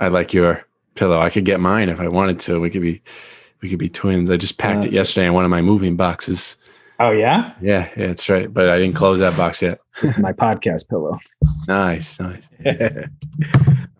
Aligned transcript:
I 0.00 0.08
like 0.08 0.32
your 0.32 0.64
pillow. 0.94 1.20
I 1.20 1.28
could 1.28 1.44
get 1.44 1.60
mine 1.60 1.90
if 1.90 2.00
I 2.00 2.08
wanted 2.08 2.40
to. 2.40 2.58
We 2.58 2.70
could 2.70 2.80
be 2.80 3.02
we 3.60 3.68
could 3.68 3.78
be 3.78 3.90
twins. 3.90 4.30
I 4.30 4.38
just 4.38 4.56
packed 4.56 4.86
it 4.86 4.92
yesterday 4.92 5.26
in 5.26 5.34
one 5.34 5.44
of 5.44 5.50
my 5.50 5.60
moving 5.60 5.96
boxes. 5.96 6.56
Oh 6.98 7.10
yeah, 7.10 7.52
yeah, 7.60 7.90
yeah, 7.96 8.08
that's 8.08 8.28
right. 8.28 8.52
But 8.52 8.70
I 8.70 8.78
didn't 8.78 8.96
close 8.96 9.18
that 9.18 9.36
box 9.36 9.60
yet. 9.60 9.80
This 10.00 10.12
is 10.12 10.18
my 10.18 10.32
podcast 10.32 10.88
pillow. 10.88 11.18
Nice, 11.68 12.18
nice. 12.18 12.48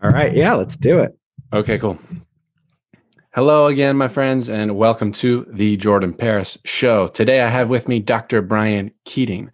All 0.02 0.10
right, 0.10 0.34
yeah, 0.34 0.54
let's 0.54 0.76
do 0.76 1.00
it. 1.00 1.16
Okay, 1.52 1.78
cool. 1.78 1.98
Hello 3.34 3.66
again, 3.66 3.96
my 3.96 4.08
friends, 4.08 4.48
and 4.48 4.76
welcome 4.76 5.12
to 5.12 5.46
the 5.50 5.76
Jordan 5.76 6.14
Paris 6.14 6.58
Show. 6.64 7.08
Today 7.08 7.42
I 7.42 7.48
have 7.48 7.68
with 7.68 7.88
me 7.88 8.00
Dr. 8.00 8.42
Brian 8.42 8.90
Keating. 9.04 9.50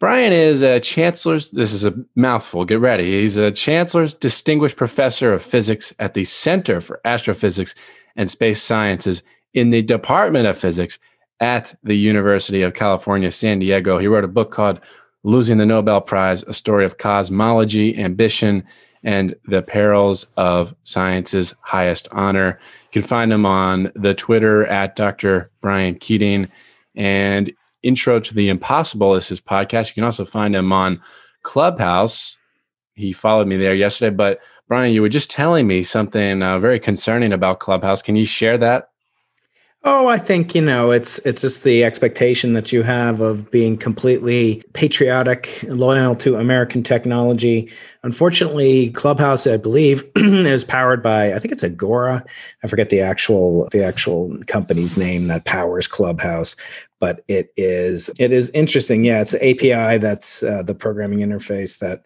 Brian 0.00 0.32
is 0.32 0.62
a 0.62 0.78
chancellor's, 0.78 1.50
this 1.50 1.72
is 1.72 1.84
a 1.84 1.94
mouthful, 2.14 2.64
get 2.64 2.78
ready. 2.78 3.20
He's 3.20 3.36
a 3.36 3.50
chancellor's 3.50 4.14
distinguished 4.14 4.76
professor 4.76 5.32
of 5.32 5.42
physics 5.42 5.92
at 5.98 6.14
the 6.14 6.22
Center 6.24 6.80
for 6.80 7.00
Astrophysics 7.04 7.74
and 8.14 8.30
Space 8.30 8.62
Sciences 8.62 9.24
in 9.54 9.70
the 9.70 9.82
Department 9.82 10.46
of 10.46 10.56
Physics 10.56 11.00
at 11.40 11.74
the 11.82 11.96
University 11.96 12.62
of 12.62 12.74
California, 12.74 13.30
San 13.32 13.58
Diego. 13.58 13.98
He 13.98 14.06
wrote 14.06 14.24
a 14.24 14.28
book 14.28 14.52
called 14.52 14.80
Losing 15.24 15.58
the 15.58 15.66
Nobel 15.66 16.00
Prize, 16.00 16.44
a 16.44 16.52
story 16.52 16.84
of 16.84 16.98
cosmology, 16.98 17.98
ambition, 17.98 18.62
and 19.02 19.34
the 19.46 19.62
perils 19.62 20.26
of 20.36 20.74
science's 20.84 21.54
highest 21.62 22.08
honor. 22.12 22.58
You 22.92 23.00
can 23.00 23.08
find 23.08 23.32
him 23.32 23.46
on 23.46 23.90
the 23.96 24.14
Twitter 24.14 24.64
at 24.66 24.94
Dr. 24.94 25.50
Brian 25.60 25.96
Keating. 25.96 26.48
And 26.94 27.52
Into 27.88 28.34
the 28.34 28.48
Impossible 28.48 29.14
is 29.14 29.28
his 29.28 29.40
podcast. 29.40 29.88
You 29.88 29.94
can 29.94 30.04
also 30.04 30.24
find 30.24 30.54
him 30.54 30.72
on 30.72 31.00
Clubhouse. 31.42 32.36
He 32.94 33.12
followed 33.12 33.48
me 33.48 33.56
there 33.56 33.74
yesterday. 33.74 34.14
But 34.14 34.40
Brian, 34.68 34.92
you 34.92 35.00
were 35.00 35.08
just 35.08 35.30
telling 35.30 35.66
me 35.66 35.82
something 35.82 36.42
uh, 36.42 36.58
very 36.58 36.78
concerning 36.78 37.32
about 37.32 37.60
Clubhouse. 37.60 38.02
Can 38.02 38.14
you 38.14 38.26
share 38.26 38.58
that? 38.58 38.90
Oh, 39.84 40.08
I 40.08 40.18
think 40.18 40.56
you 40.56 40.60
know 40.60 40.90
it's 40.90 41.20
it's 41.20 41.40
just 41.40 41.62
the 41.62 41.84
expectation 41.84 42.52
that 42.54 42.72
you 42.72 42.82
have 42.82 43.20
of 43.20 43.48
being 43.52 43.76
completely 43.76 44.62
patriotic, 44.72 45.60
loyal 45.62 46.16
to 46.16 46.36
American 46.36 46.82
technology. 46.82 47.70
Unfortunately, 48.02 48.90
Clubhouse, 48.90 49.46
I 49.46 49.56
believe, 49.56 50.04
is 50.16 50.64
powered 50.64 51.00
by 51.00 51.32
I 51.32 51.38
think 51.38 51.52
it's 51.52 51.62
Agora. 51.62 52.24
I 52.64 52.66
forget 52.66 52.90
the 52.90 53.00
actual 53.00 53.68
the 53.70 53.84
actual 53.84 54.36
company's 54.48 54.96
name 54.96 55.28
that 55.28 55.44
powers 55.44 55.86
Clubhouse, 55.86 56.56
but 57.00 57.24
it 57.28 57.52
is 57.56 58.10
it 58.18 58.32
is 58.32 58.50
interesting. 58.50 59.04
Yeah, 59.04 59.20
it's 59.20 59.34
API 59.34 59.98
that's 59.98 60.42
uh, 60.42 60.62
the 60.62 60.74
programming 60.74 61.20
interface 61.20 61.78
that 61.78 62.04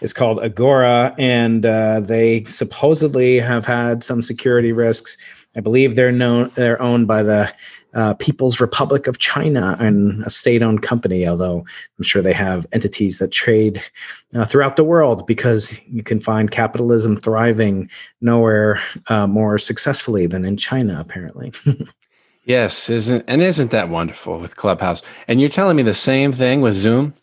is 0.00 0.12
called 0.12 0.40
Agora, 0.40 1.14
and 1.18 1.64
uh, 1.64 2.00
they 2.00 2.44
supposedly 2.44 3.38
have 3.38 3.64
had 3.64 4.04
some 4.04 4.20
security 4.20 4.72
risks 4.72 5.16
I 5.56 5.60
believe 5.60 5.96
they're 5.96 6.12
known 6.12 6.50
they're 6.54 6.80
owned 6.80 7.06
by 7.06 7.22
the 7.22 7.52
uh, 7.94 8.14
People's 8.14 8.60
Republic 8.60 9.06
of 9.06 9.18
China 9.18 9.76
and 9.78 10.24
a 10.24 10.30
state-owned 10.30 10.82
company. 10.82 11.28
Although 11.28 11.64
I'm 11.98 12.04
sure 12.04 12.22
they 12.22 12.32
have 12.32 12.66
entities 12.72 13.18
that 13.18 13.30
trade 13.30 13.82
uh, 14.34 14.44
throughout 14.44 14.74
the 14.74 14.84
world 14.84 15.26
because 15.26 15.78
you 15.86 16.02
can 16.02 16.20
find 16.20 16.50
capitalism 16.50 17.16
thriving 17.16 17.88
nowhere 18.20 18.80
uh, 19.08 19.28
more 19.28 19.58
successfully 19.58 20.26
than 20.26 20.44
in 20.44 20.56
China, 20.56 20.98
apparently. 21.00 21.52
yes, 22.44 22.90
isn't 22.90 23.24
and 23.28 23.42
isn't 23.42 23.70
that 23.70 23.88
wonderful 23.88 24.38
with 24.38 24.56
Clubhouse? 24.56 25.02
And 25.28 25.40
you're 25.40 25.50
telling 25.50 25.76
me 25.76 25.82
the 25.82 25.94
same 25.94 26.32
thing 26.32 26.60
with 26.60 26.74
Zoom? 26.74 27.14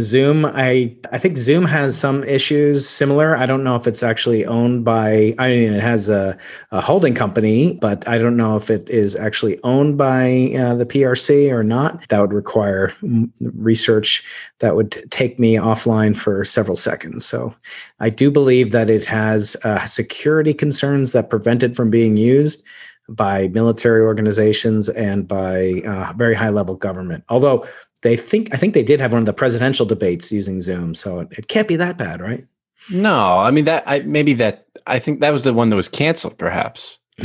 Zoom, 0.00 0.46
I 0.46 0.96
I 1.12 1.18
think 1.18 1.36
Zoom 1.36 1.66
has 1.66 1.98
some 1.98 2.24
issues 2.24 2.88
similar. 2.88 3.36
I 3.36 3.44
don't 3.44 3.62
know 3.62 3.76
if 3.76 3.86
it's 3.86 4.02
actually 4.02 4.46
owned 4.46 4.84
by. 4.84 5.34
I 5.38 5.48
mean, 5.50 5.74
it 5.74 5.82
has 5.82 6.08
a, 6.08 6.38
a 6.70 6.80
holding 6.80 7.14
company, 7.14 7.74
but 7.74 8.06
I 8.08 8.16
don't 8.16 8.36
know 8.36 8.56
if 8.56 8.70
it 8.70 8.88
is 8.88 9.16
actually 9.16 9.60
owned 9.64 9.98
by 9.98 10.52
uh, 10.56 10.74
the 10.76 10.86
PRC 10.86 11.50
or 11.50 11.62
not. 11.62 12.08
That 12.08 12.20
would 12.20 12.32
require 12.32 12.94
research 13.40 14.24
that 14.60 14.76
would 14.76 14.92
take 15.10 15.38
me 15.38 15.56
offline 15.56 16.16
for 16.16 16.44
several 16.44 16.76
seconds. 16.76 17.26
So, 17.26 17.54
I 18.00 18.08
do 18.08 18.30
believe 18.30 18.70
that 18.70 18.88
it 18.88 19.04
has 19.04 19.56
uh, 19.64 19.84
security 19.84 20.54
concerns 20.54 21.12
that 21.12 21.28
prevent 21.28 21.62
it 21.62 21.76
from 21.76 21.90
being 21.90 22.16
used 22.16 22.64
by 23.08 23.48
military 23.48 24.00
organizations 24.00 24.88
and 24.88 25.26
by 25.26 25.82
uh, 25.86 26.12
very 26.16 26.34
high 26.34 26.48
level 26.48 26.74
government. 26.74 27.24
Although 27.28 27.66
they 28.02 28.16
think 28.16 28.52
I 28.52 28.56
think 28.56 28.74
they 28.74 28.82
did 28.82 29.00
have 29.00 29.12
one 29.12 29.20
of 29.20 29.26
the 29.26 29.32
presidential 29.32 29.86
debates 29.86 30.32
using 30.32 30.60
Zoom, 30.60 30.94
so 30.94 31.20
it, 31.20 31.28
it 31.32 31.48
can't 31.48 31.68
be 31.68 31.76
that 31.76 31.98
bad, 31.98 32.20
right? 32.20 32.46
No, 32.90 33.38
I 33.38 33.50
mean 33.50 33.64
that 33.66 33.84
I 33.86 34.00
maybe 34.00 34.34
that 34.34 34.66
I 34.86 34.98
think 34.98 35.20
that 35.20 35.32
was 35.32 35.44
the 35.44 35.54
one 35.54 35.68
that 35.70 35.76
was 35.76 35.88
canceled, 35.88 36.38
perhaps. 36.38 36.98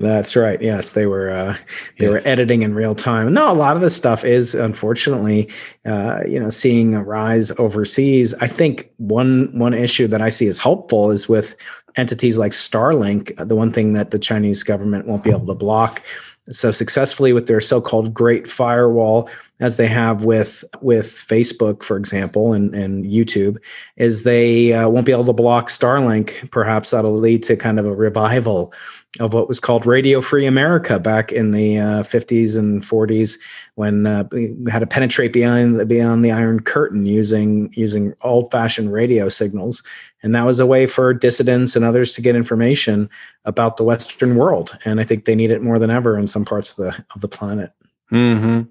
That's 0.00 0.34
right. 0.34 0.60
Yes, 0.60 0.92
they 0.92 1.06
were 1.06 1.30
uh, 1.30 1.56
they 1.98 2.06
yes. 2.06 2.10
were 2.10 2.28
editing 2.28 2.62
in 2.62 2.74
real 2.74 2.94
time. 2.94 3.32
No, 3.32 3.52
a 3.52 3.54
lot 3.54 3.76
of 3.76 3.82
this 3.82 3.94
stuff 3.94 4.24
is 4.24 4.54
unfortunately, 4.54 5.50
uh, 5.84 6.22
you 6.26 6.40
know, 6.40 6.48
seeing 6.48 6.94
a 6.94 7.04
rise 7.04 7.52
overseas. 7.58 8.32
I 8.40 8.46
think 8.46 8.90
one 8.96 9.50
one 9.52 9.74
issue 9.74 10.06
that 10.08 10.22
I 10.22 10.30
see 10.30 10.48
as 10.48 10.58
helpful 10.58 11.10
is 11.10 11.28
with 11.28 11.56
entities 11.96 12.38
like 12.38 12.52
Starlink. 12.52 13.38
Uh, 13.38 13.44
the 13.44 13.56
one 13.56 13.72
thing 13.72 13.92
that 13.94 14.10
the 14.10 14.18
Chinese 14.18 14.62
government 14.62 15.06
won't 15.06 15.24
be 15.24 15.30
able 15.30 15.46
to 15.46 15.54
block 15.54 16.02
so 16.50 16.72
successfully 16.72 17.32
with 17.32 17.46
their 17.46 17.60
so-called 17.60 18.12
Great 18.12 18.48
Firewall, 18.48 19.28
as 19.60 19.76
they 19.76 19.86
have 19.86 20.24
with 20.24 20.64
with 20.80 21.06
Facebook, 21.06 21.82
for 21.82 21.96
example, 21.96 22.52
and 22.52 22.74
and 22.74 23.04
YouTube, 23.04 23.58
is 23.96 24.22
they 24.22 24.72
uh, 24.72 24.88
won't 24.88 25.06
be 25.06 25.12
able 25.12 25.24
to 25.26 25.32
block 25.32 25.68
Starlink. 25.68 26.50
Perhaps 26.50 26.90
that'll 26.90 27.16
lead 27.16 27.42
to 27.44 27.56
kind 27.56 27.78
of 27.78 27.86
a 27.86 27.94
revival 27.94 28.72
of 29.18 29.34
what 29.34 29.48
was 29.48 29.58
called 29.58 29.86
Radio 29.86 30.20
Free 30.20 30.46
America 30.46 31.00
back 31.00 31.32
in 31.32 31.50
the 31.50 31.78
uh, 31.78 32.02
50s 32.04 32.56
and 32.56 32.82
40s, 32.82 33.38
when 33.74 34.06
uh, 34.06 34.24
we 34.30 34.54
had 34.70 34.78
to 34.78 34.86
penetrate 34.86 35.32
beyond 35.32 35.80
the, 35.80 35.84
beyond 35.84 36.24
the 36.24 36.30
Iron 36.30 36.60
Curtain 36.60 37.06
using 37.06 37.72
using 37.74 38.14
old-fashioned 38.22 38.92
radio 38.92 39.28
signals, 39.28 39.82
and 40.22 40.34
that 40.34 40.46
was 40.46 40.60
a 40.60 40.66
way 40.66 40.86
for 40.86 41.12
dissidents 41.12 41.76
and 41.76 41.84
others 41.84 42.14
to 42.14 42.22
get 42.22 42.36
information 42.36 43.10
about 43.44 43.76
the 43.76 43.84
Western 43.84 44.36
world. 44.36 44.78
And 44.84 45.00
I 45.00 45.04
think 45.04 45.24
they 45.24 45.34
need 45.34 45.50
it 45.50 45.62
more 45.62 45.78
than 45.78 45.90
ever 45.90 46.16
in 46.16 46.26
some 46.26 46.44
parts 46.44 46.70
of 46.70 46.76
the 46.76 47.04
of 47.14 47.20
the 47.20 47.28
planet. 47.28 47.72
Hmm. 48.10 48.62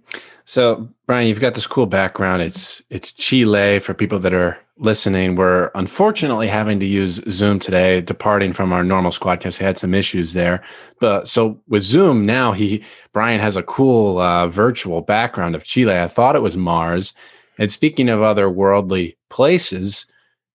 So, 0.45 0.89
Brian, 1.05 1.27
you've 1.27 1.39
got 1.39 1.53
this 1.53 1.67
cool 1.67 1.85
background. 1.85 2.41
It's 2.41 2.83
it's 2.89 3.11
Chile 3.11 3.79
for 3.79 3.93
people 3.93 4.19
that 4.19 4.33
are 4.33 4.57
listening. 4.77 5.35
We're 5.35 5.71
unfortunately 5.75 6.47
having 6.47 6.79
to 6.79 6.85
use 6.85 7.21
Zoom 7.29 7.59
today, 7.59 8.01
departing 8.01 8.53
from 8.53 8.73
our 8.73 8.83
normal 8.83 9.11
squad 9.11 9.39
because 9.39 9.57
had 9.57 9.77
some 9.77 9.93
issues 9.93 10.33
there. 10.33 10.63
But 10.99 11.27
so 11.27 11.59
with 11.67 11.83
Zoom 11.83 12.25
now, 12.25 12.51
he 12.51 12.83
Brian 13.13 13.39
has 13.39 13.55
a 13.55 13.63
cool 13.63 14.17
uh, 14.19 14.47
virtual 14.47 15.01
background 15.01 15.55
of 15.55 15.63
Chile. 15.63 15.97
I 15.97 16.07
thought 16.07 16.35
it 16.35 16.41
was 16.41 16.57
Mars. 16.57 17.13
And 17.57 17.71
speaking 17.71 18.09
of 18.09 18.21
other 18.21 18.49
worldly 18.49 19.17
places, 19.29 20.05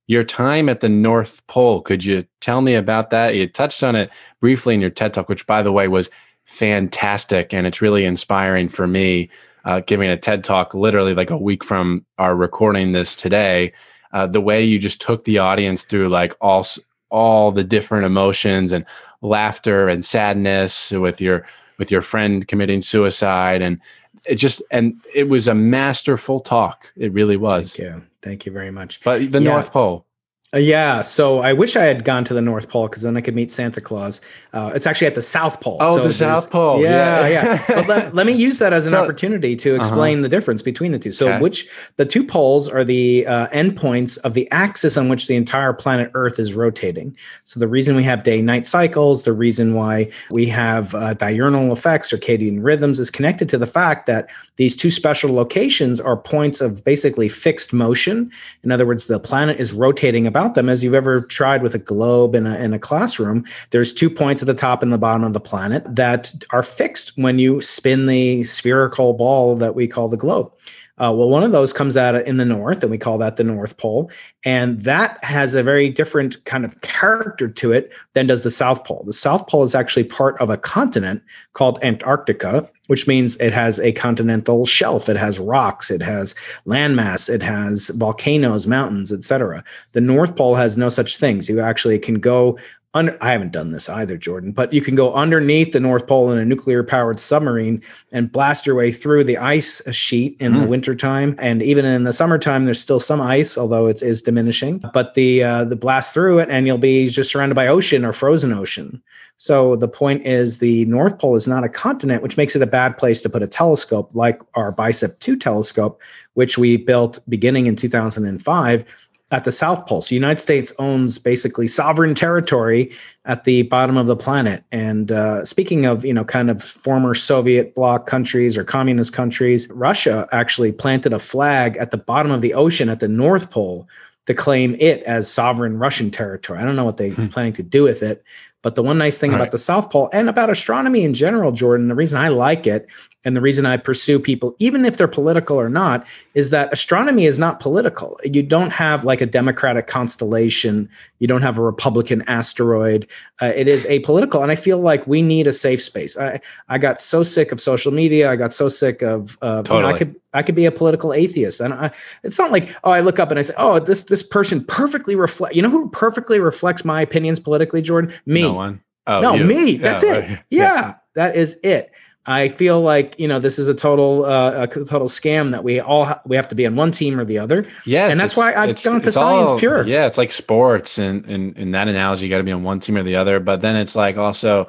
your 0.06 0.24
time 0.24 0.68
at 0.68 0.80
the 0.80 0.88
North 0.88 1.46
Pole. 1.46 1.80
Could 1.80 2.04
you 2.04 2.24
tell 2.40 2.60
me 2.60 2.74
about 2.74 3.10
that? 3.10 3.34
You 3.34 3.46
touched 3.46 3.82
on 3.82 3.96
it 3.96 4.10
briefly 4.40 4.74
in 4.74 4.80
your 4.80 4.90
TED 4.90 5.14
Talk, 5.14 5.28
which, 5.28 5.46
by 5.46 5.62
the 5.62 5.72
way, 5.72 5.88
was 5.88 6.10
fantastic, 6.54 7.52
and 7.52 7.66
it's 7.66 7.82
really 7.82 8.04
inspiring 8.04 8.68
for 8.68 8.86
me 8.86 9.28
uh, 9.64 9.80
giving 9.80 10.08
a 10.08 10.16
TED 10.16 10.44
talk 10.44 10.74
literally 10.74 11.14
like 11.14 11.30
a 11.30 11.36
week 11.36 11.64
from 11.64 12.04
our 12.18 12.36
recording 12.36 12.92
this 12.92 13.16
today. 13.16 13.72
Uh, 14.12 14.26
the 14.26 14.40
way 14.40 14.62
you 14.62 14.78
just 14.78 15.00
took 15.00 15.24
the 15.24 15.38
audience 15.38 15.84
through 15.84 16.08
like 16.08 16.34
all 16.40 16.64
all 17.10 17.50
the 17.50 17.64
different 17.64 18.06
emotions 18.06 18.72
and 18.72 18.84
laughter 19.22 19.88
and 19.88 20.04
sadness 20.04 20.92
with 20.92 21.20
your 21.20 21.46
with 21.78 21.90
your 21.90 22.00
friend 22.00 22.46
committing 22.46 22.80
suicide 22.80 23.62
and 23.62 23.80
it 24.26 24.36
just 24.36 24.62
and 24.70 25.00
it 25.12 25.28
was 25.28 25.48
a 25.48 25.54
masterful 25.54 26.40
talk. 26.40 26.92
It 26.96 27.12
really 27.12 27.36
was. 27.36 27.74
Thank 27.74 27.90
you. 27.90 28.02
Thank 28.22 28.46
you 28.46 28.52
very 28.52 28.70
much. 28.70 29.02
But 29.02 29.32
the 29.32 29.40
yeah. 29.40 29.50
North 29.50 29.72
Pole. 29.72 30.06
Uh, 30.54 30.58
yeah, 30.58 31.02
so 31.02 31.40
I 31.40 31.52
wish 31.52 31.74
I 31.74 31.82
had 31.82 32.04
gone 32.04 32.22
to 32.24 32.34
the 32.34 32.40
North 32.40 32.68
Pole 32.68 32.86
because 32.86 33.02
then 33.02 33.16
I 33.16 33.20
could 33.20 33.34
meet 33.34 33.50
Santa 33.50 33.80
Claus. 33.80 34.20
Uh, 34.52 34.70
it's 34.72 34.86
actually 34.86 35.08
at 35.08 35.16
the 35.16 35.22
South 35.22 35.60
Pole. 35.60 35.78
Oh, 35.80 35.96
so 35.96 36.04
the 36.04 36.12
South 36.12 36.48
Pole. 36.48 36.80
Yeah, 36.80 37.26
yeah. 37.26 37.42
yeah. 37.42 37.64
but 37.68 37.88
let, 37.88 38.14
let, 38.14 38.26
me 38.26 38.32
use 38.32 38.60
that 38.60 38.72
as 38.72 38.86
an 38.86 38.92
so, 38.92 39.02
opportunity 39.02 39.56
to 39.56 39.70
uh-huh. 39.70 39.80
explain 39.80 40.18
uh-huh. 40.18 40.22
the 40.22 40.28
difference 40.28 40.62
between 40.62 40.92
the 40.92 40.98
two. 40.98 41.10
So, 41.10 41.28
okay. 41.28 41.40
which 41.40 41.68
the 41.96 42.06
two 42.06 42.24
poles 42.24 42.68
are 42.68 42.84
the 42.84 43.26
uh, 43.26 43.48
endpoints 43.48 44.16
of 44.18 44.34
the 44.34 44.48
axis 44.52 44.96
on 44.96 45.08
which 45.08 45.26
the 45.26 45.34
entire 45.34 45.72
planet 45.72 46.12
Earth 46.14 46.38
is 46.38 46.54
rotating. 46.54 47.16
So, 47.42 47.58
the 47.58 47.68
reason 47.68 47.96
we 47.96 48.04
have 48.04 48.22
day-night 48.22 48.64
cycles, 48.64 49.24
the 49.24 49.32
reason 49.32 49.74
why 49.74 50.08
we 50.30 50.46
have 50.46 50.94
uh, 50.94 51.14
diurnal 51.14 51.72
effects, 51.72 52.12
circadian 52.12 52.58
rhythms, 52.62 53.00
is 53.00 53.10
connected 53.10 53.48
to 53.48 53.58
the 53.58 53.66
fact 53.66 54.06
that 54.06 54.28
these 54.56 54.76
two 54.76 54.90
special 54.90 55.32
locations 55.32 56.00
are 56.00 56.16
points 56.16 56.60
of 56.60 56.84
basically 56.84 57.28
fixed 57.28 57.72
motion. 57.72 58.30
In 58.62 58.70
other 58.70 58.86
words, 58.86 59.06
the 59.08 59.18
planet 59.18 59.58
is 59.58 59.72
rotating 59.72 60.28
about 60.28 60.43
them 60.52 60.68
as 60.68 60.84
you've 60.84 60.92
ever 60.92 61.22
tried 61.22 61.62
with 61.62 61.74
a 61.74 61.78
globe 61.78 62.34
in 62.34 62.46
a, 62.46 62.56
in 62.56 62.74
a 62.74 62.78
classroom. 62.78 63.46
There's 63.70 63.94
two 63.94 64.10
points 64.10 64.42
at 64.42 64.46
the 64.46 64.52
top 64.52 64.82
and 64.82 64.92
the 64.92 64.98
bottom 64.98 65.24
of 65.24 65.32
the 65.32 65.40
planet 65.40 65.82
that 65.88 66.34
are 66.50 66.62
fixed 66.62 67.16
when 67.16 67.38
you 67.38 67.62
spin 67.62 68.04
the 68.04 68.44
spherical 68.44 69.14
ball 69.14 69.56
that 69.56 69.74
we 69.74 69.88
call 69.88 70.08
the 70.08 70.18
globe. 70.18 70.52
Uh, 70.98 71.12
well, 71.12 71.28
one 71.28 71.42
of 71.42 71.50
those 71.50 71.72
comes 71.72 71.96
out 71.96 72.14
in 72.14 72.36
the 72.36 72.44
north, 72.44 72.82
and 72.82 72.90
we 72.90 72.98
call 72.98 73.18
that 73.18 73.36
the 73.36 73.42
North 73.42 73.76
Pole. 73.78 74.10
And 74.44 74.80
that 74.82 75.22
has 75.24 75.56
a 75.56 75.62
very 75.62 75.90
different 75.90 76.44
kind 76.44 76.64
of 76.64 76.80
character 76.82 77.48
to 77.48 77.72
it 77.72 77.90
than 78.12 78.28
does 78.28 78.44
the 78.44 78.50
South 78.50 78.84
Pole. 78.84 79.02
The 79.04 79.12
South 79.12 79.48
Pole 79.48 79.64
is 79.64 79.74
actually 79.74 80.04
part 80.04 80.40
of 80.40 80.50
a 80.50 80.56
continent 80.56 81.20
called 81.54 81.80
Antarctica, 81.82 82.70
which 82.86 83.08
means 83.08 83.36
it 83.38 83.52
has 83.52 83.80
a 83.80 83.90
continental 83.90 84.66
shelf. 84.66 85.08
It 85.08 85.16
has 85.16 85.40
rocks, 85.40 85.90
it 85.90 86.02
has 86.02 86.34
landmass, 86.64 87.28
it 87.28 87.42
has 87.42 87.90
volcanoes, 87.90 88.68
mountains, 88.68 89.12
etc. 89.12 89.64
The 89.92 90.00
North 90.00 90.36
Pole 90.36 90.54
has 90.54 90.76
no 90.76 90.90
such 90.90 91.16
things. 91.16 91.48
You 91.48 91.58
actually 91.58 91.98
can 91.98 92.20
go 92.20 92.56
under, 92.94 93.18
I 93.20 93.32
haven't 93.32 93.52
done 93.52 93.72
this 93.72 93.88
either, 93.88 94.16
Jordan, 94.16 94.52
but 94.52 94.72
you 94.72 94.80
can 94.80 94.94
go 94.94 95.12
underneath 95.14 95.72
the 95.72 95.80
North 95.80 96.06
Pole 96.06 96.30
in 96.30 96.38
a 96.38 96.44
nuclear 96.44 96.84
powered 96.84 97.18
submarine 97.18 97.82
and 98.12 98.30
blast 98.30 98.66
your 98.66 98.76
way 98.76 98.92
through 98.92 99.24
the 99.24 99.36
ice 99.36 99.82
sheet 99.94 100.36
in 100.40 100.52
mm. 100.54 100.60
the 100.60 100.66
wintertime. 100.66 101.34
And 101.38 101.62
even 101.62 101.84
in 101.84 102.04
the 102.04 102.12
summertime, 102.12 102.64
there's 102.64 102.80
still 102.80 103.00
some 103.00 103.20
ice, 103.20 103.58
although 103.58 103.88
it 103.88 104.00
is 104.02 104.22
diminishing. 104.22 104.78
But 104.92 105.14
the 105.14 105.42
uh, 105.42 105.64
the 105.64 105.76
blast 105.76 106.14
through 106.14 106.38
it, 106.38 106.48
and 106.48 106.66
you'll 106.66 106.78
be 106.78 107.08
just 107.08 107.32
surrounded 107.32 107.56
by 107.56 107.66
ocean 107.66 108.04
or 108.04 108.12
frozen 108.12 108.52
ocean. 108.52 109.02
So 109.38 109.74
the 109.74 109.88
point 109.88 110.24
is, 110.24 110.58
the 110.58 110.84
North 110.84 111.18
Pole 111.18 111.34
is 111.34 111.48
not 111.48 111.64
a 111.64 111.68
continent, 111.68 112.22
which 112.22 112.36
makes 112.36 112.54
it 112.54 112.62
a 112.62 112.66
bad 112.66 112.96
place 112.96 113.20
to 113.22 113.28
put 113.28 113.42
a 113.42 113.48
telescope 113.48 114.14
like 114.14 114.40
our 114.54 114.72
BICEP 114.72 115.18
2 115.18 115.36
telescope, 115.36 116.00
which 116.34 116.56
we 116.56 116.76
built 116.76 117.18
beginning 117.28 117.66
in 117.66 117.74
2005 117.74 118.84
at 119.34 119.42
the 119.42 119.50
South 119.50 119.84
Pole. 119.86 120.00
So 120.00 120.10
the 120.10 120.14
United 120.14 120.40
States 120.40 120.72
owns 120.78 121.18
basically 121.18 121.66
sovereign 121.66 122.14
territory 122.14 122.92
at 123.24 123.42
the 123.42 123.62
bottom 123.62 123.96
of 123.96 124.06
the 124.06 124.14
planet. 124.14 124.62
And 124.70 125.10
uh, 125.10 125.44
speaking 125.44 125.86
of, 125.86 126.04
you 126.04 126.14
know, 126.14 126.24
kind 126.24 126.50
of 126.50 126.62
former 126.62 127.14
Soviet 127.14 127.74
bloc 127.74 128.06
countries 128.06 128.56
or 128.56 128.62
communist 128.62 129.12
countries, 129.12 129.68
Russia 129.70 130.28
actually 130.30 130.70
planted 130.70 131.12
a 131.12 131.18
flag 131.18 131.76
at 131.78 131.90
the 131.90 131.96
bottom 131.96 132.30
of 132.30 132.42
the 132.42 132.54
ocean 132.54 132.88
at 132.88 133.00
the 133.00 133.08
North 133.08 133.50
Pole 133.50 133.88
to 134.26 134.34
claim 134.34 134.76
it 134.78 135.02
as 135.02 135.28
sovereign 135.28 135.78
Russian 135.78 136.12
territory. 136.12 136.60
I 136.60 136.64
don't 136.64 136.76
know 136.76 136.84
what 136.84 136.96
they're 136.96 137.10
hmm. 137.10 137.26
planning 137.26 137.54
to 137.54 137.62
do 137.64 137.82
with 137.82 138.04
it. 138.04 138.22
But 138.62 138.76
the 138.76 138.82
one 138.84 138.96
nice 138.96 139.18
thing 139.18 139.30
All 139.30 139.34
about 139.34 139.46
right. 139.46 139.50
the 139.50 139.58
South 139.58 139.90
Pole 139.90 140.08
and 140.12 140.30
about 140.30 140.48
astronomy 140.48 141.02
in 141.02 141.12
general, 141.12 141.50
Jordan, 141.50 141.88
the 141.88 141.94
reason 141.94 142.20
I 142.20 142.28
like 142.28 142.66
it 142.66 142.88
and 143.24 143.34
the 143.34 143.40
reason 143.40 143.64
I 143.64 143.76
pursue 143.76 144.18
people, 144.18 144.54
even 144.58 144.84
if 144.84 144.96
they're 144.96 145.08
political 145.08 145.58
or 145.58 145.68
not, 145.68 146.06
is 146.34 146.50
that 146.50 146.72
astronomy 146.72 147.24
is 147.24 147.38
not 147.38 147.60
political. 147.60 148.18
You 148.24 148.42
don't 148.42 148.70
have 148.70 149.04
like 149.04 149.20
a 149.20 149.26
Democratic 149.26 149.86
constellation, 149.86 150.88
you 151.18 151.26
don't 151.26 151.42
have 151.42 151.58
a 151.58 151.62
Republican 151.62 152.22
asteroid. 152.28 153.06
Uh, 153.40 153.52
it 153.54 153.66
is 153.66 153.86
apolitical. 153.86 154.42
And 154.42 154.52
I 154.52 154.56
feel 154.56 154.78
like 154.78 155.06
we 155.06 155.22
need 155.22 155.46
a 155.46 155.52
safe 155.52 155.82
space. 155.82 156.18
I, 156.18 156.40
I 156.68 156.78
got 156.78 157.00
so 157.00 157.22
sick 157.22 157.50
of 157.50 157.60
social 157.60 157.92
media. 157.92 158.30
I 158.30 158.36
got 158.36 158.52
so 158.52 158.68
sick 158.68 159.02
of, 159.02 159.38
uh, 159.40 159.62
totally. 159.62 159.78
you 159.78 159.82
know, 159.82 159.94
I 159.94 159.98
could, 159.98 160.16
I 160.34 160.42
could 160.42 160.54
be 160.54 160.66
a 160.66 160.72
political 160.72 161.14
atheist. 161.14 161.60
And 161.60 161.72
I, 161.72 161.90
it's 162.22 162.38
not 162.38 162.52
like, 162.52 162.76
oh, 162.84 162.90
I 162.90 163.00
look 163.00 163.18
up 163.18 163.30
and 163.30 163.38
I 163.38 163.42
say, 163.42 163.54
oh, 163.56 163.78
this, 163.78 164.04
this 164.04 164.22
person 164.22 164.64
perfectly 164.64 165.16
reflect, 165.16 165.54
you 165.54 165.62
know 165.62 165.70
who 165.70 165.88
perfectly 165.90 166.40
reflects 166.40 166.84
my 166.84 167.00
opinions 167.00 167.40
politically, 167.40 167.80
Jordan? 167.80 168.12
Me. 168.26 168.42
No 168.42 168.52
one. 168.52 168.80
Oh, 169.06 169.20
no, 169.20 169.34
you. 169.34 169.44
me. 169.44 169.76
That's 169.76 170.02
yeah, 170.02 170.14
it. 170.14 170.20
Right. 170.20 170.44
Yeah, 170.50 170.74
yeah, 170.74 170.94
that 171.14 171.36
is 171.36 171.58
it. 171.62 171.92
I 172.26 172.48
feel 172.48 172.80
like 172.80 173.18
you 173.18 173.28
know 173.28 173.38
this 173.38 173.58
is 173.58 173.68
a 173.68 173.74
total 173.74 174.24
uh, 174.24 174.62
a 174.62 174.66
total 174.66 175.08
scam 175.08 175.50
that 175.50 175.62
we 175.62 175.80
all 175.80 176.06
ha- 176.06 176.22
we 176.24 176.36
have 176.36 176.48
to 176.48 176.54
be 176.54 176.66
on 176.66 176.74
one 176.74 176.90
team 176.90 177.20
or 177.20 177.24
the 177.24 177.38
other. 177.38 177.66
Yes, 177.84 178.12
and 178.12 178.20
that's 178.20 178.36
why 178.36 178.54
I've 178.54 178.82
gone 178.82 179.02
to 179.02 179.12
science 179.12 179.50
all, 179.50 179.58
pure. 179.58 179.86
Yeah, 179.86 180.06
it's 180.06 180.16
like 180.16 180.32
sports, 180.32 180.98
and 180.98 181.26
in 181.26 181.52
in 181.54 181.72
that 181.72 181.88
analogy, 181.88 182.24
you 182.24 182.30
got 182.30 182.38
to 182.38 182.44
be 182.44 182.52
on 182.52 182.62
one 182.62 182.80
team 182.80 182.96
or 182.96 183.02
the 183.02 183.16
other. 183.16 183.40
But 183.40 183.60
then 183.60 183.76
it's 183.76 183.94
like 183.94 184.16
also, 184.16 184.68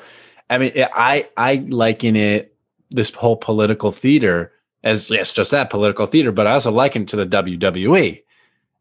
I 0.49 0.57
mean, 0.57 0.73
I 0.75 1.29
I 1.37 1.65
liken 1.69 2.17
it 2.17 2.55
this 2.91 3.13
whole 3.13 3.37
political 3.37 3.91
theater 3.91 4.51
as 4.83 5.09
yes, 5.09 5.31
just 5.31 5.51
that 5.51 5.69
political 5.69 6.07
theater, 6.07 6.33
but 6.33 6.47
I 6.47 6.53
also 6.53 6.71
liken 6.71 7.03
it 7.03 7.07
to 7.09 7.15
the 7.15 7.25
WWE. 7.25 8.21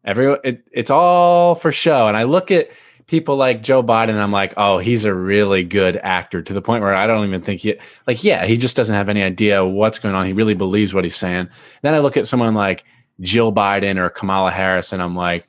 Every 0.03 0.37
it, 0.43 0.67
it's 0.71 0.89
all 0.89 1.55
for 1.55 1.71
show, 1.71 2.07
and 2.07 2.17
I 2.17 2.23
look 2.23 2.51
at 2.51 2.69
people 3.07 3.35
like 3.35 3.61
Joe 3.61 3.83
Biden, 3.83 4.15
I'm 4.15 4.31
like, 4.31 4.53
oh, 4.57 4.79
he's 4.79 5.05
a 5.05 5.13
really 5.13 5.63
good 5.63 5.97
actor 5.97 6.41
to 6.41 6.53
the 6.53 6.61
point 6.61 6.81
where 6.81 6.95
I 6.95 7.07
don't 7.07 7.27
even 7.27 7.41
think 7.41 7.61
he, 7.61 7.75
like, 8.07 8.23
yeah, 8.23 8.45
he 8.45 8.57
just 8.57 8.75
doesn't 8.75 8.95
have 8.95 9.09
any 9.09 9.21
idea 9.21 9.65
what's 9.65 9.99
going 9.99 10.15
on. 10.15 10.25
He 10.25 10.33
really 10.33 10.53
believes 10.55 10.93
what 10.93 11.03
he's 11.03 11.15
saying. 11.15 11.49
Then 11.81 11.93
I 11.93 11.99
look 11.99 12.17
at 12.17 12.27
someone 12.27 12.55
like 12.55 12.83
Jill 13.19 13.53
Biden 13.53 13.97
or 13.97 14.09
Kamala 14.09 14.51
Harris, 14.51 14.91
and 14.91 15.01
I'm 15.01 15.15
like, 15.15 15.47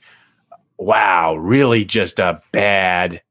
wow, 0.78 1.34
really 1.36 1.84
just 1.84 2.18
a 2.18 2.42
bad 2.52 3.22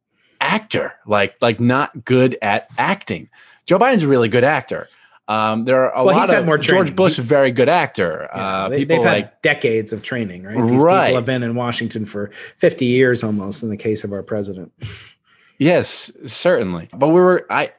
actor, 0.41 0.93
like, 1.05 1.35
like 1.41 1.59
not 1.59 2.05
good 2.05 2.37
at 2.41 2.67
acting. 2.77 3.29
Joe 3.65 3.79
Biden's 3.79 4.03
a 4.03 4.07
really 4.07 4.29
good 4.29 4.43
actor. 4.43 4.87
Um, 5.27 5.65
there 5.65 5.83
are 5.83 5.91
a 5.95 6.03
well, 6.03 6.15
lot 6.15 6.33
of 6.33 6.45
more 6.45 6.57
George 6.57 6.95
Bush, 6.95 7.13
is 7.13 7.19
a 7.19 7.21
very 7.23 7.51
good 7.51 7.69
actor. 7.69 8.29
Yeah, 8.33 8.41
uh, 8.41 8.69
they, 8.69 8.77
people 8.79 8.97
have 8.97 9.05
like 9.05 9.25
had 9.25 9.41
decades 9.41 9.91
of 9.91 10.03
training, 10.03 10.43
right? 10.43 10.67
These 10.67 10.83
right. 10.83 11.07
people 11.07 11.15
have 11.15 11.25
been 11.25 11.41
in 11.41 11.55
Washington 11.55 12.05
for 12.05 12.29
50 12.57 12.85
years 12.85 13.23
almost 13.23 13.63
in 13.63 13.69
the 13.69 13.77
case 13.77 14.03
of 14.03 14.13
our 14.13 14.21
president. 14.21 14.71
Yes, 15.57 16.11
certainly. 16.25 16.89
But 16.93 17.07
we 17.07 17.21
were 17.21 17.45
I 17.49 17.71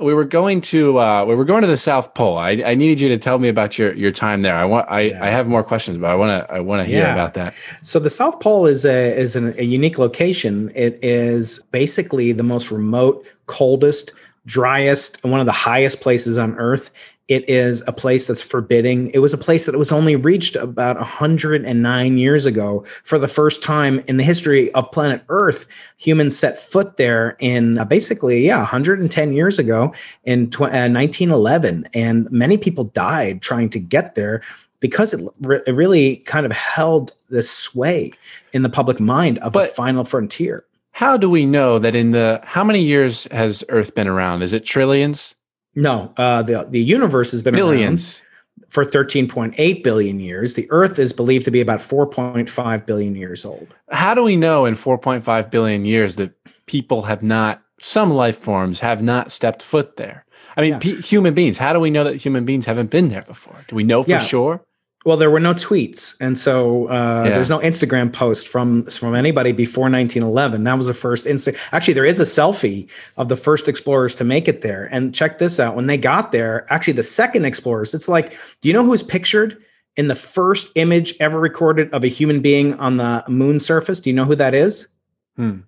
we 0.00 0.14
were 0.14 0.24
going 0.24 0.60
to 0.62 0.98
uh, 0.98 1.24
we 1.24 1.34
were 1.34 1.44
going 1.44 1.62
to 1.62 1.68
the 1.68 1.76
South 1.76 2.14
Pole. 2.14 2.36
I, 2.36 2.50
I 2.50 2.74
needed 2.74 3.00
you 3.00 3.08
to 3.08 3.18
tell 3.18 3.38
me 3.38 3.48
about 3.48 3.78
your 3.78 3.94
your 3.94 4.10
time 4.10 4.42
there. 4.42 4.56
I 4.56 4.64
want 4.64 4.90
I, 4.90 5.00
yeah. 5.00 5.24
I 5.24 5.28
have 5.28 5.48
more 5.48 5.62
questions, 5.62 5.98
but 5.98 6.10
I 6.10 6.14
want 6.14 6.46
to 6.46 6.52
I 6.52 6.60
want 6.60 6.80
to 6.80 6.84
hear 6.84 7.02
yeah. 7.02 7.12
about 7.12 7.34
that. 7.34 7.54
So 7.82 7.98
the 7.98 8.10
South 8.10 8.40
Pole 8.40 8.66
is 8.66 8.84
a 8.84 9.14
is 9.14 9.36
an, 9.36 9.54
a 9.58 9.64
unique 9.64 9.98
location. 9.98 10.72
It 10.74 10.98
is 11.02 11.62
basically 11.70 12.32
the 12.32 12.42
most 12.42 12.70
remote, 12.70 13.24
coldest 13.46 14.12
driest, 14.46 15.22
one 15.24 15.40
of 15.40 15.46
the 15.46 15.52
highest 15.52 16.00
places 16.00 16.38
on 16.38 16.54
earth. 16.58 16.90
It 17.28 17.48
is 17.48 17.82
a 17.86 17.92
place 17.92 18.26
that's 18.26 18.42
forbidding. 18.42 19.08
It 19.14 19.20
was 19.20 19.32
a 19.32 19.38
place 19.38 19.64
that 19.66 19.78
was 19.78 19.92
only 19.92 20.16
reached 20.16 20.56
about 20.56 20.96
109 20.96 22.18
years 22.18 22.44
ago 22.44 22.84
for 23.04 23.18
the 23.18 23.28
first 23.28 23.62
time 23.62 24.00
in 24.08 24.16
the 24.16 24.24
history 24.24 24.72
of 24.72 24.90
planet 24.90 25.22
Earth. 25.28 25.66
Humans 25.98 26.36
set 26.36 26.60
foot 26.60 26.96
there 26.96 27.36
in 27.38 27.78
uh, 27.78 27.84
basically, 27.84 28.44
yeah, 28.44 28.58
110 28.58 29.32
years 29.32 29.58
ago 29.58 29.94
in 30.24 30.50
tw- 30.50 30.62
uh, 30.62 30.90
1911. 30.90 31.86
And 31.94 32.30
many 32.30 32.58
people 32.58 32.84
died 32.84 33.40
trying 33.40 33.70
to 33.70 33.78
get 33.78 34.14
there 34.14 34.42
because 34.80 35.14
it, 35.14 35.26
re- 35.40 35.62
it 35.66 35.72
really 35.72 36.16
kind 36.16 36.44
of 36.44 36.52
held 36.52 37.14
the 37.30 37.42
sway 37.42 38.12
in 38.52 38.62
the 38.62 38.68
public 38.68 39.00
mind 39.00 39.38
of 39.38 39.52
but, 39.52 39.70
a 39.70 39.72
final 39.72 40.04
frontier 40.04 40.64
how 40.92 41.16
do 41.16 41.28
we 41.28 41.44
know 41.44 41.78
that 41.78 41.94
in 41.94 42.12
the 42.12 42.40
how 42.44 42.62
many 42.62 42.80
years 42.80 43.24
has 43.32 43.64
Earth 43.68 43.94
been 43.94 44.06
around? 44.06 44.42
Is 44.42 44.52
it 44.52 44.64
trillions? 44.64 45.34
No, 45.74 46.12
uh, 46.16 46.42
the 46.42 46.66
the 46.68 46.80
universe 46.80 47.32
has 47.32 47.42
been 47.42 47.54
billions 47.54 48.22
for 48.68 48.84
13.8 48.84 49.82
billion 49.82 50.20
years. 50.20 50.54
The 50.54 50.66
Earth 50.70 50.98
is 50.98 51.12
believed 51.12 51.44
to 51.44 51.50
be 51.50 51.60
about 51.60 51.80
4.5 51.80 52.86
billion 52.86 53.14
years 53.14 53.44
old. 53.44 53.74
How 53.90 54.14
do 54.14 54.22
we 54.22 54.36
know 54.36 54.64
in 54.64 54.74
4.5 54.74 55.50
billion 55.50 55.84
years 55.84 56.16
that 56.16 56.32
people 56.66 57.02
have 57.02 57.22
not, 57.22 57.62
some 57.80 58.10
life 58.10 58.38
forms 58.38 58.80
have 58.80 59.02
not 59.02 59.30
stepped 59.30 59.62
foot 59.62 59.96
there? 59.96 60.24
I 60.56 60.62
mean, 60.62 60.72
yeah. 60.72 60.78
p- 60.78 61.00
human 61.02 61.34
beings. 61.34 61.58
How 61.58 61.74
do 61.74 61.80
we 61.80 61.90
know 61.90 62.04
that 62.04 62.16
human 62.16 62.46
beings 62.46 62.64
haven't 62.64 62.90
been 62.90 63.10
there 63.10 63.22
before? 63.22 63.56
Do 63.68 63.76
we 63.76 63.84
know 63.84 64.02
for 64.02 64.10
yeah. 64.10 64.18
sure? 64.20 64.64
Well, 65.04 65.16
there 65.16 65.30
were 65.30 65.40
no 65.40 65.52
tweets, 65.52 66.14
and 66.20 66.38
so 66.38 66.88
uh, 66.88 67.24
yeah. 67.24 67.34
there's 67.34 67.50
no 67.50 67.58
Instagram 67.58 68.12
post 68.12 68.46
from 68.46 68.84
from 68.84 69.14
anybody 69.14 69.52
before 69.52 69.84
1911. 69.84 70.64
That 70.64 70.76
was 70.76 70.86
the 70.86 70.94
first 70.94 71.26
Insta. 71.26 71.56
Actually, 71.72 71.94
there 71.94 72.04
is 72.04 72.20
a 72.20 72.24
selfie 72.24 72.88
of 73.16 73.28
the 73.28 73.36
first 73.36 73.68
explorers 73.68 74.14
to 74.16 74.24
make 74.24 74.46
it 74.46 74.62
there. 74.62 74.88
And 74.92 75.14
check 75.14 75.38
this 75.38 75.58
out: 75.58 75.74
when 75.74 75.88
they 75.88 75.96
got 75.96 76.30
there, 76.30 76.72
actually 76.72 76.92
the 76.94 77.02
second 77.02 77.44
explorers. 77.44 77.94
It's 77.94 78.08
like, 78.08 78.38
do 78.60 78.68
you 78.68 78.74
know 78.74 78.84
who's 78.84 79.02
pictured 79.02 79.62
in 79.96 80.08
the 80.08 80.16
first 80.16 80.70
image 80.76 81.14
ever 81.20 81.38
recorded 81.38 81.92
of 81.92 82.04
a 82.04 82.08
human 82.08 82.40
being 82.40 82.74
on 82.74 82.96
the 82.96 83.24
moon 83.28 83.58
surface? 83.58 84.00
Do 84.00 84.08
you 84.10 84.14
know 84.14 84.24
who 84.24 84.36
that 84.36 84.54
is? 84.54 84.88
Hmm. 85.36 85.60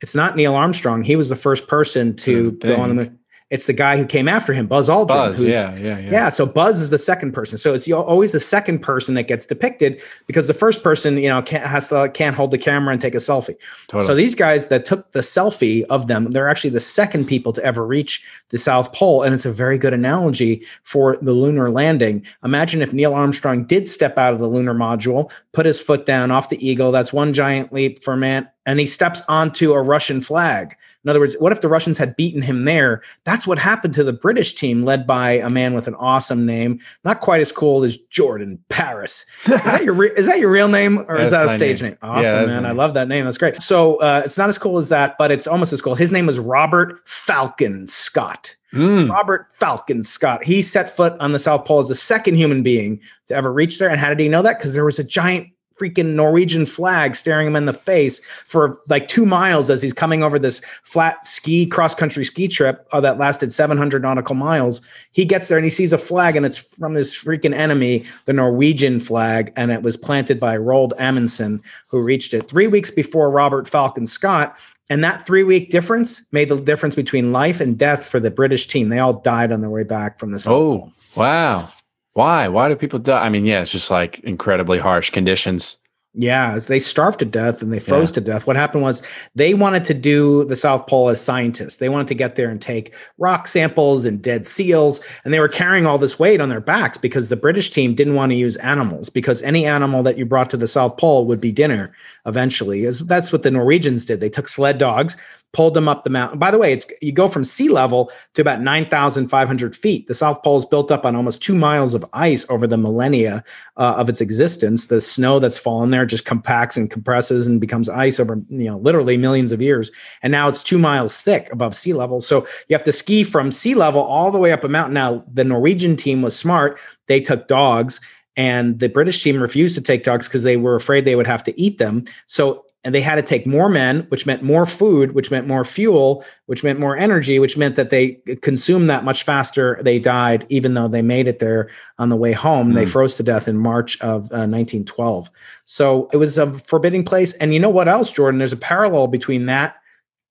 It's 0.00 0.14
not 0.14 0.36
Neil 0.36 0.54
Armstrong. 0.54 1.04
He 1.04 1.16
was 1.16 1.28
the 1.28 1.36
first 1.36 1.68
person 1.68 2.16
to 2.16 2.52
go 2.52 2.76
on 2.76 2.88
the 2.88 2.94
moon. 2.94 3.18
It's 3.50 3.66
the 3.66 3.74
guy 3.74 3.98
who 3.98 4.06
came 4.06 4.26
after 4.26 4.54
him, 4.54 4.66
Buzz 4.66 4.88
Aldrin. 4.88 5.08
Buzz, 5.08 5.44
yeah, 5.44 5.76
yeah, 5.76 5.98
yeah. 5.98 6.10
Yeah, 6.10 6.28
so 6.30 6.46
Buzz 6.46 6.80
is 6.80 6.88
the 6.88 6.98
second 6.98 7.32
person. 7.32 7.58
So 7.58 7.74
it's 7.74 7.90
always 7.90 8.32
the 8.32 8.40
second 8.40 8.78
person 8.78 9.14
that 9.16 9.28
gets 9.28 9.44
depicted 9.44 10.02
because 10.26 10.46
the 10.46 10.54
first 10.54 10.82
person, 10.82 11.18
you 11.18 11.28
know, 11.28 11.42
can't 11.42 11.64
has 11.64 11.88
to 11.88 12.10
can't 12.14 12.34
hold 12.34 12.52
the 12.52 12.58
camera 12.58 12.92
and 12.92 13.02
take 13.02 13.14
a 13.14 13.18
selfie. 13.18 13.54
Totally. 13.88 14.06
So 14.06 14.14
these 14.14 14.34
guys 14.34 14.68
that 14.68 14.86
took 14.86 15.12
the 15.12 15.20
selfie 15.20 15.84
of 15.90 16.08
them, 16.08 16.30
they're 16.30 16.48
actually 16.48 16.70
the 16.70 16.80
second 16.80 17.26
people 17.26 17.52
to 17.52 17.62
ever 17.62 17.86
reach 17.86 18.24
the 18.48 18.56
South 18.56 18.92
Pole, 18.94 19.22
and 19.22 19.34
it's 19.34 19.46
a 19.46 19.52
very 19.52 19.76
good 19.76 19.92
analogy 19.92 20.64
for 20.82 21.18
the 21.18 21.34
lunar 21.34 21.70
landing. 21.70 22.24
Imagine 22.44 22.80
if 22.80 22.94
Neil 22.94 23.12
Armstrong 23.12 23.66
did 23.66 23.86
step 23.86 24.16
out 24.16 24.32
of 24.32 24.40
the 24.40 24.48
lunar 24.48 24.74
module, 24.74 25.30
put 25.52 25.66
his 25.66 25.80
foot 25.80 26.06
down 26.06 26.30
off 26.30 26.48
the 26.48 26.66
Eagle. 26.66 26.92
That's 26.92 27.12
one 27.12 27.34
giant 27.34 27.74
leap 27.74 28.02
for 28.02 28.16
man, 28.16 28.48
and 28.64 28.80
he 28.80 28.86
steps 28.86 29.20
onto 29.28 29.74
a 29.74 29.82
Russian 29.82 30.22
flag 30.22 30.76
In 31.04 31.10
other 31.10 31.20
words, 31.20 31.36
what 31.38 31.52
if 31.52 31.60
the 31.60 31.68
Russians 31.68 31.98
had 31.98 32.16
beaten 32.16 32.40
him 32.40 32.64
there? 32.64 33.02
That's 33.24 33.46
what 33.46 33.58
happened 33.58 33.94
to 33.94 34.04
the 34.04 34.12
British 34.12 34.54
team, 34.54 34.84
led 34.84 35.06
by 35.06 35.32
a 35.32 35.50
man 35.50 35.74
with 35.74 35.86
an 35.86 35.94
awesome 35.96 36.46
name, 36.46 36.80
not 37.04 37.20
quite 37.20 37.40
as 37.40 37.52
cool 37.52 37.84
as 37.84 37.96
Jordan 37.96 38.62
Paris. 38.70 39.26
Is 39.44 39.62
that 39.62 39.84
your 39.84 39.94
re- 39.94 40.12
is 40.16 40.26
that 40.26 40.38
your 40.38 40.50
real 40.50 40.68
name 40.68 41.04
or 41.08 41.18
is 41.18 41.30
that 41.30 41.46
a 41.46 41.48
stage 41.48 41.82
name? 41.82 41.90
name? 41.90 41.98
Awesome, 42.02 42.40
yeah, 42.40 42.46
man. 42.46 42.66
I 42.66 42.72
love 42.72 42.94
that 42.94 43.08
name. 43.08 43.24
That's 43.24 43.38
great. 43.38 43.56
So 43.56 43.96
uh, 43.96 44.22
it's 44.24 44.38
not 44.38 44.48
as 44.48 44.58
cool 44.58 44.78
as 44.78 44.88
that, 44.88 45.16
but 45.18 45.30
it's 45.30 45.46
almost 45.46 45.72
as 45.72 45.82
cool. 45.82 45.94
His 45.94 46.10
name 46.10 46.26
was 46.26 46.38
Robert 46.38 47.06
Falcon 47.06 47.86
Scott. 47.86 48.56
Mm. 48.72 49.08
Robert 49.08 49.52
Falcon 49.52 50.02
Scott. 50.02 50.42
He 50.42 50.60
set 50.60 50.88
foot 50.88 51.14
on 51.20 51.30
the 51.32 51.38
South 51.38 51.64
Pole 51.64 51.78
as 51.78 51.88
the 51.88 51.94
second 51.94 52.34
human 52.34 52.62
being 52.62 53.00
to 53.26 53.34
ever 53.34 53.52
reach 53.52 53.78
there. 53.78 53.88
And 53.88 54.00
how 54.00 54.08
did 54.08 54.18
he 54.18 54.28
know 54.28 54.42
that? 54.42 54.58
Because 54.58 54.72
there 54.72 54.84
was 54.84 54.98
a 54.98 55.04
giant 55.04 55.48
freaking 55.78 56.14
Norwegian 56.14 56.64
flag 56.66 57.14
staring 57.16 57.46
him 57.46 57.56
in 57.56 57.66
the 57.66 57.72
face 57.72 58.24
for 58.46 58.78
like 58.88 59.08
two 59.08 59.26
miles 59.26 59.70
as 59.70 59.82
he's 59.82 59.92
coming 59.92 60.22
over 60.22 60.38
this 60.38 60.60
flat 60.82 61.24
ski 61.26 61.66
cross 61.66 61.94
country 61.94 62.24
ski 62.24 62.46
trip 62.48 62.86
uh, 62.92 63.00
that 63.00 63.18
lasted 63.18 63.52
700 63.52 64.02
nautical 64.02 64.34
miles. 64.34 64.80
He 65.12 65.24
gets 65.24 65.48
there 65.48 65.58
and 65.58 65.64
he 65.64 65.70
sees 65.70 65.92
a 65.92 65.98
flag 65.98 66.36
and 66.36 66.46
it's 66.46 66.56
from 66.58 66.94
this 66.94 67.14
freaking 67.14 67.54
enemy, 67.54 68.04
the 68.26 68.32
Norwegian 68.32 69.00
flag, 69.00 69.52
and 69.56 69.70
it 69.70 69.82
was 69.82 69.96
planted 69.96 70.38
by 70.38 70.56
Roald 70.56 70.92
Amundsen, 70.98 71.62
who 71.88 72.00
reached 72.02 72.34
it 72.34 72.48
three 72.48 72.66
weeks 72.66 72.90
before 72.90 73.30
Robert 73.30 73.68
Falcon 73.68 74.06
Scott. 74.06 74.56
And 74.90 75.02
that 75.02 75.24
three 75.26 75.42
week 75.44 75.70
difference 75.70 76.22
made 76.30 76.50
the 76.50 76.60
difference 76.60 76.94
between 76.94 77.32
life 77.32 77.60
and 77.60 77.76
death 77.78 78.06
for 78.06 78.20
the 78.20 78.30
British 78.30 78.68
team. 78.68 78.88
They 78.88 78.98
all 78.98 79.14
died 79.14 79.50
on 79.50 79.60
their 79.60 79.70
way 79.70 79.82
back 79.82 80.18
from 80.20 80.30
the 80.32 80.38
South 80.38 80.52
Oh, 80.52 80.78
Pole. 80.78 80.92
wow. 81.16 81.68
Why? 82.14 82.48
Why 82.48 82.68
do 82.68 82.76
people 82.76 82.98
die? 82.98 83.24
I 83.24 83.28
mean, 83.28 83.44
yeah, 83.44 83.60
it's 83.60 83.72
just 83.72 83.90
like 83.90 84.20
incredibly 84.20 84.78
harsh 84.78 85.10
conditions. 85.10 85.78
Yeah, 86.16 86.56
they 86.60 86.78
starved 86.78 87.18
to 87.18 87.24
death 87.24 87.60
and 87.60 87.72
they 87.72 87.80
froze 87.80 88.12
yeah. 88.12 88.14
to 88.14 88.20
death. 88.20 88.46
What 88.46 88.54
happened 88.54 88.84
was 88.84 89.02
they 89.34 89.52
wanted 89.52 89.84
to 89.86 89.94
do 89.94 90.44
the 90.44 90.54
South 90.54 90.86
Pole 90.86 91.08
as 91.08 91.20
scientists. 91.20 91.78
They 91.78 91.88
wanted 91.88 92.06
to 92.06 92.14
get 92.14 92.36
there 92.36 92.50
and 92.50 92.62
take 92.62 92.94
rock 93.18 93.48
samples 93.48 94.04
and 94.04 94.22
dead 94.22 94.46
seals. 94.46 95.00
And 95.24 95.34
they 95.34 95.40
were 95.40 95.48
carrying 95.48 95.86
all 95.86 95.98
this 95.98 96.16
weight 96.16 96.40
on 96.40 96.50
their 96.50 96.60
backs 96.60 96.98
because 96.98 97.30
the 97.30 97.36
British 97.36 97.72
team 97.72 97.96
didn't 97.96 98.14
want 98.14 98.30
to 98.30 98.36
use 98.36 98.56
animals 98.58 99.10
because 99.10 99.42
any 99.42 99.66
animal 99.66 100.04
that 100.04 100.16
you 100.16 100.24
brought 100.24 100.50
to 100.50 100.56
the 100.56 100.68
South 100.68 100.96
Pole 100.98 101.26
would 101.26 101.40
be 101.40 101.50
dinner 101.50 101.92
eventually. 102.26 102.88
That's 102.88 103.32
what 103.32 103.42
the 103.42 103.50
Norwegians 103.50 104.04
did. 104.04 104.20
They 104.20 104.30
took 104.30 104.46
sled 104.46 104.78
dogs, 104.78 105.16
pulled 105.54 105.72
them 105.72 105.88
up 105.88 106.04
the 106.04 106.10
mountain. 106.10 106.38
By 106.38 106.50
the 106.50 106.58
way, 106.58 106.72
it's 106.72 106.86
you 107.00 107.12
go 107.12 107.28
from 107.28 107.44
sea 107.44 107.68
level 107.68 108.10
to 108.34 108.42
about 108.42 108.60
9,500 108.60 109.74
feet. 109.74 110.06
The 110.06 110.14
South 110.14 110.42
Pole 110.42 110.58
is 110.58 110.66
built 110.66 110.90
up 110.90 111.06
on 111.06 111.16
almost 111.16 111.42
two 111.42 111.54
miles 111.54 111.94
of 111.94 112.04
ice 112.12 112.44
over 112.50 112.66
the 112.66 112.76
millennia 112.76 113.42
uh, 113.76 113.94
of 113.96 114.08
its 114.08 114.20
existence. 114.20 114.88
The 114.88 115.00
snow 115.00 115.38
that's 115.38 115.58
fallen 115.58 115.90
there 115.90 116.04
just 116.04 116.26
compacts 116.26 116.76
and 116.76 116.90
compresses 116.90 117.48
and 117.48 117.60
becomes 117.60 117.88
ice 117.88 118.20
over, 118.20 118.42
you 118.50 118.68
know, 118.68 118.78
literally 118.78 119.16
millions 119.16 119.52
of 119.52 119.62
years. 119.62 119.90
And 120.22 120.30
now 120.30 120.48
it's 120.48 120.62
two 120.62 120.78
miles 120.78 121.16
thick 121.16 121.50
above 121.52 121.74
sea 121.74 121.94
level. 121.94 122.20
So 122.20 122.46
you 122.68 122.76
have 122.76 122.84
to 122.84 122.92
ski 122.92 123.24
from 123.24 123.50
sea 123.50 123.74
level 123.74 124.02
all 124.02 124.30
the 124.30 124.38
way 124.38 124.52
up 124.52 124.64
a 124.64 124.68
mountain. 124.68 124.94
Now, 124.94 125.24
the 125.32 125.44
Norwegian 125.44 125.96
team 125.96 126.20
was 126.20 126.36
smart. 126.36 126.78
They 127.06 127.20
took 127.20 127.48
dogs 127.48 128.00
and 128.36 128.78
the 128.80 128.88
British 128.88 129.22
team 129.22 129.40
refused 129.40 129.76
to 129.76 129.80
take 129.80 130.04
dogs 130.04 130.26
because 130.26 130.42
they 130.42 130.56
were 130.56 130.74
afraid 130.74 131.04
they 131.04 131.16
would 131.16 131.26
have 131.26 131.44
to 131.44 131.60
eat 131.60 131.78
them. 131.78 132.04
So 132.26 132.64
and 132.84 132.94
they 132.94 133.00
had 133.00 133.14
to 133.14 133.22
take 133.22 133.46
more 133.46 133.68
men, 133.68 134.00
which 134.08 134.26
meant 134.26 134.42
more 134.42 134.66
food, 134.66 135.12
which 135.12 135.30
meant 135.30 135.46
more 135.46 135.64
fuel, 135.64 136.22
which 136.46 136.62
meant 136.62 136.78
more 136.78 136.96
energy, 136.96 137.38
which 137.38 137.56
meant 137.56 137.76
that 137.76 137.88
they 137.88 138.12
consumed 138.42 138.90
that 138.90 139.04
much 139.04 139.22
faster. 139.22 139.78
They 139.82 139.98
died, 139.98 140.44
even 140.50 140.74
though 140.74 140.88
they 140.88 141.00
made 141.00 141.26
it 141.26 141.38
there 141.38 141.70
on 141.98 142.10
the 142.10 142.16
way 142.16 142.32
home. 142.32 142.72
Mm. 142.72 142.74
They 142.74 142.84
hmm. 142.84 142.90
froze 142.90 143.16
to 143.16 143.22
death 143.22 143.48
in 143.48 143.56
March 143.56 143.98
of 144.00 144.24
uh, 144.24 144.44
1912. 144.46 145.30
So 145.64 146.10
it 146.12 146.18
was 146.18 146.36
a 146.36 146.52
forbidding 146.52 147.04
place. 147.04 147.32
And 147.34 147.54
you 147.54 147.60
know 147.60 147.70
what 147.70 147.88
else, 147.88 148.12
Jordan? 148.12 148.38
There's 148.38 148.52
a 148.52 148.58
parallel 148.58 149.06
between 149.06 149.46
that 149.46 149.76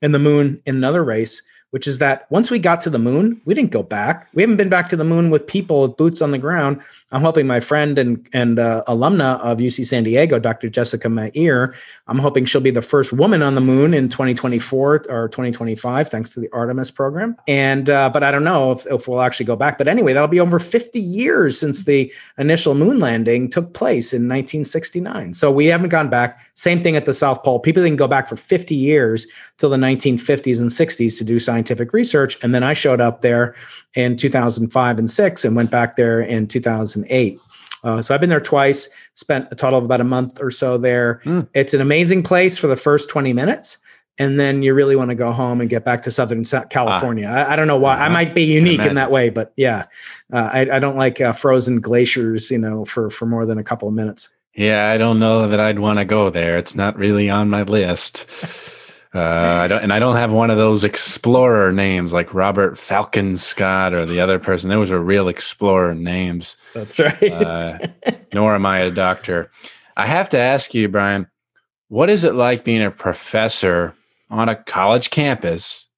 and 0.04 0.14
the 0.14 0.20
moon 0.20 0.62
in 0.66 0.76
another 0.76 1.04
race 1.04 1.42
which 1.74 1.88
is 1.88 1.98
that 1.98 2.30
once 2.30 2.52
we 2.52 2.60
got 2.60 2.80
to 2.82 2.90
the 2.92 3.00
moon, 3.00 3.42
we 3.46 3.56
didn't 3.56 3.72
go 3.72 3.82
back. 3.82 4.30
We 4.36 4.44
haven't 4.44 4.58
been 4.58 4.70
back 4.70 4.90
to 4.90 4.96
the 4.96 5.04
moon 5.04 5.32
with 5.32 5.48
people 5.48 5.82
with 5.82 5.98
boots 5.98 6.22
on 6.22 6.30
the 6.30 6.38
ground. 6.38 6.80
I'm 7.12 7.24
hoping 7.24 7.48
my 7.48 7.60
friend 7.62 7.98
and 7.98 8.30
and 8.32 8.60
uh, 8.60 8.84
alumna 8.88 9.40
of 9.40 9.58
UC 9.58 9.88
San 9.88 10.04
Diego, 10.04 10.38
Dr. 10.38 10.70
Jessica 10.70 11.10
Meir, 11.10 11.74
I'm 12.08 12.20
hoping 12.20 12.44
she'll 12.44 12.62
be 12.62 12.70
the 12.70 12.82
first 12.82 13.14
woman 13.14 13.42
on 13.42 13.56
the 13.56 13.62
moon 13.62 13.94
in 13.94 14.10
2024 14.10 15.06
or 15.10 15.30
2025, 15.30 16.10
thanks 16.10 16.32
to 16.34 16.42
the 16.42 16.50
Artemis 16.52 16.92
program. 16.92 17.38
And 17.48 17.90
uh, 17.90 18.10
but 18.10 18.24
I 18.24 18.32
don't 18.32 18.44
know 18.44 18.74
if, 18.74 18.86
if 18.88 19.08
we'll 19.08 19.22
actually 19.22 19.46
go 19.46 19.56
back. 19.56 19.78
But 19.78 19.88
anyway, 19.88 20.12
that'll 20.12 20.28
be 20.28 20.40
over 20.40 20.60
50 20.60 21.00
years 21.00 21.58
since 21.58 21.86
the 21.86 22.14
initial 22.38 22.76
moon 22.76 23.00
landing 23.00 23.50
took 23.50 23.74
place 23.74 24.12
in 24.12 24.24
1969. 24.24 25.34
So 25.34 25.50
we 25.50 25.68
haven't 25.68 25.90
gone 25.90 26.10
back. 26.10 26.40
Same 26.56 26.82
thing 26.82 26.96
at 26.96 27.06
the 27.06 27.14
South 27.14 27.42
Pole. 27.42 27.60
People 27.60 27.84
didn't 27.84 27.98
go 27.98 28.08
back 28.08 28.28
for 28.28 28.36
50 28.36 28.76
years 28.76 29.26
till 29.58 29.70
the 29.70 29.78
1950s 29.78 30.60
and 30.60 30.70
60s 30.70 31.18
to 31.18 31.24
do 31.24 31.40
scientific 31.64 31.94
research. 31.94 32.38
And 32.44 32.54
then 32.54 32.64
I 32.64 32.74
showed 32.74 33.00
up 33.00 33.22
there 33.22 33.56
in 33.96 34.18
2005 34.18 35.00
and 35.00 35.10
six 35.10 35.46
and 35.46 35.56
went 35.56 35.72
back 35.72 35.96
there 35.96 36.20
in 36.20 36.48
2008. 36.48 37.40
Uh, 37.84 38.02
so 38.02 38.14
I've 38.14 38.22
been 38.22 38.30
there 38.30 38.40
twice, 38.40 38.90
spent 39.14 39.48
a 39.52 39.56
total 39.56 39.80
of 39.80 39.86
about 39.86 40.02
a 40.02 40.06
month 40.06 40.42
or 40.42 40.52
so 40.52 40.78
there. 40.78 41.22
Mm. 41.26 41.48
It's 41.54 41.74
an 41.74 41.82
amazing 41.82 42.24
place 42.24 42.58
for 42.58 42.68
the 42.68 42.76
first 42.76 43.10
20 43.10 43.34
minutes. 43.34 43.78
And 44.20 44.40
then 44.40 44.62
you 44.62 44.76
really 44.76 44.96
want 44.96 45.10
to 45.10 45.16
go 45.16 45.32
home 45.32 45.60
and 45.60 45.70
get 45.70 45.84
back 45.84 46.04
to 46.04 46.12
Southern 46.12 46.44
California. 46.70 47.28
Ah. 47.28 47.50
I, 47.50 47.54
I, 47.54 47.56
don't 47.56 47.68
know 47.68 47.80
why. 47.80 47.96
Uh-huh. 47.96 48.04
I 48.04 48.10
might 48.10 48.36
be 48.36 48.44
unique 48.44 48.82
in 48.82 48.94
that 48.94 49.10
way, 49.10 49.32
but 49.32 49.54
yeah, 49.56 49.86
uh, 50.32 50.50
I, 50.54 50.76
I, 50.76 50.80
don't 50.80 50.98
like 50.98 51.20
uh, 51.20 51.32
frozen 51.32 51.82
glaciers, 51.82 52.52
you 52.52 52.60
know, 52.60 52.86
for 52.86 53.10
for 53.10 53.26
more 53.26 53.48
than 53.48 53.58
a 53.58 53.64
couple 53.64 53.88
of 53.88 53.96
minutes. 53.96 54.30
Yeah, 54.54 54.92
I 54.92 55.00
don't 55.00 55.18
know 55.18 55.48
that 55.48 55.60
I'd 55.60 55.80
want 55.80 55.98
to 55.98 56.06
go 56.06 56.30
there. 56.30 56.60
It's 56.60 56.76
not 56.76 56.96
really 56.96 57.28
on 57.28 57.50
my 57.50 57.64
list. 57.64 58.28
Uh, 59.16 59.20
I 59.64 59.68
don't, 59.68 59.84
and 59.84 59.94
I 59.94 60.00
don't 60.00 60.16
have 60.16 60.34
one 60.34 60.50
of 60.50 60.58
those 60.58 60.84
explorer 60.84 61.72
names 61.72 62.14
like 62.14 62.34
Robert 62.34 62.80
Falcon 62.80 63.38
Scott 63.38 63.94
or 63.94 64.06
the 64.08 64.20
other 64.20 64.40
person. 64.40 64.70
Those 64.70 64.92
are 64.92 65.00
real 65.00 65.28
explorer 65.28 65.94
names. 65.94 66.58
That's 66.74 67.00
right. 67.00 67.32
uh, 67.32 67.78
nor 68.34 68.56
am 68.56 68.66
I 68.66 68.80
a 68.80 68.92
doctor. 68.92 69.52
I 69.96 70.08
have 70.08 70.30
to 70.30 70.40
ask 70.40 70.74
you, 70.74 70.88
Brian, 70.88 71.28
what 71.90 72.10
is 72.10 72.24
it 72.24 72.34
like 72.34 72.64
being 72.64 72.82
a 72.82 72.90
professor 72.90 73.94
on 74.32 74.50
a 74.50 74.56
college 74.56 75.12
campus 75.12 75.90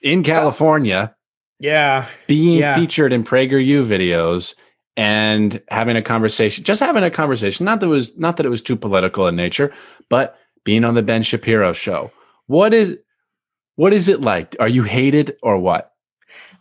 in 0.00 0.22
California? 0.22 1.14
Yeah. 1.58 2.06
Being 2.26 2.60
yeah. 2.60 2.74
featured 2.74 3.12
in 3.12 3.24
PragerU 3.24 3.84
videos 3.84 4.54
and 4.96 5.62
having 5.68 5.96
a 5.96 6.02
conversation, 6.02 6.64
just 6.64 6.80
having 6.80 7.04
a 7.04 7.10
conversation. 7.10 7.66
Not 7.66 7.80
that 7.80 7.86
it 7.86 7.90
was 7.90 8.16
not 8.16 8.38
that 8.38 8.46
it 8.46 8.50
was 8.50 8.62
too 8.62 8.76
political 8.76 9.26
in 9.26 9.36
nature, 9.36 9.72
but 10.08 10.38
being 10.66 10.84
on 10.84 10.94
the 10.94 11.02
Ben 11.02 11.22
Shapiro 11.22 11.72
show. 11.72 12.12
What 12.46 12.74
is 12.74 12.98
what 13.76 13.94
is 13.94 14.08
it 14.08 14.20
like? 14.20 14.54
Are 14.60 14.68
you 14.68 14.82
hated 14.82 15.38
or 15.42 15.56
what? 15.56 15.92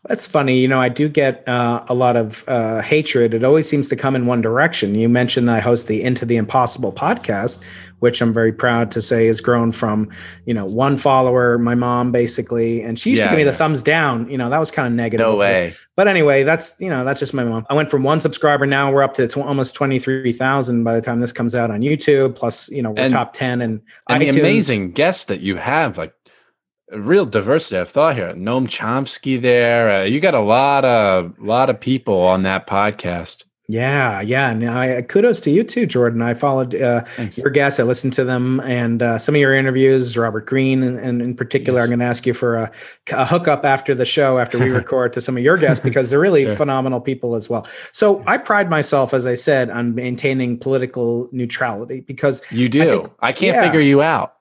That's 0.07 0.27
funny. 0.27 0.57
You 0.59 0.67
know, 0.67 0.79
I 0.79 0.89
do 0.89 1.09
get 1.09 1.47
uh, 1.47 1.83
a 1.87 1.95
lot 1.95 2.15
of 2.15 2.43
uh, 2.47 2.81
hatred. 2.81 3.33
It 3.33 3.43
always 3.43 3.67
seems 3.67 3.87
to 3.89 3.95
come 3.95 4.15
in 4.15 4.27
one 4.27 4.41
direction. 4.41 4.93
You 4.93 5.09
mentioned 5.09 5.49
I 5.49 5.59
host 5.59 5.87
the 5.87 6.03
Into 6.03 6.25
the 6.25 6.37
Impossible 6.37 6.93
podcast, 6.93 7.59
which 7.99 8.21
I'm 8.21 8.31
very 8.31 8.53
proud 8.53 8.91
to 8.91 9.01
say 9.01 9.25
has 9.25 9.41
grown 9.41 9.71
from, 9.71 10.11
you 10.45 10.53
know, 10.53 10.65
one 10.65 10.95
follower, 10.95 11.57
my 11.57 11.73
mom 11.73 12.11
basically, 12.11 12.83
and 12.83 12.99
she 12.99 13.09
used 13.09 13.19
yeah, 13.21 13.25
to 13.25 13.31
give 13.31 13.37
me 13.37 13.45
yeah. 13.45 13.51
the 13.51 13.57
thumbs 13.57 13.81
down. 13.81 14.29
You 14.29 14.37
know, 14.37 14.49
that 14.51 14.59
was 14.59 14.69
kind 14.69 14.87
of 14.87 14.93
negative. 14.93 15.25
No 15.25 15.35
way. 15.35 15.73
But 15.95 16.07
anyway, 16.07 16.43
that's 16.43 16.75
you 16.79 16.89
know 16.89 17.03
that's 17.03 17.19
just 17.19 17.33
my 17.33 17.43
mom. 17.43 17.65
I 17.69 17.73
went 17.73 17.89
from 17.89 18.03
one 18.03 18.19
subscriber. 18.19 18.67
Now 18.67 18.91
we're 18.91 19.03
up 19.03 19.15
to 19.15 19.27
tw- 19.27 19.37
almost 19.37 19.73
twenty 19.73 19.97
three 19.97 20.33
thousand 20.33 20.83
by 20.83 20.93
the 20.93 21.01
time 21.01 21.19
this 21.19 21.31
comes 21.31 21.55
out 21.55 21.71
on 21.71 21.81
YouTube. 21.81 22.35
Plus, 22.35 22.69
you 22.69 22.83
know, 22.83 22.91
we're 22.91 23.03
and, 23.03 23.13
top 23.13 23.33
ten 23.33 23.59
and, 23.59 23.81
and 24.07 24.21
the 24.21 24.29
amazing 24.29 24.91
guests 24.91 25.25
that 25.25 25.41
you 25.41 25.55
have, 25.55 25.97
like 25.97 26.13
a 26.91 26.99
real 26.99 27.25
diversity 27.25 27.77
of 27.77 27.89
thought 27.89 28.15
here. 28.15 28.33
Noam 28.33 28.67
Chomsky 28.67 29.41
there. 29.41 30.01
Uh, 30.01 30.03
you 30.03 30.19
got 30.19 30.33
a 30.33 30.39
lot 30.39 30.85
of 30.85 31.37
lot 31.39 31.69
of 31.69 31.79
people 31.79 32.19
on 32.21 32.43
that 32.43 32.67
podcast. 32.67 33.45
Yeah, 33.67 34.21
yeah. 34.21 34.51
And 34.51 34.69
I, 34.69 35.01
kudos 35.01 35.41
to 35.41 35.49
you 35.49 35.63
too, 35.63 35.87
Jordan. 35.87 36.21
I 36.21 36.35
followed 36.35 36.75
uh, 36.75 37.03
your 37.33 37.49
guests. 37.49 37.79
I 37.79 37.83
listened 37.83 38.13
to 38.13 38.23
them 38.23 38.59
and 38.59 39.01
uh, 39.01 39.17
some 39.17 39.33
of 39.33 39.41
your 39.41 39.55
interviews, 39.55 40.15
Robert 40.15 40.45
Greene, 40.45 40.83
and, 40.83 40.99
and 40.99 41.19
in 41.19 41.35
particular, 41.35 41.79
yes. 41.79 41.85
I'm 41.85 41.89
going 41.89 41.99
to 41.99 42.05
ask 42.05 42.27
you 42.27 42.35
for 42.35 42.57
a, 42.57 42.71
a, 43.11 43.25
hookup 43.25 43.65
after 43.65 43.95
the 43.95 44.05
show, 44.05 44.37
after 44.37 44.59
we 44.59 44.69
record 44.69 45.13
to 45.13 45.21
some 45.21 45.35
of 45.35 45.41
your 45.41 45.57
guests, 45.57 45.83
because 45.83 46.11
they're 46.11 46.19
really 46.19 46.43
sure. 46.47 46.55
phenomenal 46.55 47.01
people 47.01 47.33
as 47.33 47.49
well. 47.49 47.67
So 47.91 48.23
I 48.27 48.37
pride 48.37 48.69
myself, 48.69 49.15
as 49.15 49.25
I 49.25 49.33
said, 49.33 49.71
on 49.71 49.95
maintaining 49.95 50.59
political 50.59 51.27
neutrality 51.31 52.01
because 52.01 52.43
you 52.51 52.69
do. 52.69 52.81
I, 52.81 52.85
think, 52.85 53.11
I 53.21 53.33
can't 53.33 53.55
yeah. 53.55 53.63
figure 53.63 53.81
you 53.81 54.03
out. 54.03 54.35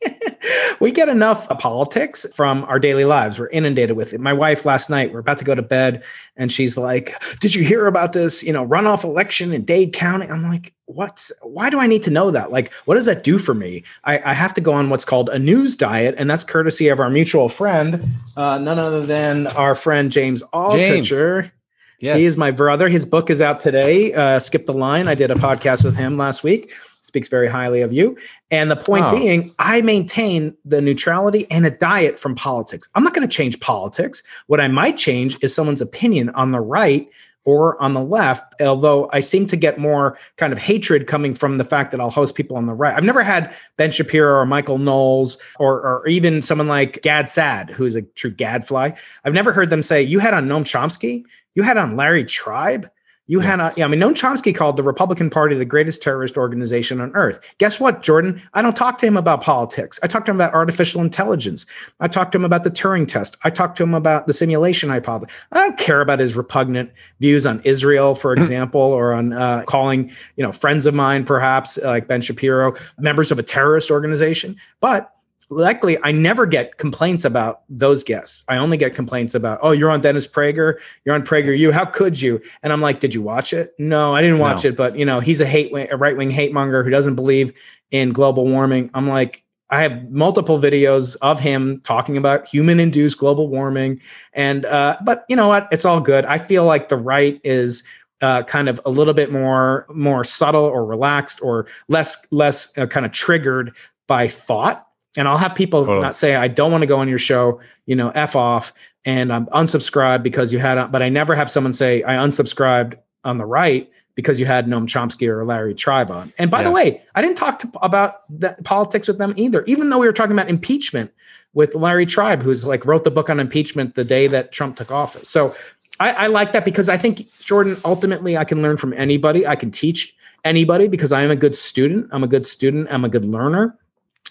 we 0.80 0.92
get 0.92 1.08
enough 1.08 1.48
politics 1.58 2.26
from 2.34 2.64
our 2.64 2.78
daily 2.78 3.04
lives. 3.04 3.38
We're 3.38 3.48
inundated 3.48 3.96
with 3.96 4.12
it. 4.12 4.20
My 4.20 4.32
wife 4.32 4.64
last 4.64 4.90
night, 4.90 5.12
we're 5.12 5.20
about 5.20 5.38
to 5.38 5.44
go 5.44 5.54
to 5.54 5.62
bed, 5.62 6.02
and 6.36 6.50
she's 6.52 6.76
like, 6.76 7.20
Did 7.40 7.54
you 7.54 7.64
hear 7.64 7.86
about 7.86 8.12
this, 8.12 8.42
you 8.42 8.52
know, 8.52 8.66
runoff 8.66 9.04
election 9.04 9.52
in 9.52 9.64
Dade 9.64 9.92
County? 9.92 10.26
I'm 10.26 10.44
like, 10.44 10.74
What's 10.86 11.30
why 11.42 11.68
do 11.68 11.80
I 11.80 11.86
need 11.86 12.02
to 12.04 12.10
know 12.10 12.30
that? 12.30 12.50
Like, 12.50 12.72
what 12.86 12.94
does 12.94 13.06
that 13.06 13.22
do 13.22 13.38
for 13.38 13.54
me? 13.54 13.84
I, 14.04 14.18
I 14.30 14.32
have 14.32 14.54
to 14.54 14.60
go 14.60 14.72
on 14.72 14.88
what's 14.88 15.04
called 15.04 15.28
a 15.28 15.38
news 15.38 15.76
diet, 15.76 16.14
and 16.16 16.30
that's 16.30 16.44
courtesy 16.44 16.88
of 16.88 17.00
our 17.00 17.10
mutual 17.10 17.48
friend, 17.48 18.06
uh, 18.36 18.58
none 18.58 18.78
other 18.78 19.04
than 19.04 19.48
our 19.48 19.74
friend 19.74 20.10
James 20.10 20.42
Altucher. 20.54 21.42
James. 21.42 21.52
Yes. 22.00 22.18
He 22.18 22.24
is 22.26 22.36
my 22.36 22.52
brother. 22.52 22.88
His 22.88 23.04
book 23.04 23.28
is 23.28 23.40
out 23.40 23.58
today. 23.58 24.14
Uh, 24.14 24.38
Skip 24.38 24.66
the 24.66 24.72
Line. 24.72 25.08
I 25.08 25.16
did 25.16 25.32
a 25.32 25.34
podcast 25.34 25.82
with 25.82 25.96
him 25.96 26.16
last 26.16 26.44
week. 26.44 26.72
Speaks 27.02 27.28
very 27.28 27.48
highly 27.48 27.80
of 27.80 27.92
you. 27.92 28.16
And 28.50 28.70
the 28.70 28.76
point 28.76 29.06
oh. 29.06 29.16
being, 29.16 29.54
I 29.58 29.80
maintain 29.80 30.54
the 30.64 30.80
neutrality 30.80 31.46
and 31.50 31.64
a 31.66 31.70
diet 31.70 32.18
from 32.18 32.34
politics. 32.34 32.88
I'm 32.94 33.02
not 33.02 33.14
going 33.14 33.26
to 33.26 33.34
change 33.34 33.60
politics. 33.60 34.22
What 34.46 34.60
I 34.60 34.68
might 34.68 34.96
change 34.96 35.36
is 35.42 35.54
someone's 35.54 35.80
opinion 35.80 36.30
on 36.30 36.52
the 36.52 36.60
right 36.60 37.08
or 37.48 37.80
on 37.82 37.94
the 37.94 38.04
left, 38.04 38.60
although 38.60 39.08
I 39.10 39.20
seem 39.20 39.46
to 39.46 39.56
get 39.56 39.78
more 39.78 40.18
kind 40.36 40.52
of 40.52 40.58
hatred 40.58 41.06
coming 41.06 41.34
from 41.34 41.56
the 41.56 41.64
fact 41.64 41.92
that 41.92 42.00
I'll 42.00 42.10
host 42.10 42.34
people 42.34 42.58
on 42.58 42.66
the 42.66 42.74
right. 42.74 42.94
I've 42.94 43.04
never 43.04 43.22
had 43.22 43.54
Ben 43.78 43.90
Shapiro 43.90 44.34
or 44.34 44.44
Michael 44.44 44.76
Knowles 44.76 45.38
or, 45.58 45.80
or 45.80 46.06
even 46.06 46.42
someone 46.42 46.68
like 46.68 47.00
Gad 47.00 47.30
Saad, 47.30 47.70
who's 47.70 47.96
a 47.96 48.02
true 48.02 48.30
gadfly. 48.30 48.90
I've 49.24 49.32
never 49.32 49.50
heard 49.52 49.70
them 49.70 49.80
say, 49.80 50.02
You 50.02 50.18
had 50.18 50.34
on 50.34 50.46
Noam 50.46 50.64
Chomsky, 50.64 51.24
you 51.54 51.62
had 51.62 51.78
on 51.78 51.96
Larry 51.96 52.22
Tribe. 52.22 52.90
You 53.28 53.40
yeah. 53.40 53.46
had 53.46 53.60
a, 53.60 53.72
yeah, 53.76 53.84
I 53.84 53.88
mean, 53.88 54.00
Noam 54.00 54.14
Chomsky 54.14 54.54
called 54.54 54.76
the 54.76 54.82
Republican 54.82 55.30
Party 55.30 55.54
the 55.54 55.64
greatest 55.64 56.02
terrorist 56.02 56.36
organization 56.36 57.00
on 57.00 57.14
earth. 57.14 57.38
Guess 57.58 57.78
what, 57.78 58.02
Jordan? 58.02 58.42
I 58.54 58.62
don't 58.62 58.76
talk 58.76 58.98
to 58.98 59.06
him 59.06 59.16
about 59.16 59.42
politics. 59.42 60.00
I 60.02 60.06
talk 60.06 60.24
to 60.24 60.30
him 60.30 60.36
about 60.36 60.54
artificial 60.54 61.00
intelligence. 61.02 61.66
I 62.00 62.08
talk 62.08 62.32
to 62.32 62.38
him 62.38 62.44
about 62.44 62.64
the 62.64 62.70
Turing 62.70 63.06
test. 63.06 63.36
I 63.44 63.50
talk 63.50 63.76
to 63.76 63.82
him 63.82 63.94
about 63.94 64.26
the 64.26 64.32
simulation 64.32 64.88
hypothesis. 64.88 65.36
I 65.52 65.58
don't 65.58 65.78
care 65.78 66.00
about 66.00 66.18
his 66.18 66.34
repugnant 66.36 66.90
views 67.20 67.46
on 67.46 67.60
Israel, 67.64 68.14
for 68.14 68.34
hmm. 68.34 68.40
example, 68.40 68.80
or 68.80 69.12
on 69.12 69.34
uh, 69.34 69.62
calling, 69.64 70.10
you 70.36 70.42
know, 70.42 70.52
friends 70.52 70.86
of 70.86 70.94
mine, 70.94 71.24
perhaps 71.24 71.78
like 71.78 72.08
Ben 72.08 72.22
Shapiro, 72.22 72.74
members 72.98 73.30
of 73.30 73.38
a 73.38 73.42
terrorist 73.42 73.90
organization. 73.90 74.56
But 74.80 75.14
luckily 75.50 75.98
I 76.02 76.12
never 76.12 76.46
get 76.46 76.78
complaints 76.78 77.24
about 77.24 77.62
those 77.68 78.04
guests. 78.04 78.44
I 78.48 78.56
only 78.56 78.76
get 78.76 78.94
complaints 78.94 79.34
about, 79.34 79.58
oh, 79.62 79.70
you're 79.70 79.90
on 79.90 80.00
Dennis 80.00 80.26
Prager, 80.26 80.78
you're 81.04 81.14
on 81.14 81.22
PragerU. 81.22 81.72
How 81.72 81.84
could 81.84 82.20
you? 82.20 82.40
And 82.62 82.72
I'm 82.72 82.80
like, 82.80 83.00
did 83.00 83.14
you 83.14 83.22
watch 83.22 83.52
it? 83.52 83.74
No, 83.78 84.14
I 84.14 84.22
didn't 84.22 84.38
watch 84.38 84.64
no. 84.64 84.70
it. 84.70 84.76
But 84.76 84.98
you 84.98 85.04
know, 85.04 85.20
he's 85.20 85.40
a 85.40 85.46
hate 85.46 85.72
a 85.90 85.96
right 85.96 86.16
wing 86.16 86.30
hate 86.30 86.52
monger 86.52 86.82
who 86.82 86.90
doesn't 86.90 87.14
believe 87.14 87.52
in 87.90 88.12
global 88.12 88.46
warming. 88.46 88.90
I'm 88.94 89.08
like, 89.08 89.44
I 89.70 89.82
have 89.82 90.10
multiple 90.10 90.58
videos 90.58 91.16
of 91.20 91.40
him 91.40 91.80
talking 91.82 92.16
about 92.16 92.48
human 92.48 92.80
induced 92.80 93.18
global 93.18 93.48
warming. 93.48 94.00
And 94.32 94.64
uh, 94.64 94.96
but 95.04 95.24
you 95.28 95.36
know 95.36 95.48
what? 95.48 95.68
It's 95.70 95.84
all 95.84 96.00
good. 96.00 96.24
I 96.24 96.38
feel 96.38 96.64
like 96.64 96.88
the 96.88 96.96
right 96.96 97.40
is 97.44 97.82
uh, 98.20 98.42
kind 98.44 98.68
of 98.68 98.80
a 98.84 98.90
little 98.90 99.14
bit 99.14 99.30
more 99.30 99.86
more 99.90 100.24
subtle 100.24 100.64
or 100.64 100.84
relaxed 100.84 101.40
or 101.42 101.66
less 101.88 102.16
less 102.30 102.76
uh, 102.78 102.86
kind 102.86 103.06
of 103.06 103.12
triggered 103.12 103.74
by 104.06 104.26
thought 104.26 104.87
and 105.18 105.26
I'll 105.26 105.36
have 105.36 105.54
people 105.54 105.84
totally. 105.84 106.00
not 106.00 106.14
say, 106.14 106.36
I 106.36 106.46
don't 106.46 106.70
want 106.70 106.82
to 106.82 106.86
go 106.86 106.98
on 107.00 107.08
your 107.08 107.18
show, 107.18 107.60
you 107.86 107.96
know, 107.96 108.10
F 108.10 108.36
off 108.36 108.72
and 109.04 109.32
I'm 109.32 109.46
unsubscribed 109.46 110.22
because 110.22 110.52
you 110.52 110.60
had, 110.60 110.92
but 110.92 111.02
I 111.02 111.08
never 111.08 111.34
have 111.34 111.50
someone 111.50 111.72
say, 111.72 112.04
I 112.04 112.14
unsubscribed 112.14 112.94
on 113.24 113.36
the 113.38 113.44
right 113.44 113.90
because 114.14 114.38
you 114.38 114.46
had 114.46 114.66
Noam 114.66 114.86
Chomsky 114.86 115.26
or 115.26 115.44
Larry 115.44 115.74
Tribe 115.74 116.10
on. 116.10 116.32
And 116.38 116.50
by 116.50 116.60
yeah. 116.60 116.64
the 116.64 116.70
way, 116.70 117.02
I 117.16 117.22
didn't 117.22 117.36
talk 117.36 117.58
to, 117.58 117.70
about 117.82 118.22
politics 118.62 119.08
with 119.08 119.18
them 119.18 119.34
either, 119.36 119.64
even 119.64 119.90
though 119.90 119.98
we 119.98 120.06
were 120.06 120.12
talking 120.12 120.32
about 120.32 120.48
impeachment 120.48 121.10
with 121.52 121.74
Larry 121.74 122.06
Tribe, 122.06 122.40
who's 122.40 122.64
like 122.64 122.86
wrote 122.86 123.02
the 123.02 123.10
book 123.10 123.28
on 123.28 123.40
impeachment 123.40 123.96
the 123.96 124.04
day 124.04 124.28
that 124.28 124.52
Trump 124.52 124.76
took 124.76 124.92
office. 124.92 125.28
So 125.28 125.54
I, 125.98 126.12
I 126.12 126.26
like 126.28 126.52
that 126.52 126.64
because 126.64 126.88
I 126.88 126.96
think, 126.96 127.28
Jordan, 127.40 127.76
ultimately, 127.84 128.36
I 128.36 128.44
can 128.44 128.62
learn 128.62 128.76
from 128.76 128.92
anybody. 128.92 129.44
I 129.44 129.56
can 129.56 129.72
teach 129.72 130.14
anybody 130.44 130.86
because 130.86 131.12
I 131.12 131.22
am 131.22 131.32
a 131.32 131.36
good 131.36 131.56
student. 131.56 132.08
I'm 132.12 132.22
a 132.22 132.28
good 132.28 132.46
student. 132.46 132.86
I'm 132.90 133.04
a 133.04 133.08
good 133.08 133.24
learner. 133.24 133.76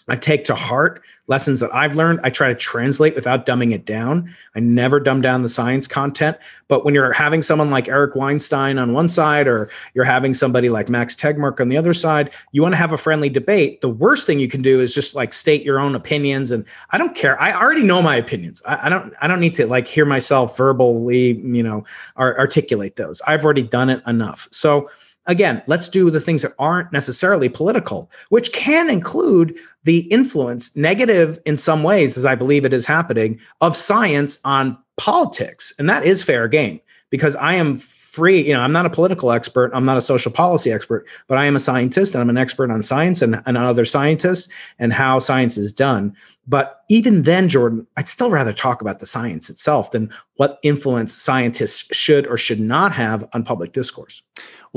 I 0.07 0.15
take 0.15 0.45
to 0.45 0.55
heart 0.55 1.03
lessons 1.27 1.59
that 1.59 1.73
I've 1.75 1.95
learned. 1.95 2.21
I 2.23 2.29
try 2.29 2.47
to 2.47 2.55
translate 2.55 3.13
without 3.13 3.45
dumbing 3.45 3.73
it 3.73 3.85
down. 3.85 4.33
I 4.55 4.61
never 4.61 4.99
dumb 4.99 5.21
down 5.21 5.41
the 5.41 5.49
science 5.49 5.87
content. 5.87 6.37
But 6.69 6.85
when 6.85 6.93
you're 6.93 7.11
having 7.11 7.41
someone 7.41 7.69
like 7.69 7.89
Eric 7.89 8.15
Weinstein 8.15 8.77
on 8.77 8.93
one 8.93 9.09
side, 9.09 9.47
or 9.47 9.69
you're 9.93 10.05
having 10.05 10.33
somebody 10.33 10.69
like 10.69 10.89
Max 10.89 11.15
Tegmark 11.15 11.59
on 11.59 11.69
the 11.69 11.77
other 11.77 11.93
side, 11.93 12.33
you 12.53 12.61
want 12.61 12.73
to 12.73 12.77
have 12.77 12.93
a 12.93 12.97
friendly 12.97 13.29
debate. 13.29 13.81
The 13.81 13.89
worst 13.89 14.25
thing 14.25 14.39
you 14.39 14.47
can 14.47 14.61
do 14.61 14.79
is 14.79 14.93
just 14.93 15.15
like 15.15 15.33
state 15.33 15.63
your 15.63 15.79
own 15.79 15.95
opinions. 15.95 16.51
And 16.51 16.63
I 16.91 16.97
don't 16.97 17.15
care. 17.15 17.39
I 17.41 17.53
already 17.53 17.83
know 17.83 18.01
my 18.01 18.15
opinions. 18.15 18.61
I, 18.65 18.85
I 18.87 18.89
don't. 18.89 19.13
I 19.21 19.27
don't 19.27 19.39
need 19.39 19.55
to 19.55 19.67
like 19.67 19.87
hear 19.87 20.05
myself 20.05 20.55
verbally, 20.55 21.33
you 21.39 21.63
know, 21.63 21.83
articulate 22.17 22.95
those. 22.95 23.21
I've 23.27 23.43
already 23.43 23.63
done 23.63 23.89
it 23.89 24.01
enough. 24.07 24.47
So 24.51 24.89
again, 25.27 25.61
let's 25.67 25.89
do 25.89 26.09
the 26.09 26.19
things 26.19 26.41
that 26.41 26.53
aren't 26.57 26.91
necessarily 26.91 27.49
political, 27.49 28.09
which 28.29 28.51
can 28.53 28.89
include 28.89 29.57
the 29.83 29.99
influence, 30.11 30.75
negative 30.75 31.39
in 31.45 31.57
some 31.57 31.83
ways, 31.83 32.17
as 32.17 32.25
I 32.25 32.35
believe 32.35 32.65
it 32.65 32.73
is 32.73 32.85
happening, 32.85 33.39
of 33.61 33.77
science 33.77 34.39
on 34.43 34.77
politics. 34.97 35.73
And 35.77 35.89
that 35.89 36.05
is 36.05 36.23
fair 36.23 36.47
game 36.47 36.79
because 37.09 37.35
I 37.35 37.53
am 37.53 37.77
free. 37.77 38.47
You 38.47 38.53
know, 38.53 38.61
I'm 38.61 38.71
not 38.71 38.87
a 38.87 38.89
political 38.89 39.31
expert, 39.31 39.69
I'm 39.75 39.85
not 39.85 39.97
a 39.97 40.01
social 40.01 40.31
policy 40.31 40.71
expert, 40.71 41.07
but 41.27 41.37
I 41.37 41.45
am 41.45 41.55
a 41.55 41.59
scientist 41.59 42.15
and 42.15 42.21
I'm 42.21 42.31
an 42.31 42.37
expert 42.37 42.71
on 42.71 42.81
science 42.81 43.21
and, 43.21 43.43
and 43.45 43.57
other 43.57 43.85
scientists 43.85 44.49
and 44.79 44.91
how 44.91 45.19
science 45.19 45.55
is 45.55 45.71
done. 45.71 46.15
But 46.47 46.81
even 46.89 47.23
then, 47.23 47.47
Jordan, 47.47 47.85
I'd 47.95 48.07
still 48.07 48.31
rather 48.31 48.53
talk 48.53 48.81
about 48.81 48.97
the 48.97 49.05
science 49.05 49.51
itself 49.51 49.91
than 49.91 50.11
what 50.37 50.57
influence 50.63 51.13
scientists 51.13 51.95
should 51.95 52.25
or 52.25 52.37
should 52.37 52.59
not 52.59 52.91
have 52.91 53.27
on 53.33 53.43
public 53.43 53.71
discourse. 53.71 54.23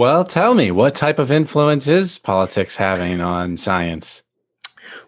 Well, 0.01 0.25
tell 0.25 0.55
me, 0.55 0.71
what 0.71 0.95
type 0.95 1.19
of 1.19 1.31
influence 1.31 1.87
is 1.87 2.17
politics 2.17 2.75
having 2.75 3.21
on 3.21 3.59
science? 3.59 4.23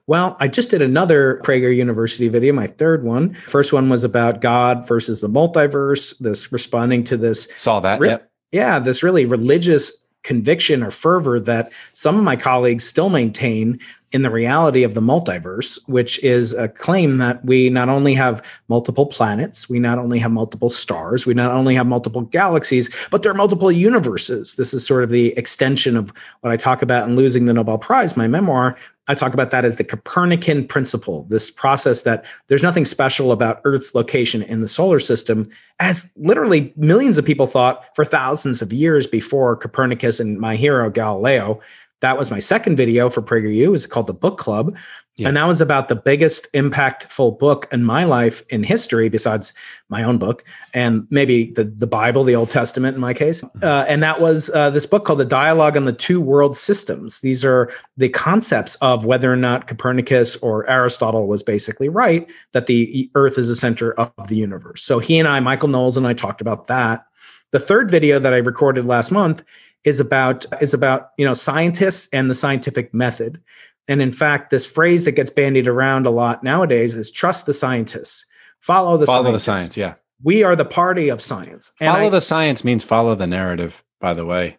Well, 0.06 0.36
I 0.38 0.48
just 0.48 0.68
did 0.68 0.82
another 0.82 1.40
Prager 1.44 1.74
University 1.74 2.28
video, 2.28 2.52
my 2.52 2.66
third 2.66 3.02
one. 3.02 3.32
First 3.32 3.72
one 3.72 3.88
was 3.88 4.04
about 4.04 4.42
God 4.42 4.86
versus 4.86 5.22
the 5.22 5.30
multiverse, 5.30 6.18
this 6.18 6.52
responding 6.52 7.04
to 7.04 7.16
this. 7.16 7.48
Saw 7.56 7.80
that. 7.80 8.00
Re- 8.00 8.08
yep. 8.10 8.30
Yeah, 8.50 8.78
this 8.80 9.02
really 9.02 9.24
religious 9.24 9.92
conviction 10.24 10.82
or 10.82 10.90
fervor 10.90 11.40
that 11.40 11.72
some 11.94 12.18
of 12.18 12.22
my 12.22 12.36
colleagues 12.36 12.84
still 12.84 13.08
maintain 13.08 13.80
in 14.12 14.22
the 14.22 14.30
reality 14.30 14.82
of 14.82 14.94
the 14.94 15.00
multiverse, 15.00 15.78
which 15.88 16.22
is 16.22 16.52
a 16.54 16.68
claim 16.68 17.18
that 17.18 17.44
we 17.44 17.70
not 17.70 17.88
only 17.88 18.14
have 18.14 18.44
multiple 18.68 19.06
planets, 19.06 19.68
we 19.68 19.78
not 19.78 19.98
only 19.98 20.18
have 20.18 20.30
multiple 20.30 20.70
stars, 20.70 21.26
we 21.26 21.34
not 21.34 21.50
only 21.50 21.74
have 21.74 21.86
multiple 21.86 22.22
galaxies, 22.22 22.94
but 23.10 23.22
there 23.22 23.32
are 23.32 23.36
multiple 23.36 23.72
universes. 23.72 24.56
This 24.56 24.74
is 24.74 24.86
sort 24.86 25.02
of 25.02 25.10
the 25.10 25.36
extension 25.38 25.96
of 25.96 26.12
what 26.40 26.52
I 26.52 26.56
talk 26.56 26.82
about 26.82 27.08
in 27.08 27.16
Losing 27.16 27.46
the 27.46 27.54
Nobel 27.54 27.78
Prize, 27.78 28.16
my 28.16 28.28
memoir. 28.28 28.76
I 29.08 29.14
talk 29.16 29.34
about 29.34 29.50
that 29.50 29.64
as 29.64 29.78
the 29.78 29.84
Copernican 29.84 30.64
principle, 30.68 31.24
this 31.24 31.50
process 31.50 32.02
that 32.02 32.24
there's 32.46 32.62
nothing 32.62 32.84
special 32.84 33.32
about 33.32 33.60
Earth's 33.64 33.96
location 33.96 34.42
in 34.44 34.60
the 34.60 34.68
solar 34.68 35.00
system, 35.00 35.48
as 35.80 36.12
literally 36.16 36.72
millions 36.76 37.18
of 37.18 37.24
people 37.24 37.48
thought 37.48 37.84
for 37.96 38.04
thousands 38.04 38.62
of 38.62 38.72
years 38.72 39.08
before 39.08 39.56
Copernicus 39.56 40.20
and 40.20 40.38
my 40.38 40.54
hero 40.54 40.88
Galileo 40.88 41.60
that 42.02 42.18
was 42.18 42.30
my 42.30 42.38
second 42.38 42.76
video 42.76 43.08
for 43.08 43.22
PragerU. 43.22 43.62
It 43.62 43.68
was 43.68 43.86
called 43.86 44.08
the 44.08 44.14
Book 44.14 44.36
Club. 44.36 44.76
Yeah. 45.16 45.28
And 45.28 45.36
that 45.36 45.46
was 45.46 45.60
about 45.60 45.88
the 45.88 45.96
biggest 45.96 46.50
impactful 46.54 47.38
book 47.38 47.68
in 47.70 47.84
my 47.84 48.04
life 48.04 48.42
in 48.48 48.62
history, 48.62 49.10
besides 49.10 49.52
my 49.90 50.02
own 50.02 50.16
book 50.16 50.42
and 50.72 51.06
maybe 51.10 51.52
the, 51.52 51.64
the 51.64 51.86
Bible, 51.86 52.24
the 52.24 52.34
Old 52.34 52.48
Testament 52.48 52.94
in 52.94 53.00
my 53.00 53.12
case. 53.12 53.42
Mm-hmm. 53.42 53.62
Uh, 53.62 53.84
and 53.88 54.02
that 54.02 54.22
was 54.22 54.50
uh, 54.54 54.70
this 54.70 54.86
book 54.86 55.04
called 55.04 55.18
The 55.18 55.26
Dialogue 55.26 55.76
on 55.76 55.84
the 55.84 55.92
Two 55.92 56.18
World 56.18 56.56
Systems. 56.56 57.20
These 57.20 57.44
are 57.44 57.70
the 57.98 58.08
concepts 58.08 58.76
of 58.76 59.04
whether 59.04 59.30
or 59.30 59.36
not 59.36 59.66
Copernicus 59.66 60.36
or 60.36 60.68
Aristotle 60.68 61.26
was 61.26 61.42
basically 61.42 61.90
right, 61.90 62.26
that 62.52 62.66
the 62.66 63.10
Earth 63.14 63.36
is 63.36 63.48
the 63.48 63.56
center 63.56 63.92
of 63.94 64.10
the 64.28 64.36
universe. 64.36 64.82
So 64.82 64.98
he 64.98 65.18
and 65.18 65.28
I, 65.28 65.40
Michael 65.40 65.68
Knowles 65.68 65.98
and 65.98 66.06
I 66.06 66.14
talked 66.14 66.40
about 66.40 66.68
that. 66.68 67.04
The 67.50 67.60
third 67.60 67.90
video 67.90 68.18
that 68.18 68.32
I 68.32 68.38
recorded 68.38 68.86
last 68.86 69.12
month 69.12 69.44
is 69.84 70.00
about 70.00 70.46
is 70.62 70.74
about 70.74 71.10
you 71.18 71.24
know 71.24 71.34
scientists 71.34 72.08
and 72.12 72.30
the 72.30 72.34
scientific 72.34 72.92
method. 72.94 73.40
And 73.88 74.00
in 74.00 74.12
fact 74.12 74.50
this 74.50 74.64
phrase 74.64 75.04
that 75.04 75.12
gets 75.12 75.30
bandied 75.30 75.66
around 75.66 76.06
a 76.06 76.10
lot 76.10 76.44
nowadays 76.44 76.94
is 76.94 77.10
trust 77.10 77.46
the 77.46 77.52
scientists 77.52 78.24
follow 78.60 78.96
the 78.96 79.06
follow 79.06 79.24
scientists. 79.24 79.46
the 79.46 79.56
science 79.56 79.76
yeah. 79.76 79.94
We 80.24 80.44
are 80.44 80.54
the 80.54 80.64
party 80.64 81.08
of 81.08 81.20
science. 81.20 81.72
And 81.80 81.92
follow 81.92 82.06
I, 82.06 82.10
the 82.10 82.20
science 82.20 82.62
means 82.62 82.84
follow 82.84 83.16
the 83.16 83.26
narrative 83.26 83.82
by 84.00 84.14
the 84.14 84.24
way 84.24 84.56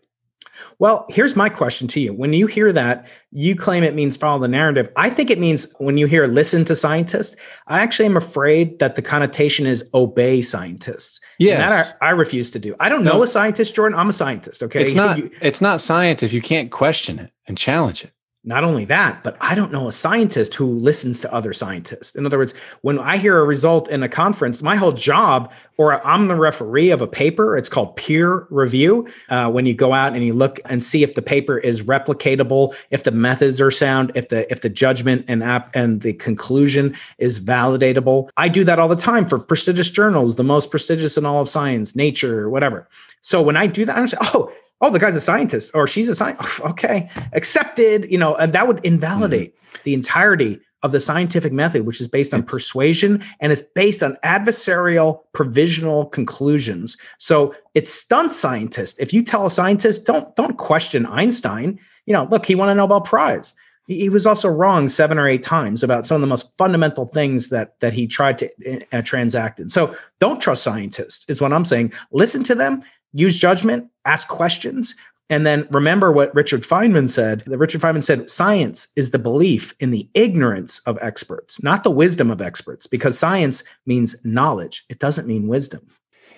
well, 0.83 1.05
here's 1.07 1.37
my 1.37 1.47
question 1.47 1.87
to 1.87 2.01
you. 2.01 2.11
When 2.11 2.33
you 2.33 2.45
hear 2.45 2.73
that, 2.73 3.07
you 3.31 3.55
claim 3.55 3.83
it 3.83 3.95
means 3.95 4.17
follow 4.17 4.37
the 4.37 4.49
narrative. 4.49 4.91
I 4.97 5.09
think 5.09 5.31
it 5.31 5.39
means 5.39 5.65
when 5.77 5.97
you 5.97 6.07
hear 6.07 6.27
listen 6.27 6.65
to 6.65 6.75
scientists, 6.75 7.37
I 7.67 7.79
actually 7.79 8.07
am 8.07 8.17
afraid 8.17 8.79
that 8.79 8.97
the 8.97 9.01
connotation 9.01 9.65
is 9.65 9.89
obey 9.93 10.41
scientists. 10.41 11.21
Yeah, 11.39 11.69
that 11.69 11.95
I, 12.01 12.07
I 12.07 12.09
refuse 12.09 12.51
to 12.51 12.59
do. 12.59 12.75
I 12.81 12.89
don't 12.89 13.05
no. 13.05 13.13
know 13.13 13.23
a 13.23 13.27
scientist, 13.27 13.73
Jordan. 13.73 13.97
I'm 13.97 14.09
a 14.09 14.13
scientist. 14.13 14.61
Okay. 14.61 14.83
It's 14.83 14.93
not, 14.93 15.19
it's 15.41 15.61
not 15.61 15.79
science 15.79 16.21
if 16.21 16.33
you 16.33 16.41
can't 16.41 16.69
question 16.69 17.17
it 17.17 17.31
and 17.47 17.57
challenge 17.57 18.03
it 18.03 18.11
not 18.45 18.63
only 18.63 18.83
that, 18.85 19.23
but 19.23 19.37
I 19.39 19.55
don't 19.55 19.71
know 19.71 19.87
a 19.87 19.93
scientist 19.93 20.53
who 20.55 20.65
listens 20.65 21.21
to 21.21 21.33
other 21.33 21.53
scientists. 21.53 22.13
In 22.15 22.25
other 22.25 22.37
words, 22.37 22.53
when 22.81 22.99
I 22.99 23.17
hear 23.17 23.39
a 23.39 23.45
result 23.45 23.89
in 23.89 24.03
a 24.03 24.09
conference, 24.09 24.61
my 24.61 24.75
whole 24.75 24.91
job, 24.91 25.51
or 25.77 26.05
I'm 26.05 26.27
the 26.27 26.35
referee 26.35 26.91
of 26.91 27.01
a 27.01 27.07
paper, 27.07 27.55
it's 27.55 27.69
called 27.69 27.95
peer 27.95 28.45
review. 28.49 29.07
Uh, 29.29 29.49
when 29.49 29.65
you 29.65 29.73
go 29.73 29.93
out 29.93 30.13
and 30.13 30.25
you 30.25 30.33
look 30.33 30.59
and 30.65 30.83
see 30.83 31.03
if 31.03 31.15
the 31.15 31.21
paper 31.21 31.57
is 31.57 31.83
replicatable, 31.83 32.75
if 32.91 33.03
the 33.03 33.11
methods 33.11 33.61
are 33.61 33.71
sound, 33.71 34.11
if 34.13 34.27
the 34.27 34.51
if 34.51 34.61
the 34.61 34.69
judgment 34.69 35.23
and 35.29 35.41
app 35.41 35.73
and 35.73 36.01
the 36.01 36.13
conclusion 36.13 36.95
is 37.19 37.39
validatable. 37.39 38.29
I 38.35 38.49
do 38.49 38.65
that 38.65 38.77
all 38.77 38.89
the 38.89 38.95
time 38.95 39.25
for 39.25 39.39
prestigious 39.39 39.89
journals, 39.89 40.35
the 40.35 40.43
most 40.43 40.69
prestigious 40.69 41.17
in 41.17 41.25
all 41.25 41.41
of 41.41 41.49
science, 41.49 41.95
Nature, 41.95 42.49
whatever. 42.49 42.89
So 43.21 43.41
when 43.41 43.55
I 43.55 43.67
do 43.67 43.85
that, 43.85 43.97
I'm 43.97 44.07
say, 44.07 44.17
oh, 44.21 44.51
oh, 44.83 44.91
the 44.91 44.99
guy's 44.99 45.15
a 45.15 45.21
scientist 45.21 45.71
or 45.73 45.87
she's 45.87 46.09
a 46.09 46.15
scientist. 46.15 46.61
Okay, 46.61 47.09
accepted. 47.33 48.11
You 48.11 48.17
know, 48.17 48.35
and 48.35 48.53
that 48.53 48.67
would 48.67 48.83
invalidate 48.85 49.55
mm-hmm. 49.55 49.77
the 49.83 49.93
entirety 49.93 50.59
of 50.83 50.91
the 50.91 50.99
scientific 50.99 51.53
method, 51.53 51.85
which 51.85 52.01
is 52.01 52.07
based 52.07 52.33
on 52.33 52.41
it's, 52.41 52.51
persuasion 52.51 53.23
and 53.39 53.51
it's 53.51 53.61
based 53.73 54.03
on 54.03 54.17
adversarial 54.23 55.21
provisional 55.31 56.07
conclusions. 56.07 56.97
So 57.17 57.55
it 57.73 57.87
stunts 57.87 58.35
scientists. 58.35 58.99
If 58.99 59.13
you 59.13 59.23
tell 59.23 59.45
a 59.45 59.51
scientist, 59.51 60.05
don't 60.05 60.35
don't 60.35 60.57
question 60.57 61.05
Einstein. 61.05 61.79
You 62.05 62.13
know, 62.13 62.27
look, 62.29 62.45
he 62.45 62.55
won 62.55 62.69
a 62.69 62.75
Nobel 62.75 63.01
Prize. 63.01 63.55
He, 63.87 63.99
he 63.99 64.09
was 64.09 64.25
also 64.25 64.49
wrong 64.49 64.89
seven 64.89 65.17
or 65.17 65.27
eight 65.27 65.43
times 65.43 65.83
about 65.83 66.05
some 66.05 66.15
of 66.15 66.21
the 66.21 66.27
most 66.27 66.51
fundamental 66.57 67.07
things 67.07 67.47
that 67.49 67.79
that 67.79 67.93
he 67.93 68.05
tried 68.05 68.37
to 68.39 68.49
uh, 68.91 69.01
transact 69.01 69.61
in. 69.61 69.69
So 69.69 69.95
don't 70.19 70.41
trust 70.41 70.63
scientists, 70.63 71.25
is 71.29 71.39
what 71.39 71.53
I'm 71.53 71.65
saying. 71.65 71.93
Listen 72.11 72.43
to 72.43 72.55
them, 72.55 72.83
use 73.13 73.37
judgment, 73.37 73.89
ask 74.05 74.27
questions, 74.27 74.95
and 75.29 75.47
then 75.47 75.67
remember 75.71 76.11
what 76.11 76.33
Richard 76.35 76.63
Feynman 76.63 77.09
said. 77.09 77.43
That 77.47 77.57
Richard 77.57 77.81
Feynman 77.81 78.03
said 78.03 78.29
science 78.29 78.89
is 78.95 79.11
the 79.11 79.19
belief 79.19 79.73
in 79.79 79.91
the 79.91 80.07
ignorance 80.13 80.79
of 80.79 80.97
experts, 81.01 81.63
not 81.63 81.83
the 81.83 81.91
wisdom 81.91 82.29
of 82.29 82.41
experts, 82.41 82.87
because 82.87 83.17
science 83.17 83.63
means 83.85 84.15
knowledge. 84.23 84.85
It 84.89 84.99
doesn't 84.99 85.27
mean 85.27 85.47
wisdom. 85.47 85.87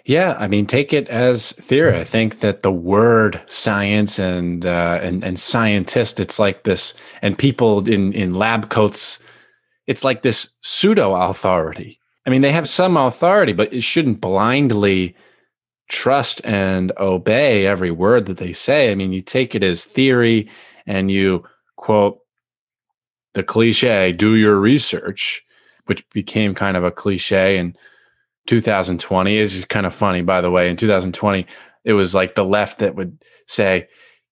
Yeah, 0.05 0.37
I 0.39 0.47
mean, 0.47 0.67
take 0.67 0.93
it 0.93 1.09
as 1.09 1.51
theory. 1.53 1.97
I 1.97 2.03
think 2.03 2.41
that 2.41 2.61
the 2.61 2.71
word 2.71 3.41
science 3.47 4.19
and 4.19 4.63
uh, 4.63 4.99
and 5.01 5.23
and 5.23 5.39
scientist, 5.39 6.19
it's 6.19 6.37
like 6.37 6.63
this, 6.63 6.93
and 7.23 7.35
people 7.35 7.89
in 7.89 8.13
in 8.13 8.35
lab 8.35 8.69
coats, 8.69 9.17
it's 9.87 10.03
like 10.03 10.21
this 10.21 10.53
pseudo 10.61 11.15
authority. 11.15 11.99
I 12.27 12.29
mean, 12.29 12.43
they 12.43 12.51
have 12.51 12.69
some 12.69 12.97
authority, 12.97 13.53
but 13.53 13.73
it 13.73 13.81
shouldn't 13.81 14.21
blindly 14.21 15.15
trust 15.87 16.41
and 16.43 16.91
obey 16.97 17.65
every 17.65 17.91
word 17.91 18.25
that 18.25 18.37
they 18.37 18.53
say. 18.53 18.91
I 18.91 18.95
mean, 18.95 19.13
you 19.13 19.21
take 19.21 19.55
it 19.55 19.63
as 19.63 19.83
theory 19.83 20.49
and 20.85 21.11
you 21.11 21.43
quote 21.75 22.19
the 23.33 23.43
cliche, 23.43 24.11
do 24.11 24.35
your 24.35 24.59
research, 24.59 25.43
which 25.85 26.07
became 26.09 26.55
kind 26.55 26.77
of 26.77 26.83
a 26.83 26.91
cliche 26.91 27.57
in 27.57 27.75
2020. 28.47 29.37
Is 29.37 29.65
kind 29.65 29.85
of 29.85 29.93
funny, 29.93 30.21
by 30.21 30.41
the 30.41 30.51
way. 30.51 30.69
In 30.69 30.77
2020, 30.77 31.45
it 31.83 31.93
was 31.93 32.15
like 32.15 32.35
the 32.35 32.45
left 32.45 32.79
that 32.79 32.95
would 32.95 33.21
say, 33.47 33.87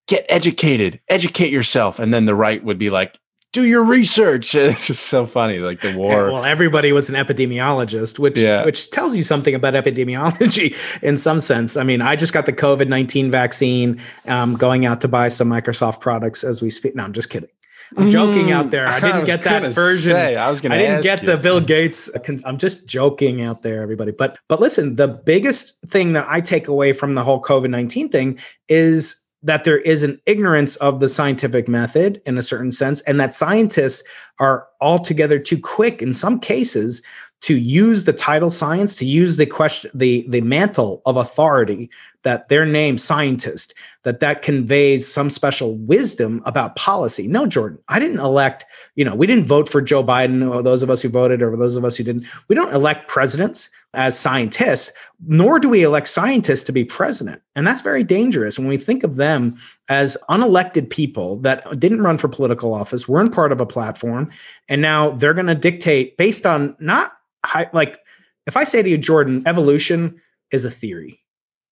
get 0.07 0.25
educated, 0.29 0.99
educate 1.09 1.51
yourself. 1.51 1.99
And 1.99 2.13
then 2.13 2.25
the 2.25 2.35
right 2.35 2.63
would 2.63 2.79
be 2.79 2.89
like, 2.89 3.19
do 3.53 3.65
your 3.65 3.83
research. 3.83 4.53
it's 4.55 4.87
just 4.87 5.05
so 5.05 5.25
funny, 5.25 5.59
like 5.59 5.79
the 5.79 5.95
war. 5.95 6.31
well, 6.31 6.43
everybody 6.43 6.91
was 6.91 7.09
an 7.09 7.15
epidemiologist, 7.15 8.19
which 8.19 8.39
yeah. 8.39 8.65
which 8.65 8.91
tells 8.91 9.15
you 9.15 9.23
something 9.23 9.55
about 9.55 9.75
epidemiology 9.75 10.75
in 11.01 11.15
some 11.15 11.39
sense. 11.39 11.77
I 11.77 11.83
mean, 11.83 12.01
I 12.01 12.17
just 12.17 12.33
got 12.33 12.45
the 12.45 12.53
COVID 12.53 12.89
nineteen 12.89 13.31
vaccine. 13.31 14.01
Um, 14.27 14.55
going 14.55 14.85
out 14.85 14.99
to 15.01 15.07
buy 15.07 15.29
some 15.29 15.49
Microsoft 15.49 16.01
products 16.01 16.43
as 16.43 16.61
we 16.61 16.69
speak. 16.69 16.95
No, 16.95 17.03
I'm 17.03 17.13
just 17.13 17.29
kidding. 17.29 17.49
I'm 17.95 18.09
joking 18.09 18.51
out 18.51 18.71
there. 18.71 18.87
I 18.87 18.99
didn't 18.99 19.21
I 19.21 19.25
get 19.25 19.43
that 19.43 19.71
version. 19.73 20.13
Say, 20.13 20.35
I 20.35 20.49
was 20.49 20.61
going 20.61 20.71
to. 20.71 20.75
I 20.75 20.79
didn't 20.79 21.03
get 21.03 21.21
you. 21.21 21.27
the 21.27 21.37
Bill 21.37 21.61
Gates. 21.61 22.09
I'm 22.45 22.57
just 22.57 22.87
joking 22.87 23.41
out 23.43 23.61
there, 23.61 23.83
everybody. 23.83 24.11
But 24.11 24.39
but 24.47 24.59
listen, 24.59 24.95
the 24.95 25.07
biggest 25.07 25.79
thing 25.85 26.13
that 26.13 26.25
I 26.27 26.41
take 26.41 26.67
away 26.67 26.93
from 26.93 27.13
the 27.13 27.23
whole 27.23 27.41
COVID 27.41 27.69
nineteen 27.69 28.09
thing 28.09 28.39
is 28.67 29.22
that 29.43 29.65
there 29.65 29.79
is 29.79 30.03
an 30.03 30.19
ignorance 30.25 30.75
of 30.77 30.99
the 30.99 31.10
scientific 31.10 31.67
method 31.67 32.21
in 32.25 32.38
a 32.38 32.41
certain 32.41 32.71
sense, 32.71 33.01
and 33.01 33.19
that 33.19 33.34
scientists 33.34 34.03
are 34.39 34.67
altogether 34.82 35.38
too 35.38 35.60
quick 35.60 36.01
in 36.01 36.13
some 36.13 36.39
cases 36.39 37.01
to 37.41 37.58
use 37.58 38.06
the 38.06 38.13
title 38.13 38.49
science, 38.49 38.95
to 38.95 39.06
use 39.06 39.36
the 39.38 39.45
question, 39.45 39.91
the 39.93 40.25
the 40.29 40.41
mantle 40.41 41.01
of 41.06 41.17
authority 41.17 41.89
that 42.23 42.49
their 42.49 42.65
name 42.65 42.97
scientist, 42.97 43.73
that 44.03 44.19
that 44.19 44.41
conveys 44.41 45.07
some 45.07 45.29
special 45.29 45.77
wisdom 45.77 46.41
about 46.45 46.75
policy. 46.75 47.27
No, 47.27 47.45
Jordan, 47.45 47.79
I 47.88 47.99
didn't 47.99 48.19
elect. 48.19 48.65
You 48.95 49.05
know, 49.05 49.15
we 49.15 49.27
didn't 49.27 49.45
vote 49.45 49.69
for 49.69 49.81
Joe 49.81 50.03
Biden, 50.03 50.49
or 50.49 50.62
those 50.62 50.83
of 50.83 50.89
us 50.89 51.01
who 51.01 51.09
voted, 51.09 51.41
or 51.41 51.55
those 51.55 51.75
of 51.75 51.86
us 51.86 51.95
who 51.95 52.03
didn't. 52.03 52.25
We 52.47 52.55
don't 52.55 52.73
elect 52.73 53.07
presidents 53.07 53.69
as 53.93 54.19
scientists, 54.19 54.91
nor 55.27 55.59
do 55.59 55.69
we 55.69 55.83
elect 55.83 56.07
scientists 56.07 56.63
to 56.63 56.71
be 56.71 56.83
president. 56.83 57.41
And 57.55 57.67
that's 57.67 57.81
very 57.81 58.03
dangerous 58.03 58.57
when 58.57 58.67
we 58.67 58.77
think 58.77 59.03
of 59.03 59.17
them 59.17 59.55
as 59.88 60.17
unelected 60.29 60.89
people 60.89 61.38
that 61.38 61.79
didn't 61.79 62.01
run 62.01 62.17
for 62.17 62.27
political 62.27 62.73
office, 62.73 63.07
weren't 63.07 63.33
part 63.33 63.51
of 63.51 63.62
a 63.62 63.65
platform, 63.65 64.29
and 64.67 64.81
now 64.81 65.12
they're 65.12 65.33
going 65.33 65.45
to 65.47 65.55
dictate 65.55 66.17
based 66.17 66.45
on 66.45 66.75
not 66.79 67.13
high, 67.45 67.69
like 67.73 67.99
if 68.47 68.57
I 68.57 68.63
say 68.63 68.81
to 68.81 68.89
you, 68.89 68.97
Jordan, 68.97 69.43
evolution 69.45 70.19
is 70.51 70.65
a 70.65 70.71
theory, 70.71 71.21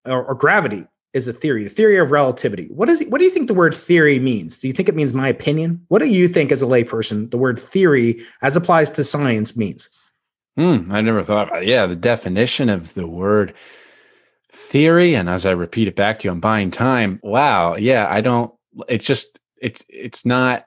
or, 0.05 0.25
or 0.25 0.35
gravity 0.35 0.85
is 1.13 1.27
a 1.27 1.33
theory, 1.33 1.63
the 1.63 1.69
theory 1.69 1.97
of 1.97 2.11
relativity. 2.11 2.67
What 2.67 2.89
is 2.89 3.03
what 3.09 3.19
do 3.19 3.25
you 3.25 3.31
think 3.31 3.47
the 3.47 3.53
word 3.53 3.75
theory 3.75 4.19
means? 4.19 4.57
Do 4.57 4.67
you 4.67 4.73
think 4.73 4.87
it 4.87 4.95
means 4.95 5.13
my 5.13 5.27
opinion? 5.27 5.83
What 5.89 5.99
do 5.99 6.07
you 6.07 6.27
think 6.27 6.51
as 6.51 6.61
a 6.61 6.65
layperson 6.65 7.31
the 7.31 7.37
word 7.37 7.59
theory 7.59 8.23
as 8.41 8.55
applies 8.55 8.89
to 8.91 9.03
science 9.03 9.57
means? 9.57 9.89
Hmm, 10.57 10.91
I 10.91 11.01
never 11.01 11.23
thought 11.23 11.49
about 11.49 11.63
it. 11.63 11.67
Yeah, 11.67 11.85
the 11.85 11.95
definition 11.95 12.69
of 12.69 12.93
the 12.93 13.07
word 13.07 13.53
theory, 14.51 15.13
and 15.13 15.29
as 15.29 15.45
I 15.45 15.51
repeat 15.51 15.87
it 15.87 15.95
back 15.95 16.19
to 16.19 16.27
you, 16.27 16.31
I'm 16.31 16.39
buying 16.39 16.71
time. 16.71 17.19
Wow. 17.23 17.75
Yeah, 17.75 18.07
I 18.09 18.21
don't 18.21 18.53
it's 18.87 19.05
just 19.05 19.39
it's 19.61 19.85
it's 19.89 20.25
not 20.25 20.65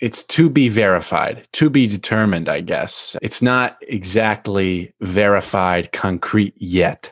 it's 0.00 0.22
to 0.22 0.48
be 0.48 0.68
verified, 0.68 1.48
to 1.54 1.68
be 1.68 1.86
determined, 1.86 2.48
I 2.48 2.60
guess. 2.60 3.16
It's 3.20 3.42
not 3.42 3.78
exactly 3.88 4.94
verified, 5.00 5.90
concrete 5.92 6.54
yet. 6.56 7.10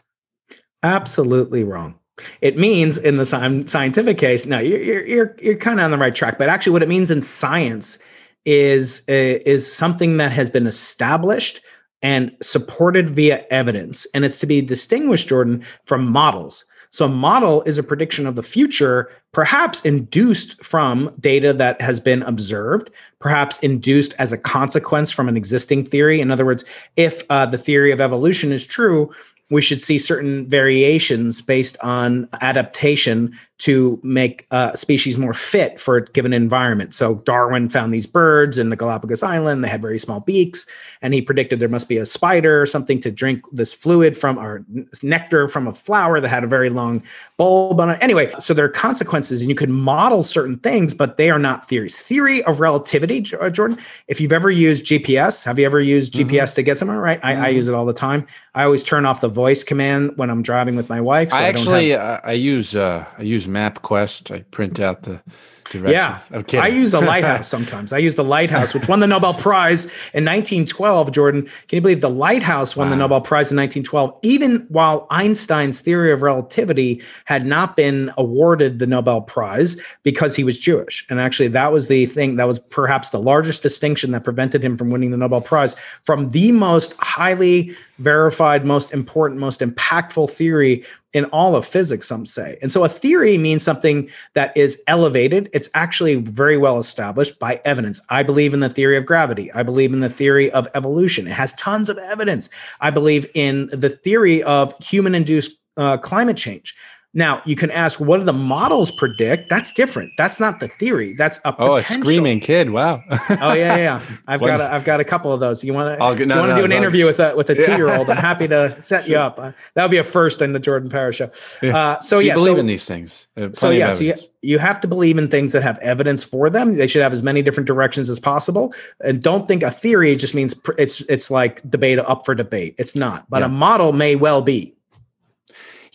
Absolutely 0.87 1.65
wrong. 1.65 1.95
It 2.41 2.57
means 2.57 2.97
in 2.97 3.17
the 3.17 3.25
scientific 3.25 4.19
case, 4.19 4.47
no, 4.47 4.59
you're 4.59 5.05
you're 5.05 5.35
you're, 5.39 5.57
kind 5.57 5.81
of 5.81 5.85
on 5.85 5.91
the 5.91 5.99
right 5.99 6.15
track. 6.15 6.39
But 6.39 6.49
actually, 6.49 6.73
what 6.73 6.83
it 6.83 6.89
means 6.89 7.11
in 7.11 7.21
science 7.21 7.99
is 8.45 9.03
uh, 9.09 9.43
is 9.45 9.71
something 9.71 10.17
that 10.17 10.33
has 10.33 10.49
been 10.49 10.67
established 10.67 11.61
and 12.03 12.31
supported 12.41 13.11
via 13.11 13.45
evidence. 13.51 14.07
And 14.15 14.25
it's 14.25 14.39
to 14.39 14.47
be 14.47 14.63
distinguished, 14.63 15.29
Jordan, 15.29 15.65
from 15.85 16.07
models. 16.07 16.65
So, 16.91 17.09
model 17.09 17.63
is 17.63 17.79
a 17.79 17.83
prediction 17.83 18.27
of 18.27 18.37
the 18.37 18.43
future, 18.43 19.11
perhaps 19.33 19.81
induced 19.81 20.65
from 20.65 21.15
data 21.21 21.53
that 21.55 21.81
has 21.81 22.01
been 22.01 22.23
observed, 22.23 22.91
perhaps 23.19 23.59
induced 23.59 24.15
as 24.19 24.33
a 24.33 24.39
consequence 24.39 25.11
from 25.11 25.29
an 25.29 25.37
existing 25.37 25.85
theory. 25.85 26.21
In 26.21 26.31
other 26.31 26.47
words, 26.47 26.65
if 26.97 27.23
uh, 27.29 27.45
the 27.45 27.59
theory 27.59 27.91
of 27.91 28.01
evolution 28.01 28.53
is 28.53 28.65
true, 28.65 29.11
we 29.51 29.63
should 29.63 29.81
see 29.81 29.99
certain 29.99 30.47
variations 30.47 31.41
based 31.41 31.77
on 31.83 32.29
adaptation 32.41 33.39
to 33.59 33.99
make 34.03 34.47
a 34.51 34.77
species 34.77 35.17
more 35.17 35.33
fit 35.33 35.81
for 35.81 35.97
a 35.97 36.05
given 36.05 36.33
environment. 36.33 36.95
So 36.95 37.17
Darwin 37.17 37.71
found 37.71 37.95
these 37.95 38.07
birds 38.07 38.59
in 38.59 38.69
the 38.69 38.77
Galapagos 38.77 39.23
Island. 39.23 39.65
They 39.65 39.69
had 39.69 39.81
very 39.81 39.99
small 39.99 40.21
beaks, 40.21 40.67
and 41.01 41.15
he 41.15 41.23
predicted 41.23 41.59
there 41.59 41.69
must 41.69 41.89
be 41.89 41.97
a 41.97 42.05
spider 42.05 42.61
or 42.61 42.67
something 42.67 43.01
to 43.01 43.11
drink 43.11 43.43
this 43.53 43.73
fluid 43.73 44.17
from 44.17 44.39
or 44.39 44.65
nectar 45.03 45.49
from 45.49 45.67
a 45.67 45.73
flower 45.73 46.21
that 46.21 46.29
had 46.29 46.45
a 46.45 46.47
very 46.47 46.69
long 46.69 47.03
bulb 47.39 47.81
on 47.81 47.91
it. 47.91 47.99
Anyway, 48.03 48.31
so 48.39 48.53
there 48.53 48.65
are 48.67 48.71
consequences, 48.71 49.41
and 49.41 49.49
you 49.49 49.57
could 49.57 49.71
model 49.71 50.23
certain 50.23 50.59
things, 50.59 50.93
but 50.93 51.17
they 51.17 51.31
are 51.31 51.39
not 51.39 51.67
theories. 51.67 51.97
Theory 51.97 52.43
of 52.45 52.61
relativity, 52.61 53.25
uh, 53.41 53.49
Jordan. 53.49 53.79
If 54.09 54.21
you've 54.21 54.33
ever 54.33 54.51
used 54.51 54.85
GPS, 54.85 55.45
have 55.45 55.59
you 55.59 55.65
ever 55.65 55.81
used 55.81 56.13
mm-hmm. 56.13 56.29
GPS 56.29 56.55
to 56.57 56.63
get 56.63 56.77
somewhere? 56.77 57.01
Right, 57.01 57.21
mm-hmm. 57.23 57.43
I, 57.43 57.47
I, 57.47 57.49
use 57.49 57.69
it 57.69 57.75
all 57.75 57.87
the 57.87 57.95
time. 57.95 58.27
I 58.55 58.65
always 58.65 58.83
turn 58.83 59.07
off 59.07 59.23
the 59.23 59.29
voice 59.29 59.65
command 59.65 60.13
when 60.17 60.29
I'm 60.29 60.43
driving 60.43 60.77
with 60.77 60.91
my 60.91 61.01
wife. 61.01 61.31
So 61.31 61.37
I, 61.37 61.43
actually 61.45 61.91
have- 61.91 62.21
I 62.23 62.33
use 62.33 62.77
uh, 62.77 63.07
I 63.17 63.23
use 63.23 63.46
use 63.47 63.55
MapQuest. 63.55 64.35
I 64.35 64.43
print 64.43 64.81
out 64.81 65.03
the 65.03 65.23
directions. 65.71 66.47
Yeah, 66.53 66.61
i 66.63 66.69
use 66.69 66.95
a 66.95 67.01
lighthouse 67.13 67.49
sometimes. 67.49 67.93
I 67.93 67.99
use 67.99 68.17
the 68.17 68.25
lighthouse, 68.25 68.75
which 68.75 68.89
won 68.89 69.01
the 69.01 69.07
Nobel 69.07 69.35
Prize 69.35 69.85
in 70.15 70.25
1912. 70.25 71.13
Jordan, 71.13 71.43
can 71.43 71.77
you 71.77 71.81
believe 71.81 72.01
the 72.01 72.11
lighthouse 72.11 72.77
won 72.77 72.89
wow. 72.89 72.91
the 72.91 72.97
Nobel 72.97 73.21
Prize 73.21 73.51
in 73.51 73.57
1912? 73.57 74.19
Even 74.23 74.67
while 74.69 75.07
Einstein's 75.11 75.81
theory 75.81 76.13
of 76.13 76.23
relativity 76.23 77.03
had 77.25 77.47
not 77.47 77.77
been 77.77 78.11
awarded 78.17 78.79
the 78.79 78.87
Nobel 78.87 79.23
Prize 79.23 79.77
because 80.03 80.37
he 80.37 80.45
was 80.45 80.59
Jewish, 80.59 81.07
and 81.11 81.21
actually 81.21 81.49
that 81.49 81.73
was 81.73 81.89
the 81.89 82.07
thing 82.07 82.37
that 82.37 82.47
was 82.47 82.59
perhaps 82.59 83.11
the 83.11 83.21
largest 83.21 83.63
distinction 83.63 84.13
that 84.13 84.25
prevented 84.25 84.63
him 84.63 84.77
from 84.77 84.91
winning 84.91 85.11
the 85.11 85.17
Nobel 85.17 85.41
Prize 85.41 85.77
from 86.05 86.31
the 86.31 86.53
most 86.53 86.95
highly 86.99 87.75
verified, 87.99 88.65
most 88.65 88.93
important, 88.93 89.41
most 89.41 89.61
impactful 89.61 90.31
theory 90.31 90.85
in 91.17 91.25
all 91.27 91.57
of 91.57 91.67
physics, 91.67 92.07
some 92.07 92.27
say. 92.27 92.59
And 92.61 92.71
so 92.71 92.85
a 92.85 92.91
theory 92.91 93.39
means 93.39 93.63
something 93.63 94.11
that 94.35 94.55
is 94.55 94.83
elevated. 94.87 95.49
It's 95.55 95.71
actually 95.73 96.17
very 96.17 96.59
well 96.59 96.79
established 96.79 97.39
by 97.39 97.59
evidence. 97.65 98.03
I 98.11 98.23
believe 98.23 98.53
in 98.53 98.61
the 98.61 98.69
theory 98.69 98.99
of 98.99 99.07
gravity. 99.07 99.51
I 99.53 99.63
believe 99.63 99.95
in 99.95 100.01
the 100.01 100.11
theory 100.11 100.51
of 100.51 100.69
evolution. 100.75 101.27
It 101.27 101.33
has 101.33 101.55
tons 101.55 101.89
of 101.89 101.97
evidence. 101.97 102.51
I 102.83 102.91
believe 102.91 103.27
in 103.35 103.69
the 103.73 103.89
theory 103.89 104.43
of 104.43 104.75
human 104.79 105.15
induced 105.15 105.59
uh, 105.79 105.97
climate 105.97 106.37
change. 106.37 106.75
Now 107.17 107.41
you 107.47 107.57
can 107.57 107.71
ask, 107.71 107.99
what 107.99 108.19
do 108.19 108.25
the 108.25 108.35
models 108.35 108.91
predict? 108.91 109.49
That's 109.49 109.73
different. 109.73 110.13
That's 110.19 110.39
not 110.39 110.61
the 110.61 110.69
theory. 110.69 111.15
That's 111.15 111.39
a 111.47 111.57
oh, 111.59 111.77
a 111.77 111.83
screaming 111.83 112.41
kid. 112.41 112.71
Wow. 112.71 113.03
oh 113.09 113.55
yeah, 113.55 113.77
yeah. 113.79 114.03
I've 114.29 114.41
got 114.41 114.61
a, 114.61 114.71
I've 114.71 114.85
got 114.85 115.01
a 115.01 115.05
couple 115.05 115.33
of 115.33 115.41
those. 115.41 115.65
You 115.65 115.73
want 115.73 115.99
to 115.99 116.21
you 116.21 116.27
no, 116.27 116.37
want 116.39 116.51
to 116.51 116.55
no, 116.55 116.61
do 116.61 116.65
an 116.67 116.73
interview 116.73 117.07
with 117.07 117.19
a 117.19 117.35
with 117.35 117.49
a 117.49 117.55
two 117.55 117.73
year 117.73 117.91
old? 117.91 118.11
I'm 118.11 118.19
happy 118.19 118.47
to 118.49 118.77
set 118.83 119.05
sure. 119.05 119.13
you 119.13 119.19
up. 119.19 119.41
Uh, 119.41 119.53
that 119.73 119.83
would 119.83 119.91
be 119.91 119.97
a 119.97 120.05
first 120.05 120.43
in 120.43 120.53
the 120.53 120.61
Jordan 120.61 120.91
Paris 120.91 121.17
show. 121.17 121.31
Uh, 121.63 121.99
so, 122.01 122.17
so 122.17 122.19
yeah, 122.19 122.35
believe 122.35 122.57
so, 122.57 122.61
in 122.61 122.67
these 122.67 122.85
things. 122.85 123.27
So 123.53 123.71
yeah, 123.71 123.89
so 123.89 124.05
you, 124.05 124.15
you 124.43 124.59
have 124.59 124.79
to 124.81 124.87
believe 124.87 125.17
in 125.17 125.29
things 125.29 125.53
that 125.53 125.63
have 125.63 125.79
evidence 125.79 126.23
for 126.23 126.51
them. 126.51 126.77
They 126.77 126.87
should 126.87 127.01
have 127.01 127.15
as 127.15 127.23
many 127.23 127.41
different 127.41 127.67
directions 127.67 128.11
as 128.11 128.21
possible, 128.21 128.75
and 129.03 129.23
don't 129.23 129.49
think 129.49 129.63
a 129.63 129.71
theory 129.71 130.17
just 130.17 130.35
means 130.35 130.53
pr- 130.53 130.73
it's 130.77 131.01
it's 131.09 131.31
like 131.31 131.63
debate 131.71 131.99
up 131.99 132.27
for 132.27 132.35
debate. 132.35 132.75
It's 132.77 132.95
not, 132.95 133.25
but 133.31 133.39
yeah. 133.39 133.47
a 133.47 133.49
model 133.49 133.95
may 133.95 134.17
well 134.17 134.43
be. 134.43 134.76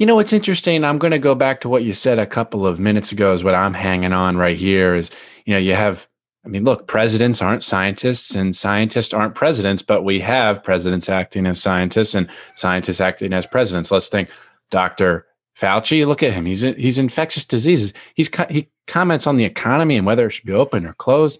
You 0.01 0.07
know, 0.07 0.15
what's 0.15 0.33
interesting. 0.33 0.83
I'm 0.83 0.97
going 0.97 1.11
to 1.11 1.19
go 1.19 1.35
back 1.35 1.61
to 1.61 1.69
what 1.69 1.83
you 1.83 1.93
said 1.93 2.17
a 2.17 2.25
couple 2.25 2.65
of 2.65 2.79
minutes 2.79 3.11
ago. 3.11 3.33
Is 3.33 3.43
what 3.43 3.53
I'm 3.53 3.75
hanging 3.75 4.13
on 4.13 4.35
right 4.35 4.57
here. 4.57 4.95
Is 4.95 5.11
you 5.45 5.53
know 5.53 5.59
you 5.59 5.75
have. 5.75 6.07
I 6.43 6.47
mean, 6.47 6.63
look, 6.63 6.87
presidents 6.87 7.39
aren't 7.39 7.61
scientists, 7.61 8.33
and 8.33 8.55
scientists 8.55 9.13
aren't 9.13 9.35
presidents, 9.35 9.83
but 9.83 10.03
we 10.03 10.19
have 10.21 10.63
presidents 10.63 11.07
acting 11.07 11.45
as 11.45 11.61
scientists 11.61 12.15
and 12.15 12.27
scientists 12.55 12.99
acting 12.99 13.31
as 13.31 13.45
presidents. 13.45 13.91
Let's 13.91 14.07
think, 14.07 14.31
Doctor 14.71 15.27
Fauci. 15.55 16.03
Look 16.07 16.23
at 16.23 16.33
him. 16.33 16.47
He's 16.47 16.61
he's 16.61 16.97
infectious 16.97 17.45
diseases. 17.45 17.93
He's 18.15 18.31
he 18.49 18.71
comments 18.87 19.27
on 19.27 19.37
the 19.37 19.45
economy 19.45 19.97
and 19.97 20.07
whether 20.07 20.25
it 20.25 20.31
should 20.31 20.47
be 20.47 20.51
open 20.51 20.87
or 20.87 20.93
closed. 20.93 21.39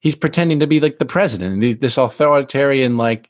He's 0.00 0.14
pretending 0.14 0.60
to 0.60 0.66
be 0.66 0.80
like 0.80 0.96
the 0.98 1.04
president, 1.04 1.82
this 1.82 1.98
authoritarian 1.98 2.96
like 2.96 3.28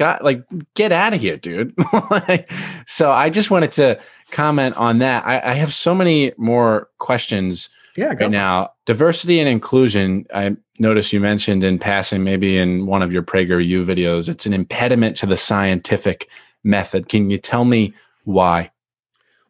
got 0.00 0.24
like 0.24 0.42
get 0.74 0.92
out 0.92 1.12
of 1.12 1.20
here 1.20 1.36
dude. 1.36 1.74
So 2.86 3.10
i 3.10 3.28
just 3.28 3.50
wanted 3.50 3.70
to 3.72 4.00
comment 4.30 4.76
on 4.76 4.98
that. 4.98 5.26
I, 5.26 5.50
I 5.50 5.54
have 5.54 5.74
so 5.74 5.94
many 5.94 6.32
more 6.38 6.88
questions 6.98 7.68
yeah 7.96 8.14
right 8.14 8.30
now. 8.30 8.70
Diversity 8.86 9.38
and 9.38 9.48
inclusion 9.48 10.26
i 10.34 10.56
noticed 10.78 11.12
you 11.12 11.20
mentioned 11.20 11.62
in 11.62 11.78
passing 11.78 12.24
maybe 12.24 12.56
in 12.56 12.86
one 12.86 13.02
of 13.02 13.12
your 13.12 13.22
prageru 13.22 13.84
videos 13.84 14.28
it's 14.28 14.46
an 14.46 14.54
impediment 14.54 15.16
to 15.18 15.26
the 15.26 15.36
scientific 15.36 16.28
method. 16.64 17.10
Can 17.10 17.28
you 17.28 17.36
tell 17.36 17.66
me 17.66 17.92
why? 18.24 18.70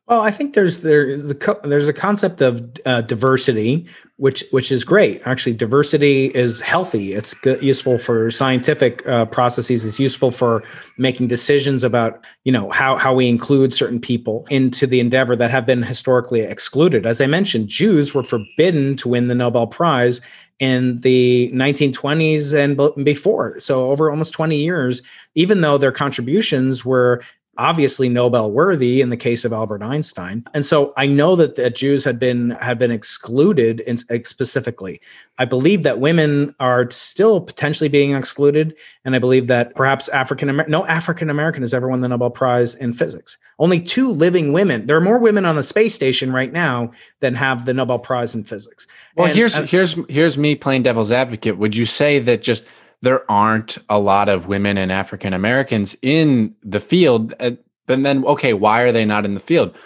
Well, 0.09 0.23
I 0.23 0.33
think 0.33 0.55
there's 0.55 0.81
there's 0.81 1.31
a 1.31 1.61
there's 1.63 1.87
a 1.87 1.93
concept 1.93 2.41
of 2.41 2.69
uh, 2.85 3.03
diversity, 3.03 3.87
which 4.21 4.45
which 4.51 4.71
is 4.71 4.85
great. 4.85 5.23
Actually, 5.25 5.55
diversity 5.55 6.27
is 6.35 6.61
healthy. 6.61 7.15
It's 7.15 7.33
good, 7.33 7.63
useful 7.63 7.97
for 7.97 8.31
scientific 8.31 9.07
uh, 9.09 9.25
processes. 9.25 9.87
It's 9.87 9.99
useful 9.99 10.31
for 10.31 10.63
making 10.99 11.29
decisions 11.29 11.83
about 11.83 12.27
you 12.45 12.53
know 12.53 12.69
how 12.69 12.97
how 12.97 13.15
we 13.15 13.29
include 13.29 13.73
certain 13.73 13.99
people 13.99 14.47
into 14.51 14.87
the 14.87 15.01
endeavor 15.01 15.35
that 15.37 15.51
have 15.51 15.65
been 15.65 15.83
historically 15.83 16.43
excluded. 16.43 17.07
As 17.07 17.23
I 17.23 17.27
mentioned, 17.27 17.69
Jews 17.69 18.13
were 18.13 18.23
forbidden 18.23 18.95
to 18.97 19.09
win 19.09 19.29
the 19.29 19.35
Nobel 19.35 19.67
Prize 19.67 20.21
in 20.59 21.01
the 21.01 21.51
1920s 21.55 22.53
and 22.53 23.05
before. 23.05 23.59
So 23.59 23.91
over 23.91 24.11
almost 24.11 24.35
20 24.35 24.57
years, 24.57 25.01
even 25.35 25.63
though 25.63 25.79
their 25.79 25.93
contributions 25.93 26.85
were 26.85 27.23
obviously 27.59 28.09
Nobel 28.09 28.51
worthy 28.51 29.01
in 29.01 29.11
the 29.11 29.17
case 29.17 29.45
of 29.45 29.53
Albert 29.53 29.83
Einstein. 29.83 30.45
And 30.55 30.65
so 30.65 30.93
I 30.97 31.07
know 31.07 31.37
that, 31.37 31.57
that 31.57 31.75
Jews 31.75 32.05
had 32.05 32.19
been 32.19 32.51
had 32.53 32.79
been 32.79 32.91
excluded 32.91 33.81
in, 33.81 33.99
specifically. 34.25 35.01
I 35.39 35.45
believe 35.45 35.83
that 35.83 36.01
women 36.01 36.55
are 36.61 36.91
still 36.91 37.41
potentially 37.41 37.89
being 37.89 38.15
excluded, 38.15 38.75
and 39.05 39.15
I 39.15 39.19
believe 39.19 39.47
that 39.49 39.75
perhaps 39.75 40.09
African 40.09 40.49
American 40.49 40.71
no 40.71 40.87
African 40.87 41.31
American 41.31 41.63
has 41.63 41.75
ever 41.75 41.89
won 41.89 42.01
the 42.01 42.09
Nobel 42.09 42.31
Prize 42.31 42.75
in 42.75 42.93
physics. 42.93 43.37
Only 43.59 43.81
two 43.81 44.11
living 44.11 44.53
women. 44.53 44.87
There 44.87 44.97
are 44.97 45.03
more 45.03 45.19
women 45.19 45.45
on 45.45 45.57
the 45.57 45.63
space 45.63 45.95
station 45.95 46.33
right 46.33 46.53
now 46.53 46.93
than 47.21 47.35
have 47.35 47.67
the 47.67 47.75
Nobel 47.75 47.99
Prize 47.99 48.35
in 48.35 48.45
physics. 48.45 48.87
Well, 49.17 49.27
and, 49.27 49.37
here's 49.37 49.57
here's 49.71 49.97
here's 50.09 50.39
me 50.39 50.55
playing 50.55 50.85
devil's 50.85 51.13
advocate. 51.13 51.59
Would 51.59 51.77
you 51.77 51.87
say 51.87 52.21
that 52.21 52.43
just 52.43 52.65
there 53.03 53.31
aren't 53.31 53.79
a 53.89 53.99
lot 53.99 54.29
of 54.29 54.47
women 54.47 54.77
and 54.77 54.93
African 54.93 55.33
Americans 55.33 55.97
in 56.03 56.55
the 56.63 56.81
field, 56.81 57.35
uh, 57.41 57.53
and 57.89 58.05
then 58.05 58.25
okay, 58.25 58.53
why 58.53 58.83
are 58.83 58.93
they 58.93 59.05
not 59.05 59.25
in 59.25 59.35
the 59.35 59.41
field? 59.41 59.77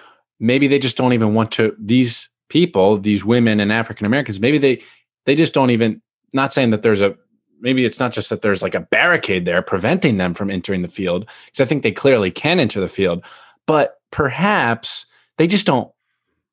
Maybe 0.40 0.66
they 0.66 0.78
just 0.78 0.96
don't 0.96 1.12
even 1.12 1.34
want 1.34 1.52
to. 1.52 1.74
These 1.78 2.28
people, 2.48 2.98
these 2.98 3.24
women 3.24 3.60
and 3.60 3.72
African 3.72 4.06
Americans, 4.06 4.40
maybe 4.40 4.58
they 4.58 4.82
they 5.24 5.34
just 5.34 5.54
don't 5.54 5.70
even. 5.70 6.00
Not 6.32 6.52
saying 6.52 6.70
that 6.70 6.82
there's 6.82 7.00
a 7.00 7.16
maybe 7.60 7.84
it's 7.84 8.00
not 8.00 8.12
just 8.12 8.28
that 8.30 8.42
there's 8.42 8.62
like 8.62 8.74
a 8.74 8.80
barricade 8.80 9.44
there 9.44 9.62
preventing 9.62 10.16
them 10.16 10.34
from 10.34 10.50
entering 10.50 10.82
the 10.82 10.88
field 10.88 11.30
because 11.46 11.60
I 11.60 11.64
think 11.64 11.82
they 11.82 11.92
clearly 11.92 12.30
can 12.30 12.58
enter 12.58 12.80
the 12.80 12.88
field, 12.88 13.24
but 13.66 14.00
perhaps 14.10 15.06
they 15.38 15.46
just 15.46 15.64
don't 15.64 15.90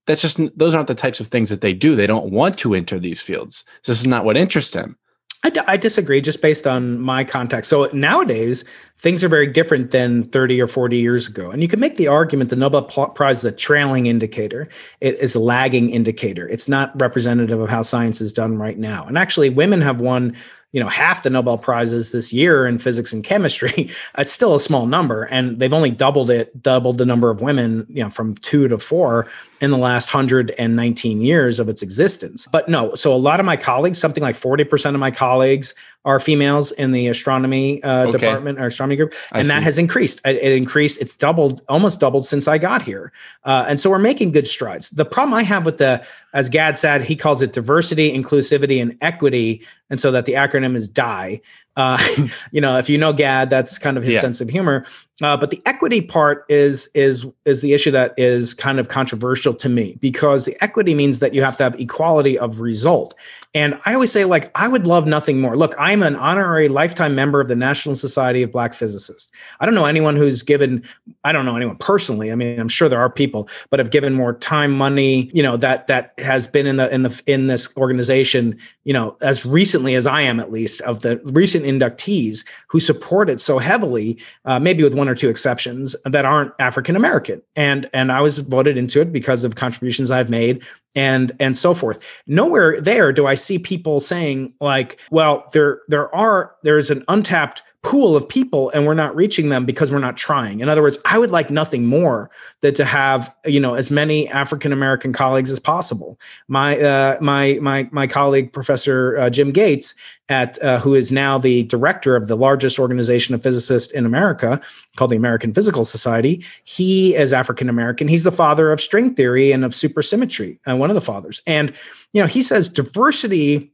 that's 0.05 0.21
just 0.21 0.39
those 0.57 0.73
aren't 0.73 0.87
the 0.87 0.95
types 0.95 1.19
of 1.19 1.27
things 1.27 1.49
that 1.49 1.61
they 1.61 1.73
do. 1.73 1.95
They 1.95 2.07
don't 2.07 2.31
want 2.31 2.57
to 2.59 2.73
enter 2.73 2.99
these 2.99 3.21
fields. 3.21 3.63
This 3.85 3.99
is 3.99 4.07
not 4.07 4.25
what 4.25 4.37
interests 4.37 4.73
them. 4.73 4.97
I, 5.43 5.49
d- 5.49 5.61
I 5.67 5.75
disagree 5.75 6.21
just 6.21 6.41
based 6.41 6.67
on 6.67 6.99
my 6.99 7.23
context. 7.23 7.69
So 7.69 7.89
nowadays, 7.93 8.63
things 8.99 9.23
are 9.23 9.27
very 9.27 9.47
different 9.47 9.89
than 9.89 10.25
30 10.25 10.61
or 10.61 10.67
40 10.67 10.97
years 10.97 11.27
ago. 11.27 11.49
And 11.49 11.63
you 11.63 11.67
can 11.67 11.79
make 11.79 11.95
the 11.95 12.07
argument 12.07 12.51
the 12.51 12.55
Nobel 12.55 12.83
Prize 12.83 13.39
is 13.39 13.45
a 13.45 13.51
trailing 13.51 14.05
indicator, 14.05 14.69
it 14.99 15.17
is 15.19 15.33
a 15.33 15.39
lagging 15.39 15.89
indicator. 15.89 16.47
It's 16.47 16.67
not 16.67 16.99
representative 17.01 17.59
of 17.59 17.69
how 17.69 17.81
science 17.81 18.21
is 18.21 18.31
done 18.31 18.57
right 18.57 18.77
now. 18.77 19.05
And 19.05 19.17
actually, 19.17 19.49
women 19.49 19.81
have 19.81 19.99
won 19.99 20.35
you 20.73 20.79
know 20.79 20.87
half 20.87 21.23
the 21.23 21.29
nobel 21.29 21.57
prizes 21.57 22.11
this 22.11 22.31
year 22.31 22.65
in 22.65 22.79
physics 22.79 23.11
and 23.11 23.25
chemistry 23.25 23.91
it's 24.17 24.31
still 24.31 24.55
a 24.55 24.59
small 24.59 24.85
number 24.87 25.23
and 25.23 25.59
they've 25.59 25.73
only 25.73 25.91
doubled 25.91 26.29
it 26.29 26.63
doubled 26.63 26.97
the 26.97 27.05
number 27.05 27.29
of 27.29 27.41
women 27.41 27.85
you 27.89 28.01
know 28.01 28.09
from 28.09 28.35
2 28.35 28.69
to 28.69 28.77
4 28.77 29.29
in 29.61 29.71
the 29.71 29.77
last 29.77 30.13
119 30.13 31.21
years 31.21 31.59
of 31.59 31.69
its 31.69 31.81
existence 31.81 32.47
but 32.51 32.67
no 32.67 32.93
so 32.95 33.13
a 33.13 33.15
lot 33.15 33.39
of 33.39 33.45
my 33.45 33.55
colleagues 33.55 33.97
something 33.97 34.23
like 34.23 34.35
40% 34.35 34.93
of 34.93 34.99
my 34.99 35.11
colleagues 35.11 35.73
are 36.03 36.19
females 36.19 36.71
in 36.71 36.91
the 36.91 37.07
astronomy 37.07 37.81
uh, 37.83 38.07
okay. 38.07 38.17
department 38.17 38.59
or 38.59 38.65
astronomy 38.65 38.95
group 38.95 39.13
and 39.33 39.49
that 39.49 39.63
has 39.63 39.77
increased 39.77 40.19
it, 40.25 40.37
it, 40.37 40.51
increased 40.51 40.99
it's 40.99 41.15
doubled 41.15 41.61
almost 41.69 41.99
doubled 41.99 42.25
since 42.25 42.47
i 42.47 42.57
got 42.57 42.81
here 42.81 43.11
uh, 43.45 43.65
and 43.67 43.79
so 43.79 43.89
we're 43.89 43.99
making 43.99 44.31
good 44.31 44.47
strides 44.47 44.89
the 44.89 45.05
problem 45.05 45.33
i 45.33 45.43
have 45.43 45.65
with 45.65 45.77
the 45.77 46.03
as 46.33 46.47
Gad 46.47 46.77
Saad 46.77 47.03
he 47.03 47.15
calls 47.15 47.41
it 47.41 47.53
diversity 47.53 48.11
inclusivity 48.11 48.81
and 48.81 48.97
equity 49.01 49.65
and 49.89 49.99
so 49.99 50.11
that 50.11 50.25
the 50.25 50.33
acronym 50.33 50.75
is 50.75 50.87
die 50.87 51.41
uh, 51.75 51.97
you 52.51 52.61
know, 52.61 52.77
if 52.77 52.89
you 52.89 52.97
know 52.97 53.13
Gad, 53.13 53.49
that's 53.49 53.77
kind 53.77 53.97
of 53.97 54.03
his 54.03 54.15
yeah. 54.15 54.21
sense 54.21 54.41
of 54.41 54.49
humor. 54.49 54.85
Uh, 55.21 55.37
but 55.37 55.51
the 55.51 55.61
equity 55.65 56.01
part 56.01 56.45
is 56.49 56.89
is 56.93 57.25
is 57.45 57.61
the 57.61 57.73
issue 57.73 57.91
that 57.91 58.13
is 58.17 58.53
kind 58.53 58.79
of 58.79 58.89
controversial 58.89 59.53
to 59.53 59.69
me 59.69 59.97
because 60.01 60.45
the 60.45 60.63
equity 60.63 60.93
means 60.93 61.19
that 61.19 61.33
you 61.33 61.43
have 61.43 61.57
to 61.57 61.63
have 61.63 61.79
equality 61.79 62.37
of 62.37 62.59
result. 62.59 63.13
And 63.53 63.77
I 63.85 63.93
always 63.93 64.13
say, 64.13 64.23
like, 64.23 64.49
I 64.55 64.69
would 64.69 64.87
love 64.87 65.05
nothing 65.05 65.41
more. 65.41 65.57
Look, 65.57 65.75
I'm 65.77 66.03
an 66.03 66.15
honorary 66.15 66.69
lifetime 66.69 67.15
member 67.15 67.41
of 67.41 67.49
the 67.49 67.55
National 67.55 67.95
Society 67.95 68.43
of 68.43 68.51
Black 68.51 68.73
Physicists. 68.73 69.29
I 69.59 69.65
don't 69.65 69.75
know 69.75 69.85
anyone 69.85 70.15
who's 70.15 70.41
given, 70.41 70.87
I 71.25 71.33
don't 71.33 71.43
know 71.43 71.57
anyone 71.57 71.75
personally. 71.75 72.31
I 72.31 72.35
mean, 72.35 72.57
I'm 72.57 72.69
sure 72.69 72.87
there 72.87 73.01
are 73.01 73.09
people, 73.09 73.49
but 73.69 73.79
have 73.79 73.91
given 73.91 74.13
more 74.13 74.35
time, 74.35 74.71
money, 74.71 75.29
you 75.33 75.43
know, 75.43 75.57
that 75.57 75.87
that 75.87 76.13
has 76.17 76.47
been 76.47 76.65
in 76.65 76.77
the 76.77 76.93
in 76.93 77.03
the 77.03 77.21
in 77.27 77.47
this 77.47 77.75
organization, 77.75 78.57
you 78.85 78.93
know, 78.93 79.17
as 79.21 79.45
recently 79.45 79.95
as 79.95 80.07
I 80.07 80.21
am, 80.21 80.39
at 80.39 80.49
least, 80.49 80.79
of 80.81 81.01
the 81.01 81.19
recent 81.25 81.65
inductees 81.65 82.45
who 82.67 82.79
support 82.79 83.29
it 83.29 83.41
so 83.41 83.59
heavily, 83.59 84.17
uh, 84.45 84.59
maybe 84.59 84.81
with 84.81 84.95
one 84.95 85.09
or 85.11 85.15
two 85.15 85.29
exceptions 85.29 85.95
that 86.05 86.25
aren't 86.25 86.53
African 86.59 86.95
American. 86.95 87.41
And 87.55 87.89
and 87.93 88.11
I 88.11 88.21
was 88.21 88.39
voted 88.39 88.77
into 88.77 89.01
it 89.01 89.11
because 89.11 89.43
of 89.43 89.55
contributions 89.55 90.09
I've 90.09 90.29
made 90.29 90.63
and 90.95 91.31
and 91.39 91.57
so 91.57 91.73
forth 91.73 91.99
nowhere 92.27 92.79
there 92.81 93.13
do 93.13 93.25
i 93.25 93.33
see 93.33 93.57
people 93.57 93.99
saying 93.99 94.53
like 94.59 94.99
well 95.09 95.45
there 95.53 95.81
there 95.87 96.13
are 96.13 96.53
there's 96.63 96.91
an 96.91 97.03
untapped 97.07 97.63
pool 97.83 98.15
of 98.15 98.27
people 98.29 98.69
and 98.71 98.85
we're 98.85 98.93
not 98.93 99.15
reaching 99.15 99.49
them 99.49 99.65
because 99.65 99.91
we're 99.91 99.99
not 99.99 100.15
trying. 100.15 100.59
In 100.59 100.69
other 100.69 100.83
words, 100.83 100.99
I 101.05 101.17
would 101.17 101.31
like 101.31 101.49
nothing 101.49 101.87
more 101.87 102.29
than 102.61 102.75
to 102.75 102.85
have, 102.85 103.33
you 103.45 103.59
know, 103.59 103.73
as 103.73 103.89
many 103.89 104.29
African 104.29 104.71
American 104.71 105.13
colleagues 105.13 105.49
as 105.49 105.59
possible. 105.59 106.19
My 106.47 106.79
uh, 106.79 107.17
my 107.21 107.57
my 107.61 107.89
my 107.91 108.05
colleague 108.05 108.53
Professor 108.53 109.17
uh, 109.17 109.29
Jim 109.31 109.51
Gates 109.51 109.95
at 110.29 110.61
uh, 110.63 110.79
who 110.79 110.93
is 110.93 111.11
now 111.11 111.39
the 111.39 111.63
director 111.63 112.15
of 112.15 112.27
the 112.27 112.37
largest 112.37 112.77
organization 112.77 113.33
of 113.33 113.41
physicists 113.41 113.91
in 113.91 114.05
America 114.05 114.61
called 114.95 115.11
the 115.11 115.15
American 115.15 115.53
Physical 115.53 115.83
Society, 115.83 116.45
he 116.63 117.15
is 117.15 117.33
African 117.33 117.67
American. 117.67 118.07
He's 118.07 118.23
the 118.23 118.31
father 118.31 118.71
of 118.71 118.79
string 118.79 119.15
theory 119.15 119.51
and 119.51 119.65
of 119.65 119.71
supersymmetry, 119.71 120.59
uh, 120.69 120.75
one 120.75 120.91
of 120.91 120.95
the 120.95 121.01
fathers. 121.01 121.41
And 121.47 121.73
you 122.13 122.21
know, 122.21 122.27
he 122.27 122.43
says 122.43 122.69
diversity 122.69 123.70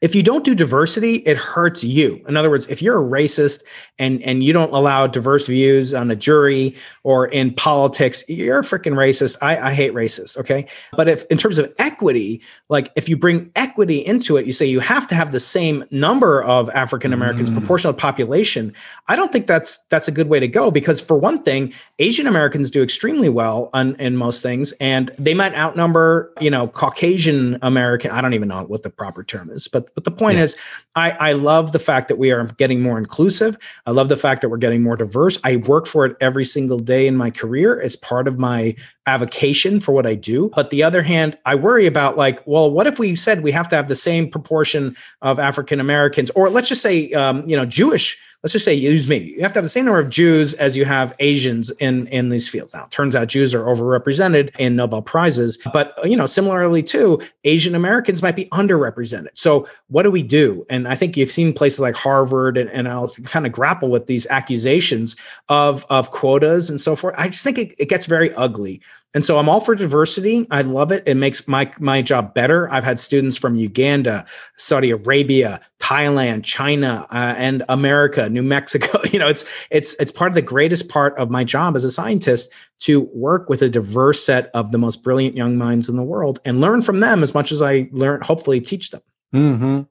if 0.00 0.14
you 0.14 0.22
don't 0.22 0.44
do 0.44 0.54
diversity, 0.54 1.16
it 1.16 1.36
hurts 1.36 1.82
you. 1.82 2.22
In 2.28 2.36
other 2.36 2.50
words, 2.50 2.66
if 2.68 2.80
you're 2.80 3.00
a 3.00 3.04
racist 3.04 3.62
and 3.98 4.22
and 4.22 4.44
you 4.44 4.52
don't 4.52 4.72
allow 4.72 5.06
diverse 5.06 5.46
views 5.46 5.94
on 5.94 6.10
a 6.10 6.16
jury 6.16 6.76
or 7.02 7.26
in 7.26 7.52
politics, 7.52 8.24
you're 8.28 8.60
a 8.60 8.62
freaking 8.62 8.94
racist. 8.94 9.36
I, 9.42 9.58
I 9.68 9.72
hate 9.72 9.92
racists. 9.92 10.36
Okay. 10.36 10.66
But 10.92 11.08
if 11.08 11.24
in 11.26 11.38
terms 11.38 11.58
of 11.58 11.72
equity, 11.78 12.40
like 12.68 12.90
if 12.96 13.08
you 13.08 13.16
bring 13.16 13.50
equity 13.56 14.04
into 14.04 14.36
it, 14.36 14.46
you 14.46 14.52
say 14.52 14.66
you 14.66 14.80
have 14.80 15.06
to 15.08 15.14
have 15.14 15.32
the 15.32 15.40
same 15.40 15.84
number 15.90 16.42
of 16.44 16.70
African 16.70 17.12
Americans, 17.12 17.50
mm. 17.50 17.58
proportional 17.58 17.94
population. 17.94 18.72
I 19.08 19.16
don't 19.16 19.32
think 19.32 19.46
that's 19.46 19.78
that's 19.90 20.08
a 20.08 20.12
good 20.12 20.28
way 20.28 20.38
to 20.38 20.48
go 20.48 20.70
because 20.70 21.00
for 21.00 21.16
one 21.16 21.42
thing, 21.42 21.72
Asian 21.98 22.26
Americans 22.26 22.70
do 22.70 22.82
extremely 22.82 23.28
well 23.28 23.70
on 23.72 23.94
in 23.96 24.16
most 24.16 24.42
things, 24.42 24.72
and 24.80 25.10
they 25.18 25.34
might 25.34 25.54
outnumber, 25.54 26.32
you 26.40 26.50
know, 26.50 26.68
Caucasian 26.68 27.58
American. 27.62 28.10
I 28.10 28.20
don't 28.20 28.34
even 28.34 28.48
know 28.48 28.64
what 28.64 28.82
the 28.82 28.90
proper 28.90 29.24
term 29.24 29.50
is, 29.50 29.66
but 29.66 29.87
but 29.94 30.04
the 30.04 30.10
point 30.10 30.38
yeah. 30.38 30.44
is, 30.44 30.56
I, 30.94 31.10
I 31.12 31.32
love 31.32 31.72
the 31.72 31.78
fact 31.78 32.08
that 32.08 32.18
we 32.18 32.30
are 32.32 32.44
getting 32.56 32.80
more 32.80 32.98
inclusive. 32.98 33.56
I 33.86 33.92
love 33.92 34.08
the 34.08 34.16
fact 34.16 34.42
that 34.42 34.48
we're 34.48 34.56
getting 34.56 34.82
more 34.82 34.96
diverse. 34.96 35.38
I 35.44 35.56
work 35.56 35.86
for 35.86 36.04
it 36.04 36.16
every 36.20 36.44
single 36.44 36.78
day 36.78 37.06
in 37.06 37.16
my 37.16 37.30
career. 37.30 37.80
It's 37.80 37.96
part 37.96 38.26
of 38.26 38.38
my 38.38 38.74
avocation 39.06 39.80
for 39.80 39.92
what 39.92 40.06
I 40.06 40.14
do. 40.14 40.50
But 40.54 40.70
the 40.70 40.82
other 40.82 41.02
hand, 41.02 41.38
I 41.46 41.54
worry 41.54 41.86
about 41.86 42.16
like, 42.16 42.46
well, 42.46 42.70
what 42.70 42.86
if 42.86 42.98
we 42.98 43.14
said 43.16 43.42
we 43.42 43.52
have 43.52 43.68
to 43.68 43.76
have 43.76 43.88
the 43.88 43.96
same 43.96 44.30
proportion 44.30 44.96
of 45.22 45.38
African 45.38 45.80
Americans, 45.80 46.30
or 46.30 46.50
let's 46.50 46.68
just 46.68 46.82
say, 46.82 47.10
um, 47.12 47.48
you 47.48 47.56
know, 47.56 47.64
Jewish 47.64 48.18
let's 48.42 48.52
just 48.52 48.64
say 48.64 48.72
use 48.72 49.08
me. 49.08 49.16
You 49.18 49.42
have 49.42 49.52
to 49.52 49.58
have 49.58 49.64
the 49.64 49.68
same 49.68 49.84
number 49.84 49.98
of 49.98 50.10
Jews 50.10 50.54
as 50.54 50.76
you 50.76 50.84
have 50.84 51.14
Asians 51.18 51.70
in 51.72 52.06
in 52.08 52.28
these 52.28 52.48
fields. 52.48 52.72
Now, 52.72 52.86
turns 52.90 53.16
out 53.16 53.28
Jews 53.28 53.54
are 53.54 53.64
overrepresented 53.64 54.56
in 54.58 54.76
Nobel 54.76 55.02
prizes, 55.02 55.58
but 55.72 55.98
you 56.04 56.16
know, 56.16 56.26
similarly 56.26 56.82
too, 56.82 57.20
Asian 57.44 57.74
Americans 57.74 58.22
might 58.22 58.36
be 58.36 58.46
underrepresented. 58.46 59.30
So, 59.34 59.66
what 59.88 60.04
do 60.04 60.10
we 60.10 60.22
do? 60.22 60.64
And 60.70 60.86
I 60.86 60.94
think 60.94 61.16
you've 61.16 61.32
seen 61.32 61.52
places 61.52 61.80
like 61.80 61.96
Harvard, 61.96 62.56
and, 62.56 62.70
and 62.70 62.88
I'll 62.88 63.08
kind 63.24 63.46
of 63.46 63.52
grapple 63.52 63.90
with 63.90 64.06
these 64.06 64.26
accusations 64.28 65.16
of 65.48 65.84
of 65.90 66.12
quotas 66.12 66.70
and 66.70 66.80
so 66.80 66.94
forth. 66.94 67.14
I 67.18 67.28
just 67.28 67.42
think 67.42 67.58
it, 67.58 67.74
it 67.78 67.88
gets 67.88 68.06
very 68.06 68.32
ugly. 68.34 68.80
And 69.14 69.24
so 69.24 69.38
I'm 69.38 69.48
all 69.48 69.60
for 69.60 69.74
diversity. 69.74 70.46
I 70.50 70.60
love 70.60 70.92
it. 70.92 71.02
It 71.06 71.14
makes 71.14 71.48
my 71.48 71.72
my 71.78 72.02
job 72.02 72.34
better. 72.34 72.70
I've 72.70 72.84
had 72.84 73.00
students 73.00 73.38
from 73.38 73.56
Uganda, 73.56 74.26
Saudi 74.56 74.90
Arabia, 74.90 75.60
Thailand, 75.78 76.44
China, 76.44 77.06
uh, 77.10 77.34
and 77.38 77.64
America, 77.68 78.28
New 78.28 78.42
Mexico. 78.42 79.00
You 79.08 79.18
know, 79.18 79.28
it's 79.28 79.44
it's 79.70 79.94
it's 79.94 80.12
part 80.12 80.30
of 80.30 80.34
the 80.34 80.42
greatest 80.42 80.90
part 80.90 81.16
of 81.16 81.30
my 81.30 81.42
job 81.42 81.76
as 81.76 81.84
a 81.84 81.90
scientist 81.90 82.52
to 82.80 83.00
work 83.14 83.48
with 83.48 83.62
a 83.62 83.70
diverse 83.70 84.22
set 84.22 84.50
of 84.52 84.70
the 84.70 84.78
most 84.78 85.02
brilliant 85.02 85.34
young 85.34 85.56
minds 85.56 85.88
in 85.88 85.96
the 85.96 86.02
world 86.02 86.40
and 86.44 86.60
learn 86.60 86.82
from 86.82 87.00
them 87.00 87.22
as 87.22 87.32
much 87.32 87.50
as 87.50 87.62
I 87.62 87.88
learn. 87.90 88.20
Hopefully, 88.20 88.60
teach 88.60 88.90
them. 88.90 89.00
Mm-hmm. 89.34 89.82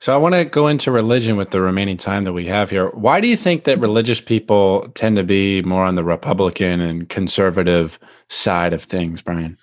So 0.00 0.14
I 0.14 0.16
want 0.16 0.34
to 0.34 0.44
go 0.44 0.66
into 0.66 0.90
religion 0.90 1.36
with 1.36 1.50
the 1.50 1.60
remaining 1.60 1.96
time 1.96 2.22
that 2.22 2.32
we 2.32 2.46
have 2.46 2.70
here. 2.70 2.88
Why 2.90 3.20
do 3.20 3.28
you 3.28 3.36
think 3.36 3.64
that 3.64 3.78
religious 3.78 4.20
people 4.20 4.88
tend 4.94 5.16
to 5.16 5.24
be 5.24 5.62
more 5.62 5.84
on 5.84 5.94
the 5.94 6.04
Republican 6.04 6.80
and 6.80 7.08
conservative 7.08 7.98
side 8.28 8.72
of 8.72 8.82
things, 8.82 9.22
Brian? 9.22 9.58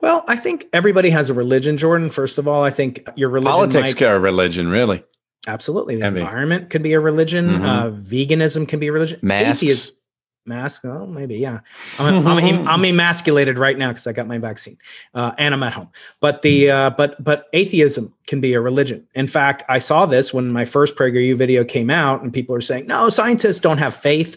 Well, 0.00 0.24
I 0.26 0.36
think 0.36 0.66
everybody 0.72 1.10
has 1.10 1.28
a 1.28 1.34
religion, 1.34 1.76
Jordan. 1.76 2.10
First 2.10 2.38
of 2.38 2.48
all, 2.48 2.64
I 2.64 2.70
think 2.70 3.06
your 3.16 3.28
religion 3.28 3.52
politics 3.52 4.00
might, 4.00 4.06
are 4.08 4.18
religion, 4.18 4.68
really. 4.68 5.04
Absolutely, 5.46 5.96
the 5.96 6.06
environment 6.06 6.70
could 6.70 6.82
be 6.82 6.94
a 6.94 7.00
religion. 7.00 7.48
Mm-hmm. 7.48 7.64
Uh, 7.64 7.90
veganism 7.90 8.66
can 8.66 8.80
be 8.80 8.88
a 8.88 8.92
religion. 8.92 9.20
Masks. 9.22 9.62
Atheism, 9.62 9.94
mask? 10.50 10.84
Well 10.84 11.06
maybe 11.06 11.36
yeah. 11.36 11.60
I'm, 11.98 12.26
I'm, 12.26 12.68
I'm 12.68 12.84
emasculated 12.84 13.58
right 13.58 13.78
now 13.78 13.88
because 13.88 14.06
i 14.06 14.12
got 14.12 14.26
my 14.26 14.38
vaccine 14.38 14.76
uh, 15.14 15.32
and 15.38 15.54
i'm 15.54 15.62
at 15.62 15.72
home. 15.72 15.88
But 16.20 16.42
the 16.42 16.66
hmm. 16.66 16.70
uh, 16.70 16.90
but 16.90 17.22
but 17.24 17.48
atheism 17.54 18.12
can 18.26 18.40
be 18.40 18.52
a 18.52 18.60
religion. 18.60 19.06
In 19.14 19.26
fact 19.26 19.62
i 19.68 19.78
saw 19.78 20.04
this 20.04 20.34
when 20.34 20.52
my 20.52 20.64
first 20.64 20.96
PragerU 20.96 21.36
video 21.36 21.64
came 21.64 21.88
out 21.88 22.22
and 22.22 22.32
people 22.32 22.54
are 22.54 22.60
saying 22.60 22.86
no 22.86 23.08
scientists 23.08 23.60
don't 23.60 23.78
have 23.78 23.94
faith 23.94 24.36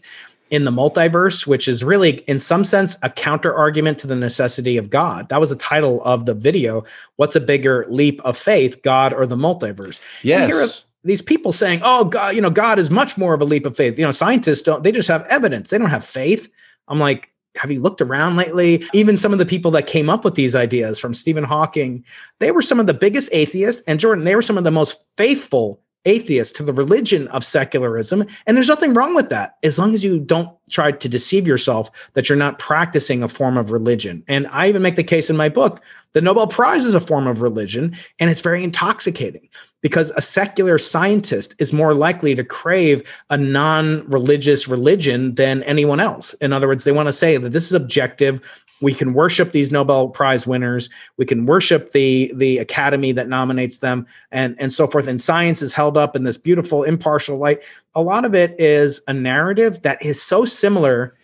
in 0.49 0.65
the 0.65 0.71
multiverse 0.71 1.47
which 1.47 1.67
is 1.67 1.83
really 1.83 2.19
in 2.27 2.37
some 2.37 2.63
sense 2.63 2.97
a 3.01 3.09
counter 3.09 3.55
argument 3.55 3.97
to 3.97 4.07
the 4.07 4.15
necessity 4.15 4.77
of 4.77 4.89
god. 4.89 5.27
That 5.29 5.41
was 5.41 5.49
the 5.49 5.55
title 5.57 6.01
of 6.03 6.25
the 6.25 6.33
video 6.35 6.85
what's 7.17 7.35
a 7.35 7.41
bigger 7.41 7.85
leap 7.89 8.21
of 8.23 8.37
faith 8.37 8.81
god 8.83 9.13
or 9.13 9.25
the 9.25 9.35
multiverse? 9.35 9.99
Yes 10.21 10.85
these 11.03 11.21
people 11.21 11.51
saying, 11.51 11.81
"Oh, 11.83 12.05
God, 12.05 12.35
you 12.35 12.41
know, 12.41 12.49
God 12.49 12.79
is 12.79 12.89
much 12.89 13.17
more 13.17 13.33
of 13.33 13.41
a 13.41 13.45
leap 13.45 13.65
of 13.65 13.75
faith." 13.75 13.97
You 13.97 14.05
know, 14.05 14.11
scientists 14.11 14.61
don't; 14.61 14.83
they 14.83 14.91
just 14.91 15.09
have 15.09 15.25
evidence. 15.27 15.69
They 15.69 15.77
don't 15.77 15.89
have 15.89 16.05
faith. 16.05 16.49
I'm 16.87 16.99
like, 16.99 17.33
have 17.57 17.71
you 17.71 17.79
looked 17.79 18.01
around 18.01 18.35
lately? 18.35 18.83
Even 18.93 19.17
some 19.17 19.31
of 19.31 19.39
the 19.39 19.45
people 19.45 19.71
that 19.71 19.87
came 19.87 20.09
up 20.09 20.23
with 20.23 20.35
these 20.35 20.55
ideas, 20.55 20.99
from 20.99 21.13
Stephen 21.13 21.43
Hawking, 21.43 22.03
they 22.39 22.51
were 22.51 22.61
some 22.61 22.79
of 22.79 22.87
the 22.87 22.93
biggest 22.93 23.29
atheists, 23.31 23.83
and 23.87 23.99
Jordan, 23.99 24.25
they 24.25 24.35
were 24.35 24.41
some 24.41 24.57
of 24.57 24.63
the 24.63 24.71
most 24.71 25.03
faithful 25.17 25.79
atheists 26.05 26.51
to 26.57 26.63
the 26.63 26.73
religion 26.73 27.27
of 27.29 27.45
secularism. 27.45 28.25
And 28.45 28.57
there's 28.57 28.67
nothing 28.67 28.93
wrong 28.93 29.15
with 29.15 29.29
that, 29.29 29.55
as 29.63 29.79
long 29.79 29.93
as 29.93 30.03
you 30.03 30.19
don't 30.19 30.49
try 30.69 30.91
to 30.91 31.09
deceive 31.09 31.47
yourself 31.47 31.89
that 32.13 32.27
you're 32.27 32.37
not 32.37 32.59
practicing 32.59 33.23
a 33.23 33.29
form 33.29 33.57
of 33.57 33.71
religion. 33.71 34.23
And 34.27 34.47
I 34.47 34.67
even 34.67 34.81
make 34.81 34.97
the 34.97 35.03
case 35.03 35.29
in 35.29 35.37
my 35.37 35.49
book 35.49 35.81
the 36.11 36.21
Nobel 36.21 36.45
Prize 36.45 36.85
is 36.85 36.93
a 36.93 37.01
form 37.01 37.25
of 37.25 37.41
religion, 37.41 37.95
and 38.19 38.29
it's 38.29 38.41
very 38.41 38.63
intoxicating 38.63 39.49
because 39.83 40.11
a 40.11 40.21
secular 40.21 40.79
scientist 40.79 41.53
is 41.59 41.71
more 41.71 41.93
likely 41.93 42.33
to 42.33 42.43
crave 42.43 43.03
a 43.29 43.37
non 43.37 44.09
religious 44.09 44.67
religion 44.67 45.35
than 45.35 45.61
anyone 45.63 45.99
else. 45.99 46.33
In 46.35 46.51
other 46.51 46.67
words, 46.67 46.85
they 46.85 46.91
want 46.91 47.09
to 47.09 47.13
say 47.13 47.37
that 47.37 47.49
this 47.49 47.65
is 47.65 47.73
objective. 47.73 48.41
We 48.81 48.93
can 48.93 49.13
worship 49.13 49.51
these 49.51 49.71
Nobel 49.71 50.09
Prize 50.09 50.47
winners. 50.47 50.89
We 51.17 51.25
can 51.25 51.45
worship 51.45 51.91
the, 51.91 52.33
the 52.35 52.57
academy 52.57 53.11
that 53.11 53.29
nominates 53.29 53.79
them 53.79 54.07
and, 54.31 54.55
and 54.57 54.73
so 54.73 54.87
forth. 54.87 55.07
And 55.07 55.21
science 55.21 55.61
is 55.61 55.73
held 55.73 55.95
up 55.95 56.15
in 56.15 56.23
this 56.23 56.37
beautiful, 56.37 56.83
impartial 56.83 57.37
light. 57.37 57.61
A 57.93 58.01
lot 58.01 58.25
of 58.25 58.33
it 58.33 58.59
is 58.59 59.01
a 59.07 59.13
narrative 59.13 59.81
that 59.83 60.03
is 60.03 60.21
so 60.21 60.43
similar 60.43 61.15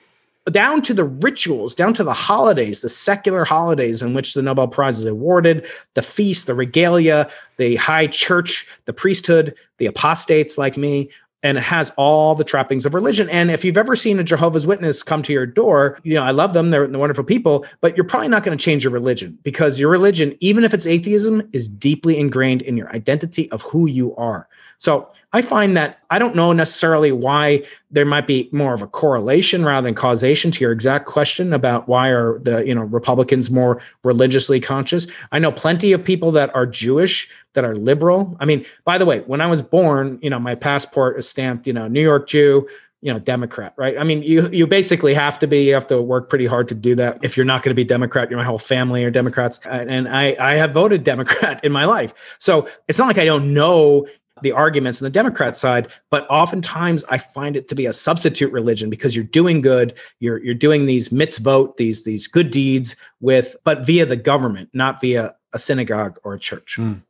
down 0.52 0.82
to 0.84 0.94
the 0.94 1.04
rituals, 1.04 1.76
down 1.76 1.94
to 1.94 2.04
the 2.04 2.14
holidays, 2.14 2.82
the 2.82 2.90
secular 2.90 3.46
holidays 3.46 4.02
in 4.02 4.14
which 4.14 4.34
the 4.34 4.42
Nobel 4.42 4.68
Prize 4.68 5.00
is 5.00 5.06
awarded, 5.06 5.66
the 5.94 6.02
feast, 6.02 6.48
the 6.48 6.56
regalia, 6.56 7.30
the 7.58 7.76
high 7.76 8.08
church, 8.08 8.68
the 8.86 8.94
priesthood, 8.94 9.54
the 9.78 9.86
apostates 9.86 10.58
like 10.58 10.78
me. 10.78 11.10
And 11.42 11.58
it 11.58 11.62
has 11.62 11.92
all 11.96 12.36
the 12.36 12.44
trappings 12.44 12.86
of 12.86 12.94
religion. 12.94 13.30
And 13.30 13.50
if 13.50 13.64
you've 13.64 13.78
ever 13.78 13.96
seen 13.96 14.20
a 14.20 14.26
Jehovah's 14.26 14.68
Witness 14.68 15.02
come 15.04 15.22
to 15.24 15.32
your 15.32 15.46
door, 15.46 15.98
you 16.04 16.14
know, 16.14 16.24
I 16.24 16.32
love 16.32 16.52
them. 16.52 16.70
They're, 16.70 16.86
wonderful 16.86 17.24
people, 17.24 17.66
but 17.80 17.96
you're 17.96 18.04
probably 18.04 18.28
not 18.28 18.44
going 18.44 18.58
to 18.58 18.62
change 18.62 18.84
your 18.84 18.92
religion 18.92 19.38
because 19.44 19.80
your 19.80 19.90
religion, 19.90 20.36
even 20.42 20.66
if 20.66 20.74
it's 20.74 20.86
atheism, 20.86 21.48
is 21.54 21.70
deeply 21.70 22.18
ingrained 22.18 22.62
in 22.64 22.76
your 22.76 22.94
identity 22.94 23.50
of 23.52 23.62
who 23.62 23.88
you 23.88 24.14
are. 24.18 24.50
So 24.80 25.10
I 25.32 25.44
find 25.44 25.78
that 25.78 26.00
I 26.10 26.18
don't 26.18 26.36
know 26.36 26.52
necessarily 26.54 27.12
why 27.12 27.64
there 27.92 28.06
might 28.06 28.26
be 28.26 28.50
more 28.52 28.74
of 28.74 28.82
a 28.82 28.88
correlation 28.88 29.64
rather 29.64 29.86
than 29.86 29.94
causation 29.94 30.50
to 30.52 30.62
your 30.62 30.72
exact 30.72 31.06
question 31.06 31.54
about 31.54 31.88
why 31.88 32.10
are 32.10 32.40
the 32.40 32.66
you 32.66 32.74
know 32.74 32.82
Republicans 32.82 33.52
more 33.52 33.80
religiously 34.04 34.60
conscious. 34.60 35.06
I 35.32 35.40
know 35.40 35.52
plenty 35.52 35.92
of 35.92 36.04
people 36.04 36.32
that 36.32 36.54
are 36.56 36.66
Jewish 36.66 37.30
that 37.54 37.64
are 37.64 37.76
liberal. 37.76 38.36
I 38.40 38.46
mean, 38.46 38.66
by 38.86 38.98
the 38.98 39.06
way, 39.06 39.20
when 39.22 39.42
I 39.42 39.48
was 39.48 39.62
born, 39.62 40.18
you 40.22 40.30
know, 40.30 40.40
my 40.40 40.56
passport 40.56 41.20
is 41.20 41.30
stamped, 41.30 41.68
you 41.68 41.74
know, 41.74 41.88
New 41.88 42.02
York 42.02 42.28
Jew, 42.28 42.68
you 43.02 43.14
know 43.14 43.20
democrat 43.20 43.74
right 43.78 43.98
i 43.98 44.04
mean 44.04 44.22
you 44.24 44.50
you 44.50 44.68
basically 44.68 45.14
have 45.14 45.40
to 45.40 45.48
be 45.48 45.68
you 45.68 45.74
have 45.74 45.88
to 45.88 46.02
work 46.02 46.30
pretty 46.30 46.46
hard 46.46 46.68
to 46.68 46.76
do 46.76 46.96
that 46.96 47.18
if 47.24 47.38
you're 47.38 47.46
not 47.46 47.64
going 47.64 47.72
to 47.72 47.76
be 47.76 47.86
democrat 47.86 48.30
your 48.30 48.44
whole 48.44 48.60
family 48.60 49.06
are 49.06 49.12
democrats 49.12 49.60
and 49.66 50.10
i 50.10 50.36
i 50.40 50.56
have 50.56 50.74
voted 50.74 51.04
democrat 51.04 51.64
in 51.64 51.72
my 51.72 51.86
life 51.86 52.14
so 52.40 52.68
it's 52.90 53.00
not 53.00 53.08
like 53.08 53.18
i 53.18 53.24
don't 53.26 53.54
know 53.54 54.06
the 54.42 54.52
arguments 54.52 55.02
on 55.02 55.06
the 55.06 55.10
Democrat 55.10 55.56
side, 55.56 55.92
but 56.10 56.28
oftentimes 56.30 57.04
I 57.06 57.18
find 57.18 57.56
it 57.56 57.68
to 57.70 57.76
be 57.76 57.86
a 57.86 57.94
substitute 57.94 58.52
religion 58.52 58.90
because 58.90 59.16
you're 59.16 59.26
doing 59.26 59.62
good, 59.62 59.98
you're 60.20 60.44
you're 60.44 60.54
doing 60.54 60.86
these 60.86 61.10
mitzvot, 61.10 61.78
these 61.78 62.04
these 62.04 62.28
good 62.28 62.52
deeds 62.52 62.96
with, 63.22 63.56
but 63.64 63.86
via 63.86 64.06
the 64.06 64.16
government, 64.16 64.70
not 64.74 65.02
via 65.02 65.36
a 65.54 65.60
synagogue 65.60 66.20
or 66.24 66.36
a 66.36 66.40
church. 66.40 66.78
Mm. 66.78 67.02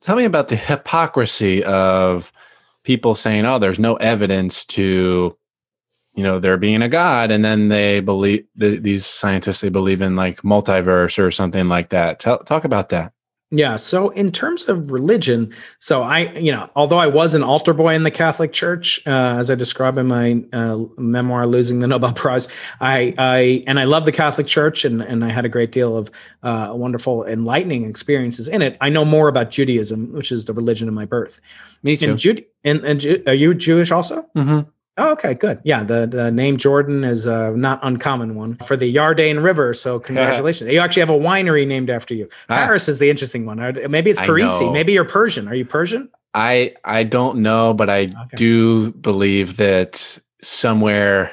Tell 0.00 0.16
me 0.16 0.24
about 0.24 0.48
the 0.48 0.56
hypocrisy 0.56 1.64
of 1.64 2.32
people 2.82 3.14
saying, 3.14 3.46
"Oh, 3.46 3.58
there's 3.58 3.78
no 3.78 3.96
evidence 3.96 4.64
to." 4.66 5.36
You 6.16 6.22
know, 6.22 6.38
there 6.38 6.56
being 6.56 6.80
a 6.80 6.88
God, 6.88 7.32
and 7.32 7.44
then 7.44 7.70
they 7.70 7.98
believe 7.98 8.46
the, 8.54 8.78
these 8.78 9.04
scientists 9.04 9.62
they 9.62 9.68
believe 9.68 10.00
in 10.00 10.14
like 10.14 10.42
multiverse 10.42 11.18
or 11.18 11.32
something 11.32 11.68
like 11.68 11.88
that. 11.88 12.20
Talk 12.20 12.64
about 12.64 12.90
that. 12.90 13.12
Yeah. 13.56 13.76
So 13.76 14.08
in 14.10 14.32
terms 14.32 14.68
of 14.68 14.90
religion, 14.90 15.54
so 15.78 16.02
I, 16.02 16.32
you 16.32 16.50
know, 16.50 16.68
although 16.74 16.98
I 16.98 17.06
was 17.06 17.34
an 17.34 17.44
altar 17.44 17.72
boy 17.72 17.94
in 17.94 18.02
the 18.02 18.10
Catholic 18.10 18.52
Church, 18.52 19.00
uh, 19.06 19.36
as 19.38 19.48
I 19.48 19.54
describe 19.54 19.96
in 19.96 20.06
my 20.08 20.42
uh, 20.52 20.84
memoir, 20.98 21.46
"Losing 21.46 21.78
the 21.78 21.86
Nobel 21.86 22.12
Prize," 22.12 22.48
I, 22.80 23.14
I, 23.16 23.62
and 23.68 23.78
I 23.78 23.84
love 23.84 24.06
the 24.06 24.12
Catholic 24.12 24.48
Church, 24.48 24.84
and 24.84 25.00
and 25.00 25.24
I 25.24 25.28
had 25.30 25.44
a 25.44 25.48
great 25.48 25.70
deal 25.70 25.96
of 25.96 26.10
uh, 26.42 26.72
wonderful, 26.74 27.24
enlightening 27.26 27.84
experiences 27.84 28.48
in 28.48 28.60
it. 28.60 28.76
I 28.80 28.88
know 28.88 29.04
more 29.04 29.28
about 29.28 29.52
Judaism, 29.52 30.12
which 30.12 30.32
is 30.32 30.46
the 30.46 30.52
religion 30.52 30.88
of 30.88 30.94
my 30.94 31.04
birth. 31.04 31.40
Me 31.84 31.96
too. 31.96 32.10
And, 32.10 32.18
Jude, 32.18 32.44
and, 32.64 32.84
and 32.84 33.00
Ju- 33.00 33.22
are 33.28 33.34
you 33.34 33.54
Jewish 33.54 33.92
also? 33.92 34.28
Mm-hmm. 34.36 34.68
Oh, 34.96 35.12
okay, 35.12 35.34
good. 35.34 35.60
Yeah, 35.64 35.82
the, 35.82 36.06
the 36.06 36.30
name 36.30 36.56
Jordan 36.56 37.02
is 37.02 37.26
a 37.26 37.50
not 37.56 37.80
uncommon 37.82 38.36
one 38.36 38.56
for 38.58 38.76
the 38.76 38.92
Yarden 38.94 39.42
River. 39.42 39.74
So 39.74 39.98
congratulations. 40.00 40.70
you 40.70 40.78
actually 40.78 41.00
have 41.00 41.10
a 41.10 41.18
winery 41.18 41.66
named 41.66 41.90
after 41.90 42.14
you. 42.14 42.28
Ah. 42.48 42.56
Paris 42.56 42.88
is 42.88 43.00
the 43.00 43.10
interesting 43.10 43.44
one. 43.44 43.58
Maybe 43.90 44.10
it's 44.10 44.20
Parisi. 44.20 44.72
Maybe 44.72 44.92
you're 44.92 45.04
Persian. 45.04 45.48
Are 45.48 45.54
you 45.54 45.64
Persian? 45.64 46.08
I 46.34 46.74
I 46.84 47.04
don't 47.04 47.38
know, 47.38 47.74
but 47.74 47.90
I 47.90 48.02
okay. 48.02 48.36
do 48.36 48.92
believe 48.92 49.56
that 49.56 50.18
somewhere 50.42 51.32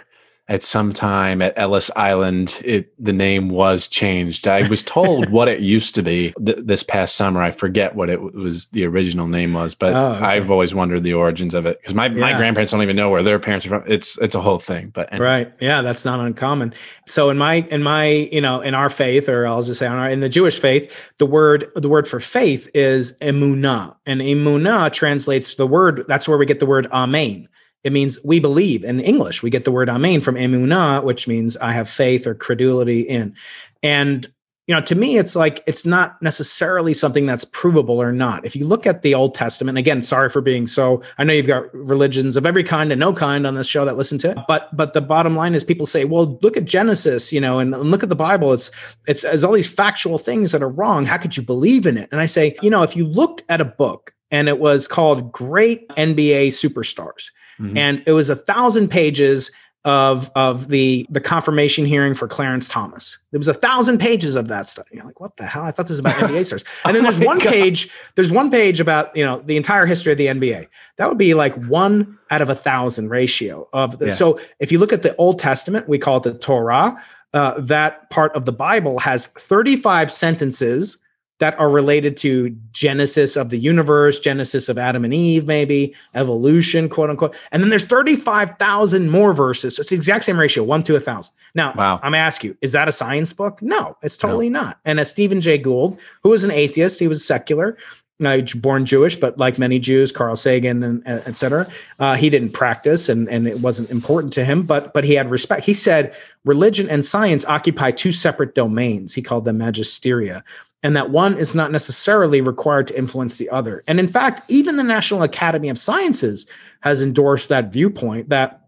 at 0.52 0.62
some 0.62 0.92
time 0.92 1.42
at 1.42 1.54
Ellis 1.56 1.90
Island, 1.96 2.62
it 2.66 2.94
the 3.02 3.14
name 3.14 3.48
was 3.48 3.88
changed. 3.88 4.50
I 4.50 4.68
was 4.68 4.84
told 4.84 5.30
what 5.32 5.48
it 5.48 5.62
used 5.62 5.96
to 5.96 6.04
be 6.04 6.34
th- 6.46 6.60
this 6.62 6.84
past 6.84 7.16
summer. 7.16 7.42
I 7.42 7.52
forget 7.52 7.96
what 7.96 8.10
it 8.10 8.22
was 8.22 8.68
the 8.68 8.84
original 8.84 9.28
name 9.28 9.54
was, 9.54 9.76
but 9.76 9.94
oh, 9.94 10.08
okay. 10.08 10.26
I've 10.26 10.52
always 10.52 10.76
wondered 10.76 11.04
the 11.04 11.14
origins 11.14 11.54
of 11.54 11.66
it 11.66 11.80
because 11.80 11.96
my, 11.96 12.08
yeah. 12.08 12.20
my 12.20 12.34
grandparents 12.34 12.74
don't 12.74 12.82
even 12.82 12.98
know 12.98 13.10
where 13.10 13.24
their 13.24 13.40
parents 13.40 13.66
are 13.66 13.70
from. 13.70 13.84
It's 13.88 14.18
it's 14.18 14.36
a 14.36 14.42
whole 14.42 14.60
thing. 14.60 14.90
But 14.90 15.14
anyway. 15.14 15.26
right, 15.26 15.54
yeah, 15.62 15.82
that's 15.82 16.04
not 16.04 16.20
uncommon. 16.20 16.74
So 17.08 17.30
in 17.30 17.38
my 17.38 17.66
in 17.72 17.82
my 17.82 18.08
you 18.08 18.42
know 18.42 18.60
in 18.60 18.76
our 18.76 18.90
faith, 18.90 19.30
or 19.30 19.48
I'll 19.48 19.64
just 19.64 19.80
say 19.80 19.86
in, 19.86 19.94
our, 19.94 20.10
in 20.10 20.20
the 20.20 20.28
Jewish 20.28 20.60
faith, 20.60 20.94
the 21.18 21.26
word 21.26 21.72
the 21.76 21.88
word 21.88 22.10
for 22.10 22.20
faith 22.20 22.70
is 22.74 23.14
emunah, 23.20 23.96
and 24.06 24.20
emunah 24.20 24.92
translates 24.92 25.56
the 25.56 25.66
word. 25.66 26.04
That's 26.10 26.28
where 26.28 26.38
we 26.38 26.46
get 26.46 26.60
the 26.60 26.66
word 26.66 26.88
amen 26.92 27.48
it 27.84 27.92
means 27.92 28.20
we 28.24 28.40
believe 28.40 28.84
in 28.84 29.00
English. 29.00 29.42
We 29.42 29.50
get 29.50 29.66
the 29.66 29.72
word 29.72 29.90
amen 29.90 30.22
from 30.22 30.36
emunah, 30.36 31.04
which 31.04 31.28
means 31.28 31.58
I 31.58 31.72
have 31.74 31.90
faith 31.90 32.28
or 32.28 32.36
credulity 32.36 33.02
in. 33.02 33.36
And 33.82 34.32
you 34.68 34.76
know, 34.76 34.82
to 34.84 34.96
me, 34.96 35.18
it's 35.18 35.36
like 35.36 35.64
it's 35.66 35.86
not 35.86 36.22
necessarily 36.22 36.94
something 36.94 37.26
that's 37.26 37.44
provable 37.44 38.02
or 38.02 38.14
not. 38.14 38.46
If 38.46 38.56
you 38.56 38.66
look 38.66 38.86
at 38.86 39.02
the 39.02 39.16
Old 39.16 39.34
Testament, 39.36 39.78
again, 39.78 40.04
sorry 40.04 40.30
for 40.30 40.40
being 40.40 40.68
so. 40.68 41.02
I 41.18 41.24
know 41.24 41.34
you've 41.34 41.48
got 41.48 41.74
religions 41.74 42.38
of 42.38 42.46
every 42.46 42.64
kind 42.64 42.92
and 42.92 43.00
no 43.00 43.12
kind 43.12 43.46
on 43.46 43.56
this 43.56 43.68
show 43.68 43.84
that 43.84 43.98
listen 43.98 44.18
to 44.20 44.32
it, 44.32 44.38
but 44.48 44.70
but 44.78 44.94
the 44.94 45.02
bottom 45.02 45.36
line 45.36 45.56
is 45.56 45.64
people 45.64 45.88
say, 45.88 46.06
well, 46.06 46.38
look 46.42 46.56
at 46.56 46.66
Genesis, 46.66 47.34
you 47.34 47.42
know, 47.42 47.60
and, 47.60 47.74
and 47.74 47.92
look 47.92 48.04
at 48.04 48.10
the 48.10 48.16
Bible. 48.16 48.54
It's 48.54 48.72
it's 49.08 49.24
as 49.24 49.44
all 49.44 49.52
these 49.52 49.70
factual 49.70 50.20
things 50.20 50.52
that 50.52 50.64
are 50.64 50.70
wrong. 50.70 51.06
How 51.06 51.18
could 51.18 51.36
you 51.36 51.44
believe 51.44 51.88
in 51.88 51.98
it? 51.98 52.08
And 52.12 52.22
I 52.22 52.28
say, 52.28 52.56
you 52.62 52.70
know, 52.70 52.84
if 52.84 52.96
you 52.96 53.06
looked 53.06 53.44
at 53.50 53.60
a 53.60 53.66
book 53.66 54.14
and 54.30 54.48
it 54.48 54.60
was 54.60 54.88
called 54.88 55.32
Great 55.32 55.90
NBA 55.90 56.50
Superstars 56.50 57.32
Mm-hmm. 57.62 57.78
And 57.78 58.04
it 58.06 58.14
was 58.14 58.30
a 58.30 58.36
thousand 58.36 58.90
pages 58.90 59.52
of 59.84 60.30
of 60.36 60.68
the 60.68 61.08
the 61.10 61.20
confirmation 61.20 61.86
hearing 61.86 62.14
for 62.14 62.28
Clarence 62.28 62.68
Thomas. 62.68 63.18
There 63.32 63.40
was 63.40 63.48
a 63.48 63.54
thousand 63.54 63.98
pages 63.98 64.36
of 64.36 64.48
that 64.48 64.70
stuff. 64.70 64.88
You're 64.92 65.04
like, 65.04 65.20
what 65.20 65.38
the 65.38 65.46
hell? 65.46 65.64
I 65.64 65.72
thought 65.72 65.88
this 65.88 66.00
was 66.00 66.00
about 66.00 66.16
NBA 66.16 66.46
stars. 66.46 66.64
And 66.86 66.96
then 66.96 67.06
oh 67.06 67.12
there's 67.12 67.26
one 67.26 67.40
God. 67.40 67.50
page. 67.50 67.90
There's 68.16 68.32
one 68.32 68.52
page 68.52 68.80
about 68.80 69.16
you 69.16 69.26
know 69.26 69.42
the 69.46 69.58
entire 69.58 69.86
history 69.86 70.12
of 70.12 70.18
the 70.18 70.28
NBA. 70.28 70.68
That 70.98 71.08
would 71.08 71.18
be 71.18 71.34
like 71.34 71.56
one 71.66 72.18
out 72.30 72.42
of 72.42 72.50
a 72.50 72.56
thousand 72.56 73.10
ratio 73.10 73.68
of 73.74 73.98
the. 73.98 74.08
Yeah. 74.08 74.14
So 74.14 74.40
if 74.60 74.72
you 74.72 74.78
look 74.78 74.94
at 74.94 75.02
the 75.02 75.16
Old 75.16 75.40
Testament, 75.40 75.90
we 75.90 75.98
call 75.98 76.18
it 76.18 76.24
the 76.24 76.34
Torah. 76.36 77.02
Uh, 77.34 77.60
that 77.62 78.10
part 78.10 78.36
of 78.36 78.44
the 78.44 78.52
Bible 78.52 79.00
has 79.00 79.28
35 79.28 80.12
sentences 80.12 80.98
that 81.42 81.60
are 81.60 81.72
related 81.72 82.16
to 82.16 82.56
genesis 82.72 83.36
of 83.36 83.50
the 83.50 83.58
universe, 83.58 84.20
genesis 84.20 84.70
of 84.70 84.78
Adam 84.78 85.04
and 85.04 85.12
Eve, 85.12 85.48
maybe 85.48 85.94
evolution, 86.14 86.88
quote 86.88 87.10
unquote. 87.10 87.36
And 87.52 87.64
then 87.64 87.72
there's 87.72 87.84
35,000 87.84 89.10
more 89.10 89.34
verses. 89.34 89.76
So 89.76 89.82
it's 89.82 89.90
the 89.90 89.96
exact 89.96 90.24
same 90.24 90.40
ratio, 90.40 90.64
one 90.64 90.84
to 90.84 90.96
a 90.96 91.00
thousand. 91.00 91.34
Now, 91.56 91.74
wow. 91.76 91.96
I'm 91.96 92.12
going 92.12 92.14
to 92.14 92.20
ask 92.20 92.44
you, 92.44 92.56
is 92.62 92.74
that 92.74 92.88
a 92.88 92.92
science 92.92 93.34
book? 93.34 93.60
No, 93.60 93.98
it's 94.04 94.18
totally 94.18 94.52
no. 94.52 94.62
not. 94.62 94.80
And 94.86 95.00
as 95.00 95.10
Stephen 95.10 95.42
Jay 95.42 95.58
Gould, 95.58 96.00
who 96.22 96.30
was 96.30 96.44
an 96.44 96.52
atheist, 96.52 97.00
he 97.00 97.08
was 97.08 97.26
secular, 97.26 97.76
uh, 98.24 98.42
born 98.58 98.86
Jewish, 98.86 99.16
but 99.16 99.40
like 99.40 99.58
many 99.58 99.80
Jews, 99.80 100.12
Carl 100.12 100.36
Sagan 100.36 100.84
and 100.84 101.02
et 101.08 101.36
cetera, 101.36 101.68
uh, 101.98 102.16
he 102.16 102.30
didn't 102.30 102.52
practice 102.52 103.10
and, 103.10 103.28
and 103.30 103.48
it 103.48 103.62
wasn't 103.62 103.90
important 103.90 104.32
to 104.34 104.46
him, 104.46 104.62
but, 104.62 104.94
but 104.94 105.04
he 105.04 105.16
had 105.16 105.32
respect. 105.32 105.66
He 105.66 105.74
said 105.74 106.16
religion 106.46 106.88
and 106.88 107.04
science 107.04 107.46
occupy 107.46 107.90
two 107.90 108.12
separate 108.12 108.54
domains. 108.54 109.16
He 109.16 109.24
called 109.24 109.46
them 109.46 109.58
magisteria 109.58 110.44
and 110.84 110.96
that 110.96 111.12
one 111.12 111.38
is 111.38 111.54
not 111.54 111.72
necessarily 111.72 112.42
required 112.42 112.88
to 112.88 112.98
influence 112.98 113.38
the 113.38 113.50
other. 113.50 113.84
And 113.88 114.00
in 114.00 114.08
fact, 114.08 114.50
even 114.50 114.78
the 114.78 114.84
National 114.84 115.24
Academy 115.24 115.70
of 115.70 115.78
Sciences 115.78 116.48
has 116.82 117.02
endorsed 117.02 117.50
that 117.50 117.72
viewpoint 117.72 118.30
that 118.30 118.62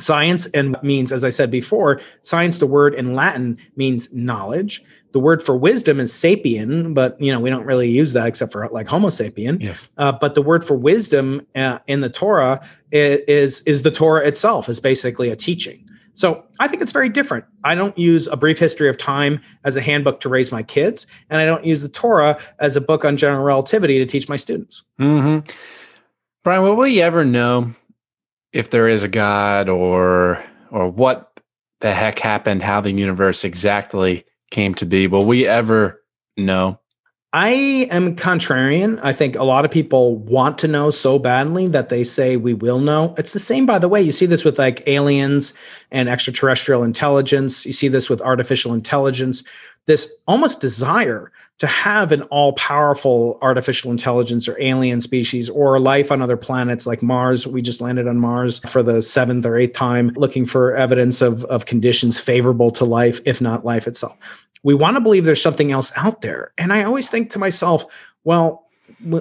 science 0.00 0.46
and 0.48 0.76
means, 0.82 1.12
as 1.12 1.24
I 1.24 1.30
said 1.30 1.50
before, 1.50 2.00
science, 2.22 2.58
the 2.58 2.66
word 2.66 2.94
in 2.94 3.14
Latin 3.14 3.58
means 3.76 4.12
knowledge. 4.12 4.82
The 5.12 5.20
word 5.20 5.42
for 5.42 5.56
wisdom 5.56 5.98
is 5.98 6.12
sapien, 6.12 6.94
but 6.94 7.20
you 7.20 7.32
know 7.32 7.40
we 7.40 7.50
don't 7.50 7.66
really 7.66 7.90
use 7.90 8.12
that 8.12 8.28
except 8.28 8.52
for 8.52 8.68
like 8.68 8.86
Homo 8.86 9.08
sapien. 9.08 9.60
Yes. 9.60 9.88
Uh, 9.98 10.12
but 10.12 10.34
the 10.34 10.42
word 10.42 10.64
for 10.64 10.76
wisdom 10.76 11.44
uh, 11.56 11.80
in 11.88 12.00
the 12.00 12.08
Torah 12.08 12.64
is, 12.92 13.18
is 13.26 13.60
is 13.62 13.82
the 13.82 13.90
Torah 13.90 14.24
itself. 14.26 14.68
is 14.68 14.78
basically 14.78 15.28
a 15.28 15.36
teaching. 15.36 15.89
So 16.14 16.44
I 16.58 16.68
think 16.68 16.82
it's 16.82 16.92
very 16.92 17.08
different. 17.08 17.44
I 17.64 17.74
don't 17.74 17.96
use 17.96 18.26
a 18.26 18.36
brief 18.36 18.58
history 18.58 18.88
of 18.88 18.98
time 18.98 19.40
as 19.64 19.76
a 19.76 19.80
handbook 19.80 20.20
to 20.20 20.28
raise 20.28 20.50
my 20.50 20.62
kids, 20.62 21.06
and 21.28 21.40
I 21.40 21.46
don't 21.46 21.64
use 21.64 21.82
the 21.82 21.88
Torah 21.88 22.38
as 22.58 22.76
a 22.76 22.80
book 22.80 23.04
on 23.04 23.16
general 23.16 23.44
relativity 23.44 23.98
to 23.98 24.06
teach 24.06 24.28
my 24.28 24.36
students. 24.36 24.82
Mm-hmm. 25.00 25.48
Brian, 26.42 26.62
will 26.62 26.76
we 26.76 27.00
ever 27.02 27.24
know 27.24 27.74
if 28.52 28.70
there 28.70 28.88
is 28.88 29.04
a 29.04 29.08
God 29.08 29.68
or 29.68 30.42
or 30.70 30.88
what 30.88 31.40
the 31.80 31.92
heck 31.92 32.18
happened, 32.18 32.62
how 32.62 32.80
the 32.80 32.92
universe 32.92 33.44
exactly 33.44 34.24
came 34.50 34.74
to 34.76 34.86
be? 34.86 35.06
Will 35.06 35.24
we 35.24 35.46
ever 35.46 36.02
know? 36.36 36.79
I 37.32 37.86
am 37.92 38.16
contrarian. 38.16 38.98
I 39.04 39.12
think 39.12 39.36
a 39.36 39.44
lot 39.44 39.64
of 39.64 39.70
people 39.70 40.16
want 40.16 40.58
to 40.58 40.68
know 40.68 40.90
so 40.90 41.16
badly 41.16 41.68
that 41.68 41.88
they 41.88 42.02
say 42.02 42.36
we 42.36 42.54
will 42.54 42.80
know. 42.80 43.14
It's 43.18 43.32
the 43.32 43.38
same, 43.38 43.66
by 43.66 43.78
the 43.78 43.88
way. 43.88 44.02
You 44.02 44.10
see 44.10 44.26
this 44.26 44.44
with 44.44 44.58
like 44.58 44.82
aliens 44.88 45.54
and 45.92 46.08
extraterrestrial 46.08 46.82
intelligence. 46.82 47.64
You 47.64 47.72
see 47.72 47.86
this 47.86 48.10
with 48.10 48.20
artificial 48.20 48.74
intelligence. 48.74 49.44
This 49.86 50.12
almost 50.26 50.60
desire 50.60 51.30
to 51.58 51.68
have 51.68 52.10
an 52.10 52.22
all 52.22 52.54
powerful 52.54 53.38
artificial 53.42 53.92
intelligence 53.92 54.48
or 54.48 54.56
alien 54.58 55.00
species 55.00 55.48
or 55.48 55.78
life 55.78 56.10
on 56.10 56.22
other 56.22 56.36
planets 56.36 56.84
like 56.84 57.02
Mars. 57.02 57.46
We 57.46 57.62
just 57.62 57.80
landed 57.80 58.08
on 58.08 58.18
Mars 58.18 58.58
for 58.60 58.82
the 58.82 59.02
seventh 59.02 59.46
or 59.46 59.56
eighth 59.56 59.74
time, 59.74 60.08
looking 60.16 60.46
for 60.46 60.74
evidence 60.74 61.22
of, 61.22 61.44
of 61.44 61.66
conditions 61.66 62.18
favorable 62.18 62.70
to 62.72 62.84
life, 62.84 63.20
if 63.24 63.40
not 63.40 63.64
life 63.64 63.86
itself 63.86 64.16
we 64.62 64.74
want 64.74 64.96
to 64.96 65.00
believe 65.00 65.24
there's 65.24 65.42
something 65.42 65.72
else 65.72 65.92
out 65.96 66.20
there. 66.20 66.52
And 66.58 66.72
I 66.72 66.84
always 66.84 67.10
think 67.10 67.30
to 67.30 67.38
myself, 67.38 67.84
well, 68.24 68.66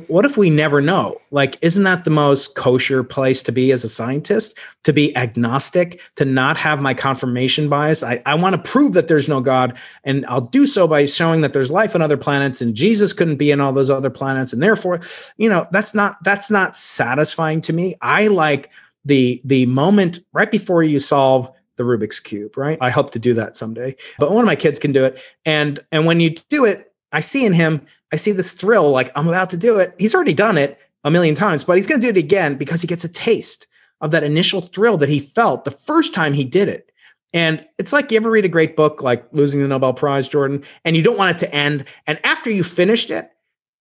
what 0.08 0.26
if 0.26 0.36
we 0.36 0.50
never 0.50 0.82
know? 0.82 1.18
Like, 1.32 1.58
isn't 1.62 1.84
that 1.84 2.04
the 2.04 2.12
most 2.12 2.56
kosher 2.56 3.04
place 3.04 3.42
to 3.44 3.52
be 3.52 3.72
as 3.72 3.84
a 3.84 3.90
scientist? 3.90 4.58
To 4.84 4.92
be 4.92 5.16
agnostic, 5.16 6.02
to 6.16 6.26
not 6.26 6.58
have 6.58 6.82
my 6.82 6.94
confirmation 6.94 7.70
bias. 7.70 8.04
I, 8.04 8.22
I 8.26 8.36
want 8.36 8.56
to 8.56 8.72
prove 8.72 8.94
that 8.94 9.08
there's 9.08 9.30
no 9.30 9.40
God, 9.40 9.78
and 10.04 10.26
I'll 10.26 10.42
do 10.42 10.68
so 10.68 10.88
by 10.88 11.06
showing 11.06 11.42
that 11.42 11.54
there's 11.54 11.72
life 11.72 11.96
on 11.96 12.02
other 12.02 12.18
planets, 12.18 12.62
and 12.62 12.76
Jesus 12.76 13.14
couldn't 13.14 13.38
be 13.38 13.52
in 13.52 13.62
all 13.62 13.72
those 13.72 13.90
other 13.90 14.10
planets, 14.10 14.52
and 14.52 14.62
therefore, 14.62 15.00
you 15.38 15.48
know, 15.48 15.66
that's 15.72 15.94
not 15.94 16.18
that's 16.24 16.52
not 16.52 16.76
satisfying 16.76 17.62
to 17.62 17.74
me. 17.74 17.96
I 18.02 18.28
like 18.28 18.70
the 19.06 19.42
the 19.46 19.66
moment 19.68 20.20
right 20.34 20.52
before 20.52 20.84
you 20.84 21.00
solve 21.00 21.50
the 21.80 21.86
Rubik's 21.86 22.20
cube, 22.20 22.58
right? 22.58 22.78
I 22.82 22.90
hope 22.90 23.10
to 23.12 23.20
do 23.20 23.34
that 23.34 23.56
someday. 23.56 23.96
But 24.20 24.32
one 24.32 24.44
of 24.44 24.46
my 24.46 24.58
kids 24.58 24.78
can 24.78 24.92
do 24.92 25.06
it. 25.06 25.20
And 25.46 25.80
and 25.92 26.06
when 26.06 26.20
you 26.20 26.36
do 26.50 26.66
it, 26.66 26.92
I 27.14 27.22
see 27.22 27.46
in 27.46 27.54
him, 27.54 27.82
I 28.14 28.18
see 28.18 28.34
this 28.34 28.52
thrill 28.52 28.92
like 28.92 29.12
I'm 29.16 29.30
about 29.30 29.50
to 29.52 29.58
do 29.58 29.80
it. 29.80 29.96
He's 29.98 30.14
already 30.14 30.34
done 30.34 30.58
it 30.58 30.78
a 31.06 31.10
million 31.10 31.36
times, 31.36 31.64
but 31.64 31.78
he's 31.78 31.88
going 31.88 32.02
to 32.02 32.06
do 32.06 32.12
it 32.12 32.24
again 32.24 32.56
because 32.56 32.82
he 32.82 32.88
gets 32.88 33.06
a 33.06 33.10
taste 33.10 33.66
of 34.02 34.12
that 34.12 34.24
initial 34.24 34.62
thrill 34.62 34.98
that 34.98 35.10
he 35.10 35.20
felt 35.20 35.64
the 35.64 35.72
first 35.72 36.14
time 36.14 36.34
he 36.34 36.44
did 36.44 36.68
it. 36.68 36.92
And 37.32 37.66
it's 37.78 37.94
like 37.94 38.12
you 38.12 38.18
ever 38.18 38.30
read 38.30 38.46
a 38.46 38.50
great 38.50 38.76
book 38.76 39.02
like 39.02 39.26
Losing 39.32 39.62
the 39.62 39.68
Nobel 39.68 39.94
Prize, 39.94 40.28
Jordan, 40.28 40.64
and 40.84 40.98
you 40.98 41.02
don't 41.02 41.18
want 41.18 41.36
it 41.36 41.46
to 41.46 41.56
end. 41.56 41.86
And 42.08 42.20
after 42.26 42.50
you 42.50 42.64
finished 42.64 43.10
it, 43.10 43.30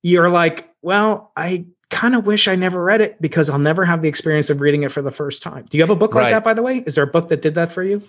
you're 0.05 0.31
like, 0.31 0.71
well, 0.83 1.33
I 1.37 1.67
kind 1.91 2.15
of 2.15 2.27
wish 2.27 2.49
I 2.49 2.55
never 2.55 2.83
read 2.83 3.01
it 3.01 3.21
because 3.21 3.49
I'll 3.49 3.59
never 3.59 3.85
have 3.85 4.03
the 4.03 4.09
experience 4.09 4.51
of 4.51 4.61
reading 4.61 4.83
it 4.83 4.93
for 4.93 5.03
the 5.03 5.11
first 5.11 5.43
time. 5.43 5.65
Do 5.69 5.79
you 5.79 5.83
have 5.83 5.91
a 5.91 5.97
book 5.97 6.15
like 6.15 6.25
right. 6.25 6.31
that, 6.31 6.45
by 6.45 6.55
the 6.55 6.63
way? 6.63 6.79
Is 6.79 6.95
there 6.95 7.05
a 7.05 7.09
book 7.09 7.29
that 7.29 7.43
did 7.43 7.55
that 7.55 7.73
for 7.73 7.83
you? 7.83 8.03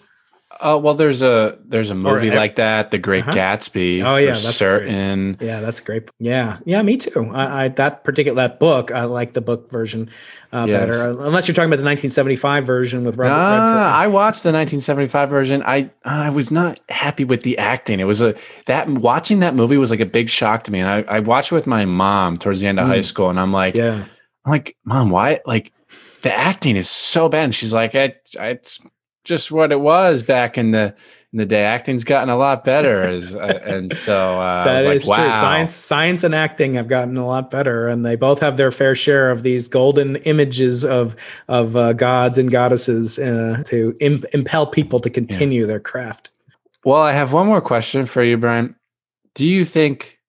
Uh, 0.60 0.80
well, 0.82 0.96
there's 0.96 1.22
a 1.22 1.60
there's 1.64 1.92
a 1.92 1.96
movie 1.96 2.32
or, 2.32 2.36
like 2.36 2.56
that, 2.56 2.90
The 2.90 2.98
Great 2.98 3.22
uh-huh. 3.22 3.34
Gatsby. 3.34 4.04
Oh 4.04 4.18
yeah, 4.18 4.32
that's 4.32 4.56
certain. 4.56 5.34
Great. 5.34 5.48
Yeah, 5.48 5.62
that's 5.62 5.80
great. 5.80 6.10
Yeah, 6.18 6.58
yeah, 6.66 6.82
me 6.82 6.98
too. 6.98 7.30
I, 7.32 7.66
I, 7.66 7.68
that 7.70 8.04
particular 8.04 8.36
that 8.36 8.60
book, 8.60 8.92
I 8.92 9.04
like 9.04 9.34
the 9.34 9.42
book 9.42 9.70
version 9.70 10.10
uh, 10.52 10.66
yes. 10.68 10.80
better. 10.80 11.04
Uh, 11.04 11.24
unless 11.24 11.48
you're 11.48 11.54
talking 11.54 11.70
about 11.70 11.78
the 11.78 11.86
1975 11.86 12.66
version 12.66 13.06
with 13.06 13.16
Robert 13.18 13.32
uh, 13.32 13.38
Redford. 13.38 13.78
I 13.78 14.08
watched 14.08 14.42
the 14.42 14.52
1975 14.52 15.30
version. 15.30 15.64
I 15.64 15.92
I 16.04 16.32
was 16.32 16.50
not 16.50 16.80
happy 16.90 17.26
with 17.26 17.44
the 17.44 17.56
acting. 17.60 18.00
It 18.00 18.06
was 18.06 18.24
a 18.24 18.36
that 18.66 18.90
watching 18.90 19.42
that 19.42 19.54
movie 19.54 19.78
was 19.78 19.92
like 19.92 20.00
a 20.00 20.06
big 20.06 20.30
shock 20.30 20.64
to 20.64 20.72
me. 20.72 20.80
And 20.80 20.90
I, 20.90 21.18
I 21.18 21.20
watched 21.20 21.52
it 21.52 21.56
with 21.56 21.68
my 21.68 21.86
mom 21.86 22.38
towards 22.38 22.60
the 22.60 22.68
end 22.68 22.80
of 22.80 22.88
mm. 22.88 22.90
high 22.90 23.02
school, 23.02 23.30
and 23.30 23.40
I'm 23.40 23.54
like, 23.54 23.76
yeah, 23.76 24.04
I'm 24.46 24.52
like, 24.52 24.76
mom, 24.84 25.12
why? 25.12 25.42
Like 25.46 25.72
the 26.24 26.34
acting 26.34 26.76
is 26.76 26.90
so 26.90 27.30
bad. 27.30 27.46
And 27.46 27.56
she's 27.56 27.74
like, 27.74 27.94
it, 27.94 28.30
it's 28.40 28.80
just 29.24 29.52
what 29.52 29.72
it 29.72 29.80
was 29.80 30.24
back 30.24 30.58
in 30.58 30.72
the 30.72 30.96
in 31.32 31.38
the 31.38 31.46
day. 31.46 31.64
Acting's 31.64 32.04
gotten 32.04 32.30
a 32.30 32.38
lot 32.38 32.64
better, 32.64 33.04
as, 33.04 33.36
uh, 33.36 33.60
and 33.66 33.96
so 33.96 34.42
uh, 34.42 34.64
that 34.64 34.86
is 34.86 35.08
like, 35.08 35.18
wow. 35.18 35.24
true. 35.24 35.40
Science, 35.40 35.74
science, 35.74 36.24
and 36.24 36.34
acting 36.34 36.74
have 36.74 36.88
gotten 36.88 37.18
a 37.18 37.26
lot 37.26 37.52
better, 37.52 37.88
and 37.88 38.06
they 38.06 38.16
both 38.16 38.40
have 38.40 38.58
their 38.58 38.72
fair 38.72 38.96
share 38.96 39.32
of 39.32 39.44
these 39.44 39.68
golden 39.68 40.16
images 40.18 40.84
of 40.84 41.16
of 41.48 41.76
uh, 41.76 41.94
gods 41.94 42.38
and 42.38 42.52
goddesses 42.52 43.20
uh, 43.20 43.64
to 43.68 43.96
imp- 44.00 44.26
impel 44.34 44.66
people 44.66 45.00
to 45.00 45.10
continue 45.10 45.62
yeah. 45.62 45.68
their 45.68 45.80
craft. 45.80 46.32
Well, 46.86 47.02
I 47.02 47.12
have 47.12 47.34
one 47.34 47.48
more 47.48 47.62
question 47.62 48.06
for 48.06 48.24
you, 48.24 48.38
Brian. 48.38 48.76
Do 49.36 49.46
you 49.46 49.66
think 49.66 50.20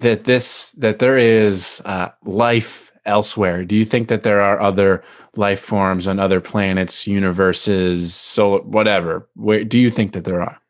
that 0.00 0.24
this 0.24 0.70
that 0.72 0.98
there 0.98 1.18
is 1.18 1.82
uh, 1.84 2.10
life 2.24 2.85
elsewhere? 3.06 3.64
Do 3.64 3.74
you 3.76 3.84
think 3.84 4.08
that 4.08 4.22
there 4.22 4.40
are 4.40 4.60
other 4.60 5.02
life 5.36 5.60
forms 5.60 6.06
on 6.06 6.18
other 6.18 6.40
planets, 6.40 7.06
universes, 7.06 8.14
so 8.14 8.58
whatever? 8.60 9.28
Where 9.34 9.64
do 9.64 9.78
you 9.78 9.90
think 9.90 10.12
that 10.12 10.24
there 10.24 10.42
are? 10.42 10.60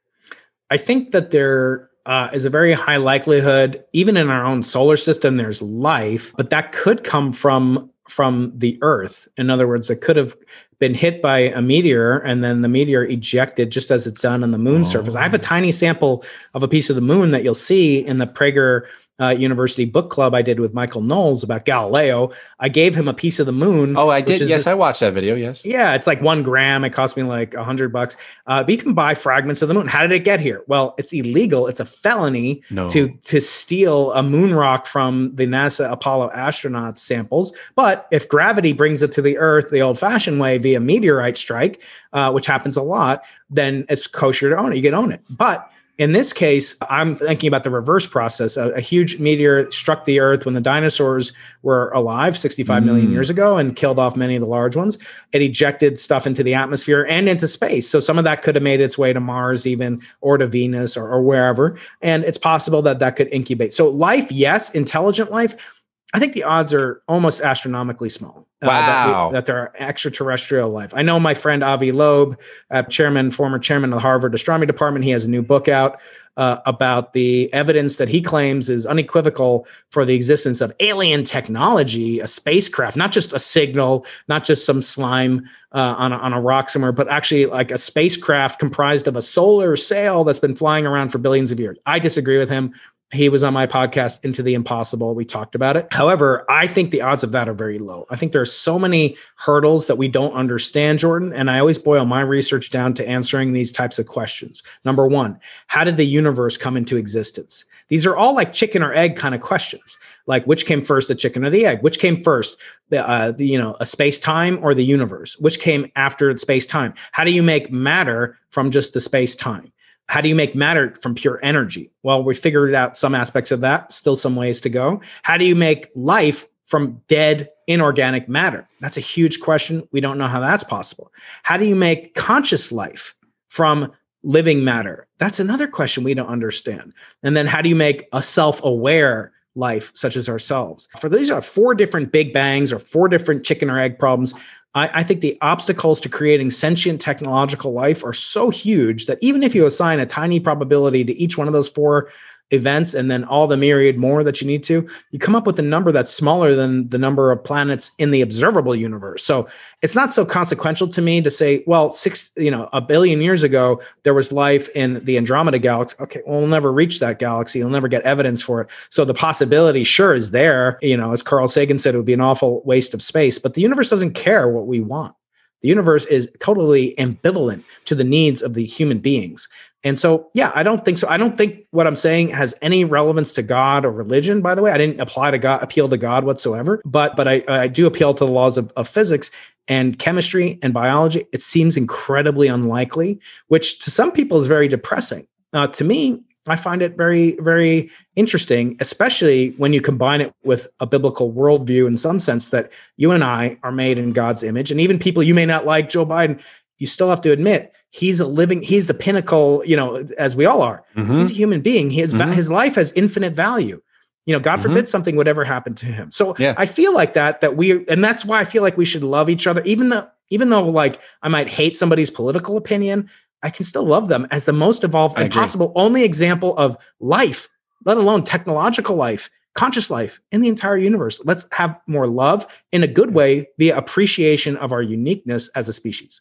I 0.70 0.76
think 0.76 1.12
that 1.12 1.30
there 1.30 1.90
uh, 2.06 2.30
is 2.32 2.44
a 2.44 2.50
very 2.50 2.72
high 2.72 2.96
likelihood, 2.96 3.82
even 3.92 4.16
in 4.16 4.30
our 4.30 4.44
own 4.44 4.62
solar 4.62 4.96
system, 4.96 5.36
there's 5.36 5.60
life, 5.62 6.32
but 6.36 6.50
that 6.50 6.72
could 6.72 7.04
come 7.04 7.32
from 7.32 7.90
from 8.08 8.52
the 8.54 8.78
Earth. 8.82 9.28
In 9.36 9.50
other 9.50 9.66
words, 9.66 9.90
it 9.90 10.00
could 10.00 10.16
have 10.16 10.36
been 10.78 10.94
hit 10.94 11.20
by 11.20 11.38
a 11.38 11.60
meteor 11.60 12.18
and 12.18 12.42
then 12.42 12.60
the 12.60 12.68
meteor 12.68 13.02
ejected 13.02 13.70
just 13.70 13.90
as 13.90 14.06
it's 14.06 14.22
done 14.22 14.44
on 14.44 14.52
the 14.52 14.58
moon 14.58 14.82
oh. 14.82 14.84
surface. 14.84 15.16
I 15.16 15.22
have 15.22 15.34
a 15.34 15.38
tiny 15.38 15.72
sample 15.72 16.24
of 16.54 16.62
a 16.62 16.68
piece 16.68 16.88
of 16.88 16.96
the 16.96 17.02
moon 17.02 17.30
that 17.32 17.42
you'll 17.42 17.54
see 17.54 18.06
in 18.06 18.18
the 18.18 18.26
Prager 18.26 18.82
uh, 19.18 19.28
University 19.28 19.84
book 19.84 20.10
club 20.10 20.34
I 20.34 20.42
did 20.42 20.60
with 20.60 20.74
Michael 20.74 21.00
Knowles 21.00 21.42
about 21.42 21.64
Galileo. 21.64 22.30
I 22.60 22.68
gave 22.68 22.94
him 22.94 23.08
a 23.08 23.14
piece 23.14 23.40
of 23.40 23.46
the 23.46 23.52
moon. 23.52 23.96
Oh, 23.96 24.08
I 24.08 24.20
did. 24.20 24.40
Yes, 24.40 24.48
this, 24.48 24.66
I 24.66 24.74
watched 24.74 25.00
that 25.00 25.14
video. 25.14 25.34
Yes. 25.34 25.64
Yeah, 25.64 25.94
it's 25.94 26.06
like 26.06 26.20
one 26.20 26.42
gram. 26.42 26.84
It 26.84 26.90
cost 26.90 27.16
me 27.16 27.22
like 27.22 27.54
a 27.54 27.64
hundred 27.64 27.92
bucks. 27.92 28.16
Uh, 28.46 28.62
but 28.62 28.72
you 28.72 28.78
can 28.78 28.92
buy 28.92 29.14
fragments 29.14 29.62
of 29.62 29.68
the 29.68 29.74
moon. 29.74 29.86
How 29.86 30.02
did 30.02 30.12
it 30.12 30.24
get 30.24 30.40
here? 30.40 30.62
Well, 30.66 30.94
it's 30.98 31.12
illegal. 31.12 31.66
It's 31.66 31.80
a 31.80 31.86
felony 31.86 32.62
no. 32.70 32.88
to 32.88 33.08
to 33.08 33.40
steal 33.40 34.12
a 34.12 34.22
moon 34.22 34.54
rock 34.54 34.86
from 34.86 35.34
the 35.34 35.46
NASA 35.46 35.90
Apollo 35.90 36.30
astronauts 36.34 36.98
samples. 36.98 37.56
But 37.74 38.06
if 38.10 38.28
gravity 38.28 38.72
brings 38.72 39.02
it 39.02 39.12
to 39.12 39.22
the 39.22 39.38
Earth 39.38 39.70
the 39.70 39.80
old-fashioned 39.80 40.40
way 40.40 40.58
via 40.58 40.80
meteorite 40.80 41.38
strike, 41.38 41.82
uh, 42.12 42.30
which 42.32 42.46
happens 42.46 42.76
a 42.76 42.82
lot, 42.82 43.22
then 43.48 43.86
it's 43.88 44.06
kosher 44.06 44.50
to 44.50 44.56
own 44.56 44.72
it. 44.72 44.76
You 44.76 44.82
can 44.82 44.94
own 44.94 45.12
it. 45.12 45.22
But 45.30 45.70
in 45.98 46.12
this 46.12 46.32
case, 46.32 46.76
I'm 46.90 47.16
thinking 47.16 47.48
about 47.48 47.64
the 47.64 47.70
reverse 47.70 48.06
process. 48.06 48.58
A, 48.58 48.70
a, 48.70 48.80
huge 48.80 49.18
meteor 49.18 49.70
struck 49.70 50.04
the 50.04 50.20
Earth 50.20 50.44
when 50.44 50.54
the 50.54 50.60
dinosaurs 50.60 51.32
were 51.62 51.90
alive 51.90 52.36
65 52.36 52.82
mm. 52.82 52.86
million 52.86 53.10
years 53.10 53.30
ago 53.30 53.56
and 53.56 53.74
killed 53.74 53.98
off 53.98 54.14
many 54.14 54.36
of 54.36 54.40
the 54.40 54.46
large 54.46 54.76
ones. 54.76 54.98
It 55.32 55.40
ejected 55.40 55.98
stuff 55.98 56.26
into 56.26 56.42
the 56.42 56.52
atmosphere 56.52 57.06
and 57.08 57.30
into 57.30 57.48
space. 57.48 57.88
So 57.88 58.00
some 58.00 58.18
of 58.18 58.24
that 58.24 58.42
could 58.42 58.56
have 58.56 58.62
made 58.62 58.80
its 58.80 58.98
way 58.98 59.14
to 59.14 59.20
Mars, 59.20 59.66
even, 59.66 60.02
or 60.20 60.36
to 60.36 60.46
Venus, 60.46 60.98
or, 60.98 61.08
or 61.10 61.22
wherever. 61.22 61.78
And 62.02 62.24
it's 62.24 62.38
possible 62.38 62.82
that 62.82 62.98
that 62.98 63.16
could 63.16 63.28
incubate. 63.28 63.72
So 63.72 63.88
life, 63.88 64.30
yes, 64.30 64.70
intelligent 64.72 65.30
life 65.30 65.75
I 66.14 66.18
think 66.18 66.34
the 66.34 66.44
odds 66.44 66.72
are 66.72 67.02
almost 67.08 67.40
astronomically 67.40 68.08
small. 68.08 68.46
Uh, 68.62 68.68
wow. 68.68 69.28
That, 69.28 69.32
that, 69.32 69.46
there 69.46 69.58
are 69.58 69.72
extraterrestrial 69.78 70.70
life. 70.70 70.92
I 70.94 71.02
know 71.02 71.20
my 71.20 71.34
friend 71.34 71.62
Avi 71.62 71.92
Loeb, 71.92 72.38
uh, 72.70 72.82
chairman, 72.84 73.30
former 73.30 73.58
chairman 73.58 73.92
of 73.92 73.96
the 73.96 74.00
Harvard 74.00 74.34
Astronomy 74.34 74.66
Department, 74.66 75.04
he 75.04 75.10
has 75.10 75.26
a 75.26 75.30
new 75.30 75.42
book 75.42 75.68
out 75.68 75.98
uh, 76.36 76.58
about 76.66 77.12
the 77.12 77.52
evidence 77.52 77.96
that 77.96 78.08
he 78.08 78.20
claims 78.20 78.68
is 78.68 78.86
unequivocal 78.86 79.66
for 79.90 80.04
the 80.04 80.14
existence 80.14 80.60
of 80.60 80.72
alien 80.80 81.24
technology, 81.24 82.20
a 82.20 82.26
spacecraft, 82.26 82.96
not 82.96 83.10
just 83.10 83.32
a 83.32 83.38
signal, 83.38 84.06
not 84.28 84.44
just 84.44 84.66
some 84.66 84.82
slime 84.82 85.48
uh, 85.72 85.94
on, 85.98 86.12
a, 86.12 86.16
on 86.16 86.32
a 86.32 86.40
rock 86.40 86.68
somewhere, 86.68 86.92
but 86.92 87.08
actually 87.08 87.46
like 87.46 87.70
a 87.70 87.78
spacecraft 87.78 88.58
comprised 88.58 89.06
of 89.08 89.16
a 89.16 89.22
solar 89.22 89.76
sail 89.76 90.24
that's 90.24 90.38
been 90.38 90.54
flying 90.54 90.86
around 90.86 91.08
for 91.08 91.18
billions 91.18 91.50
of 91.50 91.58
years. 91.58 91.78
I 91.86 91.98
disagree 91.98 92.38
with 92.38 92.50
him. 92.50 92.74
He 93.12 93.28
was 93.28 93.44
on 93.44 93.54
my 93.54 93.68
podcast, 93.68 94.24
Into 94.24 94.42
the 94.42 94.54
Impossible. 94.54 95.14
We 95.14 95.24
talked 95.24 95.54
about 95.54 95.76
it. 95.76 95.86
However, 95.92 96.44
I 96.50 96.66
think 96.66 96.90
the 96.90 97.02
odds 97.02 97.22
of 97.22 97.30
that 97.32 97.48
are 97.48 97.54
very 97.54 97.78
low. 97.78 98.04
I 98.10 98.16
think 98.16 98.32
there 98.32 98.40
are 98.40 98.44
so 98.44 98.80
many 98.80 99.16
hurdles 99.36 99.86
that 99.86 99.96
we 99.96 100.08
don't 100.08 100.32
understand, 100.32 100.98
Jordan. 100.98 101.32
And 101.32 101.48
I 101.48 101.60
always 101.60 101.78
boil 101.78 102.04
my 102.04 102.20
research 102.20 102.70
down 102.70 102.94
to 102.94 103.08
answering 103.08 103.52
these 103.52 103.70
types 103.70 104.00
of 104.00 104.08
questions. 104.08 104.64
Number 104.84 105.06
one, 105.06 105.38
how 105.68 105.84
did 105.84 105.98
the 105.98 106.06
universe 106.06 106.56
come 106.56 106.76
into 106.76 106.96
existence? 106.96 107.64
These 107.88 108.04
are 108.06 108.16
all 108.16 108.34
like 108.34 108.52
chicken 108.52 108.82
or 108.82 108.92
egg 108.92 109.14
kind 109.14 109.36
of 109.36 109.40
questions. 109.40 109.96
Like 110.26 110.44
which 110.44 110.66
came 110.66 110.82
first, 110.82 111.06
the 111.06 111.14
chicken 111.14 111.44
or 111.44 111.50
the 111.50 111.64
egg? 111.64 111.82
Which 111.82 112.00
came 112.00 112.24
first, 112.24 112.58
the, 112.88 113.08
uh, 113.08 113.30
the 113.30 113.46
you 113.46 113.56
know, 113.56 113.76
a 113.78 113.86
space 113.86 114.18
time 114.18 114.58
or 114.64 114.74
the 114.74 114.84
universe? 114.84 115.38
Which 115.38 115.60
came 115.60 115.92
after 115.94 116.36
space 116.36 116.66
time? 116.66 116.92
How 117.12 117.22
do 117.22 117.30
you 117.30 117.44
make 117.44 117.70
matter 117.70 118.36
from 118.50 118.72
just 118.72 118.94
the 118.94 119.00
space 119.00 119.36
time? 119.36 119.72
How 120.08 120.20
do 120.20 120.28
you 120.28 120.34
make 120.34 120.54
matter 120.54 120.94
from 121.00 121.14
pure 121.14 121.40
energy? 121.42 121.90
Well, 122.02 122.22
we 122.22 122.34
figured 122.34 122.74
out 122.74 122.96
some 122.96 123.14
aspects 123.14 123.50
of 123.50 123.60
that, 123.62 123.92
still 123.92 124.16
some 124.16 124.36
ways 124.36 124.60
to 124.62 124.68
go. 124.68 125.00
How 125.22 125.36
do 125.36 125.44
you 125.44 125.56
make 125.56 125.88
life 125.94 126.46
from 126.64 127.00
dead 127.08 127.48
inorganic 127.66 128.28
matter? 128.28 128.68
That's 128.80 128.96
a 128.96 129.00
huge 129.00 129.40
question. 129.40 129.86
We 129.92 130.00
don't 130.00 130.18
know 130.18 130.28
how 130.28 130.40
that's 130.40 130.64
possible. 130.64 131.12
How 131.42 131.56
do 131.56 131.64
you 131.64 131.74
make 131.74 132.14
conscious 132.14 132.70
life 132.70 133.14
from 133.48 133.92
living 134.22 134.62
matter? 134.62 135.06
That's 135.18 135.40
another 135.40 135.66
question 135.66 136.04
we 136.04 136.14
don't 136.14 136.28
understand. 136.28 136.92
And 137.22 137.36
then 137.36 137.46
how 137.46 137.60
do 137.60 137.68
you 137.68 137.76
make 137.76 138.08
a 138.12 138.22
self 138.22 138.62
aware 138.64 139.32
life 139.56 139.90
such 139.94 140.16
as 140.16 140.28
ourselves? 140.28 140.88
For 140.98 141.08
these 141.08 141.30
are 141.30 141.42
four 141.42 141.74
different 141.74 142.12
big 142.12 142.32
bangs 142.32 142.72
or 142.72 142.78
four 142.78 143.08
different 143.08 143.44
chicken 143.44 143.70
or 143.70 143.80
egg 143.80 143.98
problems. 143.98 144.34
I, 144.76 144.90
I 145.00 145.02
think 145.02 145.22
the 145.22 145.38
obstacles 145.40 146.00
to 146.02 146.08
creating 146.08 146.50
sentient 146.50 147.00
technological 147.00 147.72
life 147.72 148.04
are 148.04 148.12
so 148.12 148.50
huge 148.50 149.06
that 149.06 149.18
even 149.22 149.42
if 149.42 149.54
you 149.54 149.66
assign 149.66 149.98
a 149.98 150.06
tiny 150.06 150.38
probability 150.38 151.04
to 151.04 151.14
each 151.14 151.36
one 151.36 151.48
of 151.48 151.54
those 151.54 151.68
four 151.68 152.10
events 152.52 152.94
and 152.94 153.10
then 153.10 153.24
all 153.24 153.46
the 153.46 153.56
myriad 153.56 153.98
more 153.98 154.22
that 154.22 154.40
you 154.40 154.46
need 154.46 154.62
to, 154.64 154.88
you 155.10 155.18
come 155.18 155.34
up 155.34 155.46
with 155.46 155.58
a 155.58 155.62
number 155.62 155.90
that's 155.90 156.12
smaller 156.12 156.54
than 156.54 156.88
the 156.90 156.98
number 156.98 157.32
of 157.32 157.42
planets 157.42 157.90
in 157.98 158.12
the 158.12 158.20
observable 158.20 158.74
universe. 158.74 159.24
So 159.24 159.48
it's 159.82 159.96
not 159.96 160.12
so 160.12 160.24
consequential 160.24 160.86
to 160.88 161.02
me 161.02 161.20
to 161.22 161.30
say, 161.30 161.64
well, 161.66 161.90
six, 161.90 162.30
you 162.36 162.50
know, 162.50 162.68
a 162.72 162.80
billion 162.80 163.20
years 163.20 163.42
ago, 163.42 163.80
there 164.04 164.14
was 164.14 164.30
life 164.30 164.68
in 164.76 165.04
the 165.04 165.16
Andromeda 165.16 165.58
galaxy. 165.58 165.96
Okay, 166.00 166.22
well, 166.26 166.38
we'll 166.38 166.48
never 166.48 166.72
reach 166.72 167.00
that 167.00 167.18
galaxy. 167.18 167.58
You'll 167.58 167.70
never 167.70 167.88
get 167.88 168.02
evidence 168.02 168.40
for 168.40 168.60
it. 168.60 168.70
So 168.90 169.04
the 169.04 169.14
possibility 169.14 169.82
sure 169.82 170.14
is 170.14 170.30
there. 170.30 170.78
You 170.82 170.96
know, 170.96 171.12
as 171.12 171.22
Carl 171.22 171.48
Sagan 171.48 171.78
said, 171.78 171.94
it 171.94 171.98
would 171.98 172.06
be 172.06 172.12
an 172.12 172.20
awful 172.20 172.62
waste 172.64 172.94
of 172.94 173.02
space, 173.02 173.38
but 173.38 173.54
the 173.54 173.60
universe 173.60 173.90
doesn't 173.90 174.12
care 174.12 174.48
what 174.48 174.66
we 174.66 174.80
want. 174.80 175.14
The 175.62 175.68
universe 175.68 176.04
is 176.06 176.30
totally 176.38 176.94
ambivalent 176.98 177.64
to 177.86 177.94
the 177.94 178.04
needs 178.04 178.42
of 178.42 178.54
the 178.54 178.64
human 178.64 178.98
beings. 178.98 179.48
And 179.84 179.98
so, 179.98 180.28
yeah, 180.34 180.50
I 180.54 180.62
don't 180.62 180.84
think 180.84 180.98
so. 180.98 181.08
I 181.08 181.16
don't 181.16 181.36
think 181.36 181.64
what 181.70 181.86
I'm 181.86 181.96
saying 181.96 182.30
has 182.30 182.54
any 182.60 182.84
relevance 182.84 183.32
to 183.34 183.42
God 183.42 183.84
or 183.84 183.92
religion. 183.92 184.42
By 184.42 184.54
the 184.54 184.62
way, 184.62 184.72
I 184.72 184.78
didn't 184.78 185.00
apply 185.00 185.30
to 185.30 185.38
God, 185.38 185.62
appeal 185.62 185.88
to 185.88 185.96
God 185.96 186.24
whatsoever. 186.24 186.82
But 186.84 187.14
but 187.16 187.28
I, 187.28 187.44
I 187.48 187.68
do 187.68 187.86
appeal 187.86 188.12
to 188.14 188.26
the 188.26 188.32
laws 188.32 188.58
of, 188.58 188.72
of 188.76 188.88
physics 188.88 189.30
and 189.68 189.98
chemistry 189.98 190.58
and 190.62 190.74
biology. 190.74 191.26
It 191.32 191.42
seems 191.42 191.76
incredibly 191.76 192.48
unlikely, 192.48 193.20
which 193.48 193.78
to 193.80 193.90
some 193.90 194.12
people 194.12 194.38
is 194.38 194.46
very 194.46 194.68
depressing. 194.68 195.26
Uh, 195.52 195.68
to 195.68 195.84
me, 195.84 196.20
I 196.48 196.56
find 196.56 196.82
it 196.82 196.96
very, 196.96 197.36
very 197.40 197.90
interesting, 198.14 198.76
especially 198.80 199.50
when 199.52 199.72
you 199.72 199.80
combine 199.80 200.20
it 200.20 200.34
with 200.44 200.68
a 200.80 200.86
biblical 200.86 201.32
worldview 201.32 201.86
in 201.86 201.96
some 201.96 202.20
sense 202.20 202.50
that 202.50 202.70
you 202.96 203.10
and 203.10 203.24
I 203.24 203.58
are 203.62 203.72
made 203.72 203.98
in 203.98 204.12
God's 204.12 204.42
image. 204.42 204.70
And 204.70 204.80
even 204.80 204.98
people 204.98 205.22
you 205.22 205.34
may 205.34 205.46
not 205.46 205.66
like, 205.66 205.88
Joe 205.88 206.06
Biden, 206.06 206.40
you 206.78 206.86
still 206.86 207.08
have 207.08 207.20
to 207.22 207.32
admit 207.32 207.72
he's 207.90 208.20
a 208.20 208.26
living 208.26 208.62
he's 208.62 208.86
the 208.86 208.94
pinnacle 208.94 209.62
you 209.64 209.76
know 209.76 210.06
as 210.18 210.36
we 210.36 210.44
all 210.44 210.62
are 210.62 210.84
mm-hmm. 210.94 211.16
he's 211.16 211.30
a 211.30 211.34
human 211.34 211.60
being 211.60 211.90
his 211.90 212.12
mm-hmm. 212.12 212.30
his 212.32 212.50
life 212.50 212.74
has 212.74 212.92
infinite 212.92 213.34
value 213.34 213.80
you 214.26 214.32
know 214.34 214.40
god 214.40 214.58
mm-hmm. 214.58 214.68
forbid 214.68 214.88
something 214.88 215.16
would 215.16 215.28
ever 215.28 215.44
happen 215.44 215.74
to 215.74 215.86
him 215.86 216.10
so 216.10 216.34
yeah. 216.38 216.54
i 216.58 216.66
feel 216.66 216.92
like 216.92 217.14
that 217.14 217.40
that 217.40 217.56
we 217.56 217.86
and 217.86 218.04
that's 218.04 218.24
why 218.24 218.38
i 218.38 218.44
feel 218.44 218.62
like 218.62 218.76
we 218.76 218.84
should 218.84 219.02
love 219.02 219.30
each 219.30 219.46
other 219.46 219.62
even 219.64 219.88
though 219.88 220.06
even 220.28 220.50
though 220.50 220.64
like 220.64 221.00
i 221.22 221.28
might 221.28 221.48
hate 221.48 221.76
somebody's 221.76 222.10
political 222.10 222.56
opinion 222.56 223.08
i 223.46 223.50
can 223.50 223.64
still 223.64 223.84
love 223.84 224.08
them 224.08 224.26
as 224.30 224.44
the 224.44 224.52
most 224.52 224.84
evolved 224.84 225.18
and 225.18 225.32
possible 225.32 225.72
only 225.74 226.04
example 226.04 226.56
of 226.58 226.76
life 227.00 227.48
let 227.84 227.96
alone 227.96 228.22
technological 228.22 228.96
life 228.96 229.30
conscious 229.56 229.90
life 229.90 230.20
in 230.30 230.42
the 230.42 230.48
entire 230.48 230.76
universe. 230.76 231.20
Let's 231.24 231.46
have 231.52 231.80
more 231.86 232.06
love 232.06 232.62
in 232.70 232.82
a 232.82 232.86
good 232.86 233.14
way 233.14 233.48
via 233.58 233.76
appreciation 233.76 234.56
of 234.58 234.70
our 234.70 234.82
uniqueness 234.82 235.48
as 235.56 235.68
a 235.68 235.72
species 235.72 236.20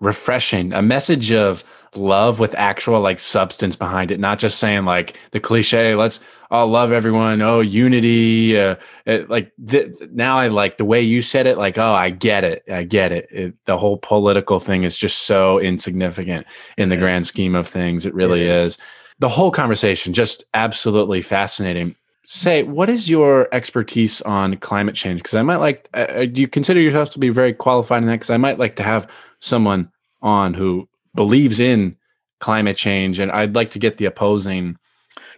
refreshing 0.00 0.72
a 0.72 0.82
message 0.82 1.30
of 1.32 1.64
love 1.94 2.38
with 2.38 2.54
actual 2.54 3.00
like 3.00 3.18
substance 3.18 3.74
behind 3.74 4.12
it 4.12 4.20
not 4.20 4.38
just 4.38 4.58
saying 4.58 4.84
like 4.84 5.18
the 5.32 5.40
cliche 5.40 5.94
let's 5.96 6.20
all 6.50 6.66
love 6.66 6.90
everyone. 6.90 7.42
Oh 7.42 7.60
unity 7.60 8.58
uh, 8.58 8.76
it, 9.06 9.30
like 9.30 9.52
th- 9.68 9.94
now 10.12 10.38
i 10.38 10.48
like 10.48 10.78
the 10.78 10.84
way 10.84 11.00
you 11.00 11.22
said 11.22 11.46
it 11.46 11.58
like 11.58 11.78
oh 11.78 11.92
i 11.92 12.10
get 12.10 12.44
it. 12.44 12.64
I 12.70 12.82
get 12.84 13.12
it, 13.12 13.28
it 13.30 13.54
the 13.66 13.78
whole 13.78 13.98
political 13.98 14.58
thing 14.58 14.84
is 14.84 14.98
just 14.98 15.22
so 15.22 15.58
insignificant 15.60 16.46
in 16.76 16.88
the 16.88 16.96
grand 16.96 17.26
scheme 17.26 17.54
of 17.54 17.66
things. 17.66 18.04
It 18.06 18.14
really 18.14 18.42
it 18.42 18.50
is. 18.50 18.66
is. 18.66 18.78
The 19.20 19.28
whole 19.28 19.50
conversation 19.50 20.12
just 20.12 20.44
absolutely 20.54 21.22
fascinating 21.22 21.94
say 22.24 22.62
what 22.62 22.88
is 22.88 23.08
your 23.08 23.48
expertise 23.52 24.20
on 24.22 24.56
climate 24.58 24.94
change 24.94 25.20
because 25.20 25.34
i 25.34 25.42
might 25.42 25.56
like 25.56 25.88
uh, 25.94 25.98
uh, 26.08 26.24
do 26.26 26.40
you 26.40 26.46
consider 26.48 26.78
yourself 26.80 27.10
to 27.10 27.18
be 27.18 27.30
very 27.30 27.52
qualified 27.52 28.02
in 28.02 28.06
that 28.06 28.16
because 28.16 28.30
i 28.30 28.36
might 28.36 28.58
like 28.58 28.76
to 28.76 28.82
have 28.82 29.10
someone 29.40 29.90
on 30.22 30.54
who 30.54 30.86
believes 31.14 31.58
in 31.60 31.96
climate 32.40 32.76
change, 32.76 33.18
and 33.18 33.30
I'd 33.30 33.54
like 33.54 33.70
to 33.72 33.78
get 33.78 33.98
the 33.98 34.06
opposing. 34.06 34.76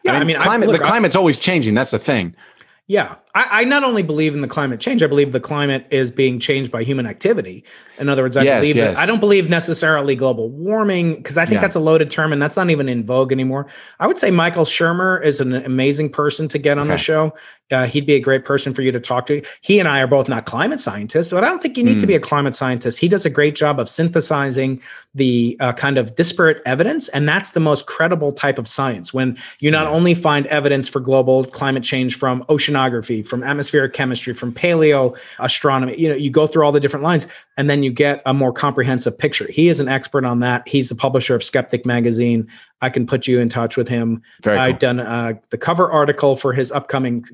Yeah, 0.05 0.13
I 0.13 0.15
mean, 0.15 0.23
I 0.23 0.25
mean, 0.25 0.37
I- 0.37 0.43
climate. 0.45 0.69
look, 0.69 0.79
the 0.81 0.85
I- 0.87 0.89
climate's 0.89 1.17
always 1.17 1.39
changing. 1.39 1.75
That's 1.75 1.91
the 1.91 1.99
thing. 1.99 2.35
Yeah, 2.87 3.17
I, 3.35 3.63
I 3.63 3.65
not 3.65 3.83
only 3.83 4.03
believe 4.03 4.35
in 4.35 4.43
the 4.43 4.49
climate 4.49 4.79
change, 4.79 5.03
I 5.03 5.07
believe 5.07 5.33
the 5.33 5.41
climate 5.41 5.87
is 5.91 6.11
being 6.11 6.39
changed 6.39 6.71
by 6.71 6.83
human 6.83 7.07
activity. 7.07 7.65
In 7.99 8.09
other 8.11 8.23
words, 8.23 8.37
I 8.37 8.43
Yes, 8.43 8.61
believe 8.61 8.77
yes. 8.77 8.97
that 8.97 9.03
I 9.03 9.07
don't 9.07 9.21
believe 9.21 9.49
necessarily 9.49 10.15
global 10.15 10.51
warming 10.51 11.17
because 11.17 11.39
I 11.39 11.45
think 11.47 11.55
Yeah. 11.55 11.61
that's 11.61 11.75
a 11.77 11.81
loaded 11.81 12.11
term 12.11 12.33
and 12.33 12.43
that's 12.43 12.57
not 12.57 12.69
even 12.69 12.89
in 12.89 13.07
vogue 13.07 13.33
anymore. 13.33 13.67
I 14.01 14.07
would 14.07 14.19
say 14.19 14.31
Michael 14.31 14.65
Shermer 14.67 15.23
is 15.25 15.41
an 15.41 15.55
amazing 15.55 16.11
person 16.11 16.47
to 16.49 16.59
get 16.59 16.79
on 16.79 16.89
the 16.89 16.97
show. 16.99 17.35
Uh, 17.71 17.87
he'd 17.87 18.05
be 18.05 18.13
a 18.15 18.21
great 18.21 18.45
person 18.45 18.75
for 18.75 18.83
you 18.83 18.93
to 18.93 19.01
talk 19.01 19.25
to. 19.27 19.41
He 19.63 19.79
and 19.79 19.89
I 19.89 20.01
are 20.03 20.07
both 20.07 20.29
not 20.29 20.45
climate 20.45 20.81
scientists, 20.81 21.31
but 21.31 21.43
I 21.43 21.49
don't 21.49 21.63
think 21.63 21.79
you 21.79 21.85
need 21.85 22.01
to 22.01 22.07
Hmm. 22.07 22.09
be 22.09 22.15
a 22.17 22.21
climate 22.21 22.55
scientist. 22.55 22.99
He 22.99 23.09
does 23.09 23.25
a 23.25 23.31
great 23.31 23.55
job 23.55 23.81
of 23.81 23.89
synthesizing 23.89 24.79
the 25.15 25.57
uh, 25.61 25.73
kind 25.73 25.97
of 25.97 26.15
disparate 26.17 26.61
evidence, 26.67 27.09
and 27.09 27.27
that's 27.27 27.53
the 27.53 27.61
most 27.61 27.87
credible 27.87 28.33
type 28.33 28.59
of 28.59 28.69
science. 28.69 29.15
When 29.15 29.39
you 29.61 29.71
not 29.71 29.87
Yes. 29.87 29.95
only 29.97 30.15
find 30.15 30.45
evidence 30.47 30.87
for 30.89 31.01
global 31.01 31.45
climate 31.47 31.83
change 31.83 32.19
from 32.19 32.43
oceanography, 32.45 33.22
from 33.23 33.43
atmospheric 33.43 33.93
chemistry, 33.93 34.35
from 34.35 34.53
paleo 34.53 35.19
astronomy, 35.39 35.97
you 35.97 36.09
know, 36.09 36.15
you 36.15 36.31
go 36.31 36.47
through 36.47 36.65
all 36.65 36.73
the 36.73 36.81
different 36.81 37.05
lines, 37.05 37.27
and 37.57 37.69
then 37.69 37.83
you 37.83 37.93
get 37.93 38.23
a 38.27 38.33
more 38.33 38.53
comprehensive 38.53 39.17
picture. 39.17 39.47
He 39.51 39.69
is 39.69 39.81
an 39.81 39.89
expert 39.89 40.25
on 40.25 40.41
that. 40.41 40.67
He's 40.67 40.89
the 40.89 40.95
publisher 40.95 41.35
of 41.35 41.43
Skeptic 41.43 41.85
magazine. 41.85 42.49
I 42.81 42.91
can 42.91 43.07
put 43.07 43.27
you 43.27 43.39
in 43.39 43.49
touch 43.49 43.77
with 43.77 43.89
him. 43.89 44.23
Very. 44.43 44.57
I've 44.57 44.79
done 44.79 45.01
uh, 45.01 45.35
the 45.51 45.59
cover 45.59 45.91
article 45.91 46.37
for 46.37 46.53
his 46.53 46.73
upcoming. 46.73 47.25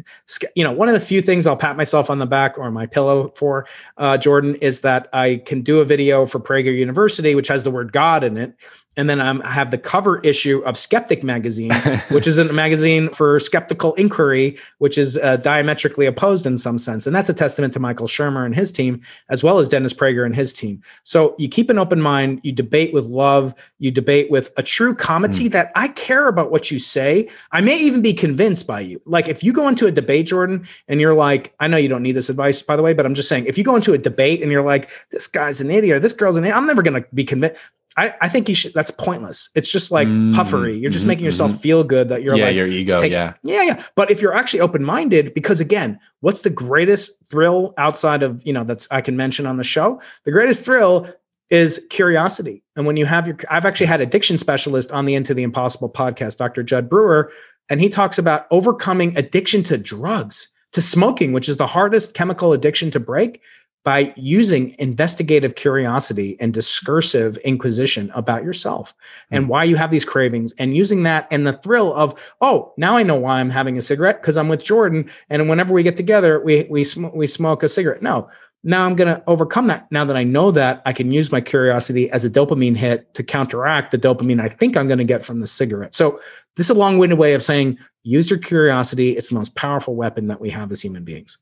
You 0.54 0.64
know, 0.64 0.72
one 0.72 0.88
of 0.88 0.94
the 0.94 1.00
few 1.00 1.22
things 1.22 1.46
I'll 1.46 1.56
pat 1.56 1.76
myself 1.76 2.10
on 2.10 2.18
the 2.18 2.26
back 2.26 2.58
or 2.58 2.70
my 2.70 2.86
pillow 2.86 3.32
for, 3.34 3.66
uh, 3.96 4.18
Jordan, 4.18 4.56
is 4.56 4.80
that 4.82 5.08
I 5.12 5.42
can 5.46 5.62
do 5.62 5.80
a 5.80 5.84
video 5.84 6.26
for 6.26 6.38
Prager 6.38 6.76
University, 6.76 7.34
which 7.34 7.48
has 7.48 7.64
the 7.64 7.70
word 7.70 7.92
God 7.92 8.24
in 8.24 8.36
it, 8.36 8.54
and 8.98 9.08
then 9.08 9.20
I'm, 9.20 9.40
I 9.42 9.52
have 9.52 9.70
the 9.70 9.78
cover 9.78 10.18
issue 10.18 10.58
of 10.66 10.76
Skeptic 10.76 11.22
magazine, 11.22 11.72
which 12.10 12.26
is 12.26 12.36
a 12.36 12.44
magazine 12.52 13.10
for 13.10 13.38
skeptical 13.38 13.94
inquiry, 13.94 14.58
which 14.78 14.98
is 14.98 15.16
uh, 15.18 15.36
diametrically 15.36 16.04
opposed 16.04 16.44
in 16.44 16.56
some 16.56 16.76
sense, 16.76 17.06
and 17.06 17.14
that's 17.14 17.28
a 17.28 17.34
testament 17.34 17.72
to 17.74 17.80
Michael 17.80 18.08
Shermer 18.08 18.44
and 18.44 18.54
his 18.54 18.72
team, 18.72 19.00
as 19.30 19.44
well 19.44 19.60
as 19.60 19.68
Dennis 19.68 19.94
Prager 19.94 20.07
and 20.08 20.34
his 20.34 20.52
team. 20.52 20.82
So 21.04 21.34
you 21.38 21.48
keep 21.48 21.70
an 21.70 21.78
open 21.78 22.00
mind, 22.00 22.40
you 22.42 22.52
debate 22.52 22.92
with 22.92 23.06
love, 23.06 23.54
you 23.78 23.90
debate 23.90 24.30
with 24.30 24.52
a 24.56 24.62
true 24.62 24.94
comity 24.94 25.44
hmm. 25.44 25.50
that 25.50 25.72
I 25.74 25.88
care 25.88 26.28
about 26.28 26.50
what 26.50 26.70
you 26.70 26.78
say. 26.78 27.28
I 27.52 27.60
may 27.60 27.76
even 27.76 28.02
be 28.02 28.12
convinced 28.12 28.66
by 28.66 28.80
you. 28.80 29.00
Like 29.04 29.28
if 29.28 29.42
you 29.42 29.52
go 29.52 29.68
into 29.68 29.86
a 29.86 29.90
debate, 29.90 30.26
Jordan, 30.26 30.66
and 30.88 31.00
you're 31.00 31.14
like, 31.14 31.54
I 31.60 31.68
know 31.68 31.76
you 31.76 31.88
don't 31.88 32.02
need 32.02 32.12
this 32.12 32.30
advice, 32.30 32.62
by 32.62 32.76
the 32.76 32.82
way, 32.82 32.94
but 32.94 33.06
I'm 33.06 33.14
just 33.14 33.28
saying, 33.28 33.46
if 33.46 33.58
you 33.58 33.64
go 33.64 33.76
into 33.76 33.92
a 33.92 33.98
debate 33.98 34.42
and 34.42 34.50
you're 34.50 34.62
like, 34.62 34.90
this 35.10 35.26
guy's 35.26 35.60
an 35.60 35.70
idiot 35.70 35.96
or 35.96 36.00
this 36.00 36.12
girl's 36.12 36.36
an 36.36 36.44
idiot, 36.44 36.56
I'm 36.56 36.66
never 36.66 36.82
going 36.82 37.02
to 37.02 37.08
be 37.14 37.24
convinced. 37.24 37.60
I, 37.98 38.14
I 38.20 38.28
think 38.28 38.48
you 38.48 38.54
should. 38.54 38.72
That's 38.74 38.92
pointless. 38.92 39.50
It's 39.56 39.70
just 39.70 39.90
like 39.90 40.06
Mm, 40.06 40.32
puffery. 40.34 40.74
You're 40.78 40.90
just 40.90 41.04
mhm, 41.04 41.08
making 41.08 41.24
yourself 41.24 41.52
mhm. 41.52 41.60
feel 41.60 41.82
good 41.84 42.08
that 42.10 42.22
you're 42.22 42.36
yeah, 42.36 42.44
like, 42.46 42.56
your 42.56 42.66
ego. 42.66 43.00
take- 43.00 43.10
yeah. 43.12 43.34
yeah, 43.42 43.62
yeah. 43.64 43.82
But 43.96 44.10
if 44.10 44.22
you're 44.22 44.34
actually 44.34 44.60
open 44.60 44.84
minded, 44.84 45.34
because 45.34 45.60
again, 45.60 45.98
what's 46.20 46.42
the 46.42 46.50
greatest 46.50 47.10
thrill 47.28 47.74
outside 47.76 48.22
of, 48.22 48.40
you 48.46 48.52
know, 48.52 48.62
that's 48.62 48.86
I 48.92 49.00
can 49.00 49.16
mention 49.16 49.46
on 49.46 49.56
the 49.56 49.64
show? 49.64 50.00
The 50.24 50.32
greatest 50.32 50.64
thrill 50.64 51.08
is 51.50 51.84
curiosity. 51.90 52.62
And 52.76 52.86
when 52.86 52.96
you 52.96 53.06
have 53.06 53.26
your, 53.26 53.36
I've 53.50 53.64
actually 53.66 53.86
had 53.86 54.00
addiction 54.00 54.38
specialist 54.38 54.92
on 54.92 55.04
the 55.04 55.14
Into 55.16 55.34
the 55.34 55.42
Impossible 55.42 55.90
podcast, 55.90 56.36
Dr. 56.36 56.62
Jud 56.62 56.88
Brewer, 56.88 57.32
and 57.68 57.80
he 57.80 57.88
talks 57.88 58.16
about 58.18 58.46
overcoming 58.52 59.16
addiction 59.18 59.62
to 59.64 59.76
drugs, 59.76 60.50
to 60.72 60.80
smoking, 60.80 61.32
which 61.32 61.48
is 61.48 61.56
the 61.56 61.66
hardest 61.66 62.14
chemical 62.14 62.52
addiction 62.52 62.90
to 62.92 63.00
break 63.00 63.40
by 63.88 64.12
using 64.16 64.74
investigative 64.78 65.54
curiosity 65.54 66.36
and 66.40 66.52
discursive 66.52 67.38
inquisition 67.38 68.10
about 68.14 68.44
yourself 68.44 68.92
and 69.30 69.44
hmm. 69.44 69.50
why 69.50 69.64
you 69.64 69.76
have 69.76 69.90
these 69.90 70.04
cravings 70.04 70.52
and 70.58 70.76
using 70.76 71.04
that 71.04 71.26
and 71.30 71.46
the 71.46 71.54
thrill 71.54 71.94
of 71.94 72.14
oh 72.42 72.70
now 72.76 72.98
i 72.98 73.02
know 73.02 73.14
why 73.14 73.40
i'm 73.40 73.48
having 73.48 73.78
a 73.78 73.80
cigarette 73.80 74.20
because 74.20 74.36
i'm 74.36 74.50
with 74.50 74.62
jordan 74.62 75.10
and 75.30 75.48
whenever 75.48 75.72
we 75.72 75.82
get 75.82 75.96
together 75.96 76.38
we 76.38 76.64
we, 76.64 76.84
sm- 76.84 77.06
we 77.14 77.26
smoke 77.26 77.62
a 77.62 77.68
cigarette. 77.68 78.02
No 78.02 78.28
now 78.62 78.84
i'm 78.84 78.94
going 78.94 79.08
to 79.08 79.22
overcome 79.26 79.68
that. 79.68 79.90
Now 79.90 80.04
that 80.04 80.18
i 80.18 80.22
know 80.22 80.50
that 80.50 80.82
i 80.84 80.92
can 80.92 81.10
use 81.10 81.32
my 81.32 81.40
curiosity 81.40 82.10
as 82.10 82.26
a 82.26 82.30
dopamine 82.30 82.76
hit 82.76 83.14
to 83.14 83.22
counteract 83.22 83.90
the 83.90 83.98
dopamine 83.98 84.42
i 84.42 84.50
think 84.50 84.76
i'm 84.76 84.86
going 84.86 84.98
to 84.98 85.04
get 85.04 85.24
from 85.24 85.40
the 85.40 85.46
cigarette. 85.46 85.94
So 85.94 86.20
this 86.56 86.66
is 86.66 86.76
a 86.76 86.78
long-winded 86.78 87.18
way 87.18 87.32
of 87.32 87.42
saying 87.42 87.78
use 88.02 88.28
your 88.28 88.38
curiosity. 88.38 89.16
It's 89.16 89.30
the 89.30 89.34
most 89.34 89.54
powerful 89.54 89.94
weapon 89.94 90.26
that 90.26 90.42
we 90.42 90.50
have 90.50 90.70
as 90.72 90.82
human 90.82 91.04
beings 91.04 91.38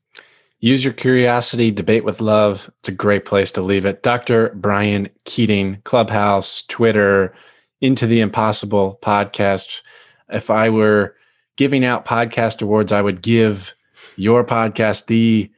Use 0.59 0.83
your 0.83 0.93
curiosity, 0.93 1.69
debate 1.69 2.03
with 2.03 2.19
love. 2.19 2.71
It's 2.79 2.89
a 2.89 2.93
great 2.93 3.25
place 3.25 3.51
to 3.53 3.61
leave 3.61 3.85
it. 3.85 4.01
Dr. 4.01 4.49
Brian 4.55 5.09
Keating, 5.25 5.81
Clubhouse, 5.83 6.63
Twitter, 6.63 7.35
Into 7.79 8.07
the 8.07 8.21
Impossible 8.21 8.97
podcast. 9.03 9.81
If 10.29 10.49
I 10.49 10.69
were 10.69 11.15
giving 11.57 11.85
out 11.85 12.05
podcast 12.05 12.61
awards, 12.63 12.91
I 12.91 13.03
would 13.03 13.21
give 13.21 13.75
your 14.15 14.43
podcast 14.43 15.05
the 15.05 15.51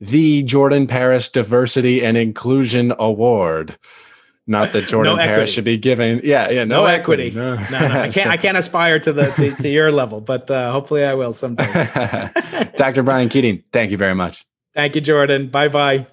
the 0.00 0.44
Jordan 0.44 0.86
Paris 0.86 1.28
Diversity 1.28 2.04
and 2.04 2.16
Inclusion 2.16 2.92
Award. 2.98 3.76
Not 4.48 4.72
that 4.72 4.86
Jordan 4.88 5.12
equity. 5.12 5.28
Paris 5.28 5.52
should 5.52 5.64
be 5.64 5.76
giving. 5.76 6.20
Yeah, 6.24 6.48
yeah, 6.50 6.64
no, 6.64 6.80
no, 6.82 6.86
equity, 6.86 7.30
No, 7.30 7.54
no, 7.54 7.68
no, 7.70 8.00
i 8.00 8.08
can't 8.16 8.30
i 8.30 8.36
can't 8.36 8.56
aspire 8.56 8.98
to 8.98 9.12
the 9.12 9.26
to, 9.38 9.50
to 9.62 9.68
your 9.68 9.92
level 9.92 10.20
but 10.20 10.50
uh, 10.50 10.72
hopefully 10.72 11.04
i 11.04 11.14
will 11.14 11.32
someday 11.32 11.70
Dr. 12.76 13.02
Brian 13.02 13.28
Keating, 13.28 13.62
thank 13.72 13.90
you 13.92 13.96
very 13.96 14.14
much. 14.14 14.44
thank 14.74 14.94
you 14.94 15.00
jordan 15.00 15.48
bye 15.48 15.68
bye 15.68 16.06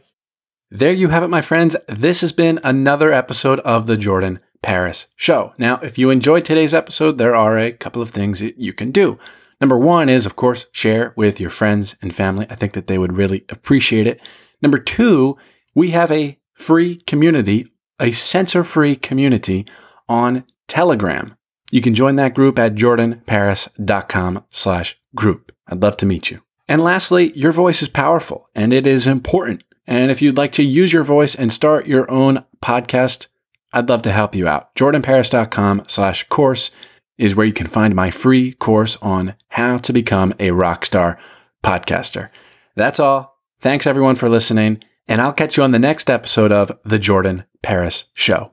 There 0.70 0.94
you 0.94 1.10
have 1.10 1.24
it, 1.24 1.30
my 1.30 1.42
friends. 1.42 1.76
This 1.88 2.22
has 2.22 2.34
been 2.34 2.60
another 2.64 3.14
episode 3.14 3.60
of 3.62 3.88
the 3.88 3.96
Jordan 3.98 4.40
Paris 4.62 5.08
Show. 5.16 5.54
Now, 5.58 5.76
if 5.84 5.98
you 5.98 6.10
enjoyed 6.10 6.44
today's 6.44 6.74
episode, 6.74 7.18
there 7.18 7.36
are 7.36 7.58
a 7.58 7.72
couple 7.72 8.02
of 8.02 8.10
things 8.10 8.40
that 8.40 8.58
you 8.58 8.74
can 8.74 8.92
do. 8.92 9.18
Number 9.62 9.78
one 9.78 10.10
is, 10.10 10.26
of 10.26 10.36
course, 10.36 10.66
share 10.72 11.14
with 11.16 11.40
your 11.40 11.52
friends 11.52 11.96
and 12.02 12.14
family. 12.14 12.46
I 12.50 12.56
think 12.56 12.74
that 12.74 12.88
they 12.88 12.98
would 12.98 13.16
really 13.16 13.46
appreciate 13.48 14.08
it. 14.08 14.20
Number 14.62 14.80
two, 14.80 15.38
we 15.76 15.92
have 15.92 16.12
a 16.12 16.38
free 16.56 16.98
community, 17.08 17.68
a 18.00 18.12
censor 18.12 18.64
free 18.64 18.96
community 18.96 19.66
on 20.08 20.44
Telegram. 20.68 21.36
You 21.72 21.82
can 21.82 21.94
join 21.94 22.16
that 22.16 22.34
group 22.34 22.60
at 22.60 22.76
jordanparis.com 22.76 24.44
slash 24.50 25.00
group. 25.16 25.52
I'd 25.68 25.82
love 25.82 25.98
to 25.98 26.06
meet 26.06 26.32
you. 26.32 26.42
And 26.68 26.82
lastly, 26.84 27.32
your 27.38 27.52
voice 27.52 27.82
is 27.82 27.90
powerful 27.90 28.50
and 28.56 28.74
it 28.74 28.88
is 28.88 29.08
important. 29.08 29.64
And 29.88 30.10
if 30.10 30.22
you'd 30.22 30.38
like 30.38 30.52
to 30.54 30.64
use 30.64 30.94
your 30.94 31.04
voice 31.04 31.36
and 31.36 31.54
start 31.54 31.88
your 31.88 32.10
own 32.10 32.44
podcast, 32.62 33.28
I'd 33.72 33.90
love 33.90 34.02
to 34.04 34.12
help 34.12 34.36
you 34.36 34.48
out. 34.48 34.74
jordanparis.com 34.76 35.84
slash 35.88 36.28
course 36.30 36.72
is 37.18 37.36
where 37.36 37.46
you 37.46 37.54
can 37.54 37.68
find 37.68 37.96
my 37.96 38.10
free 38.10 38.54
course 38.54 38.98
on 39.02 39.36
how 39.50 39.78
to 39.78 39.94
become 39.94 40.32
a 40.40 40.50
rockstar 40.50 41.18
podcaster. 41.64 42.30
That's 42.76 43.00
all. 43.00 43.38
Thanks 43.60 43.88
everyone 43.88 44.16
for 44.16 44.30
listening, 44.30 44.84
and 45.08 45.22
I'll 45.22 45.34
catch 45.34 45.58
you 45.58 45.64
on 45.64 45.72
the 45.72 45.80
next 45.80 46.10
episode 46.10 46.52
of 46.52 46.78
The 46.84 47.00
Jordan 47.00 47.46
Paris 47.62 48.06
Show. 48.14 48.52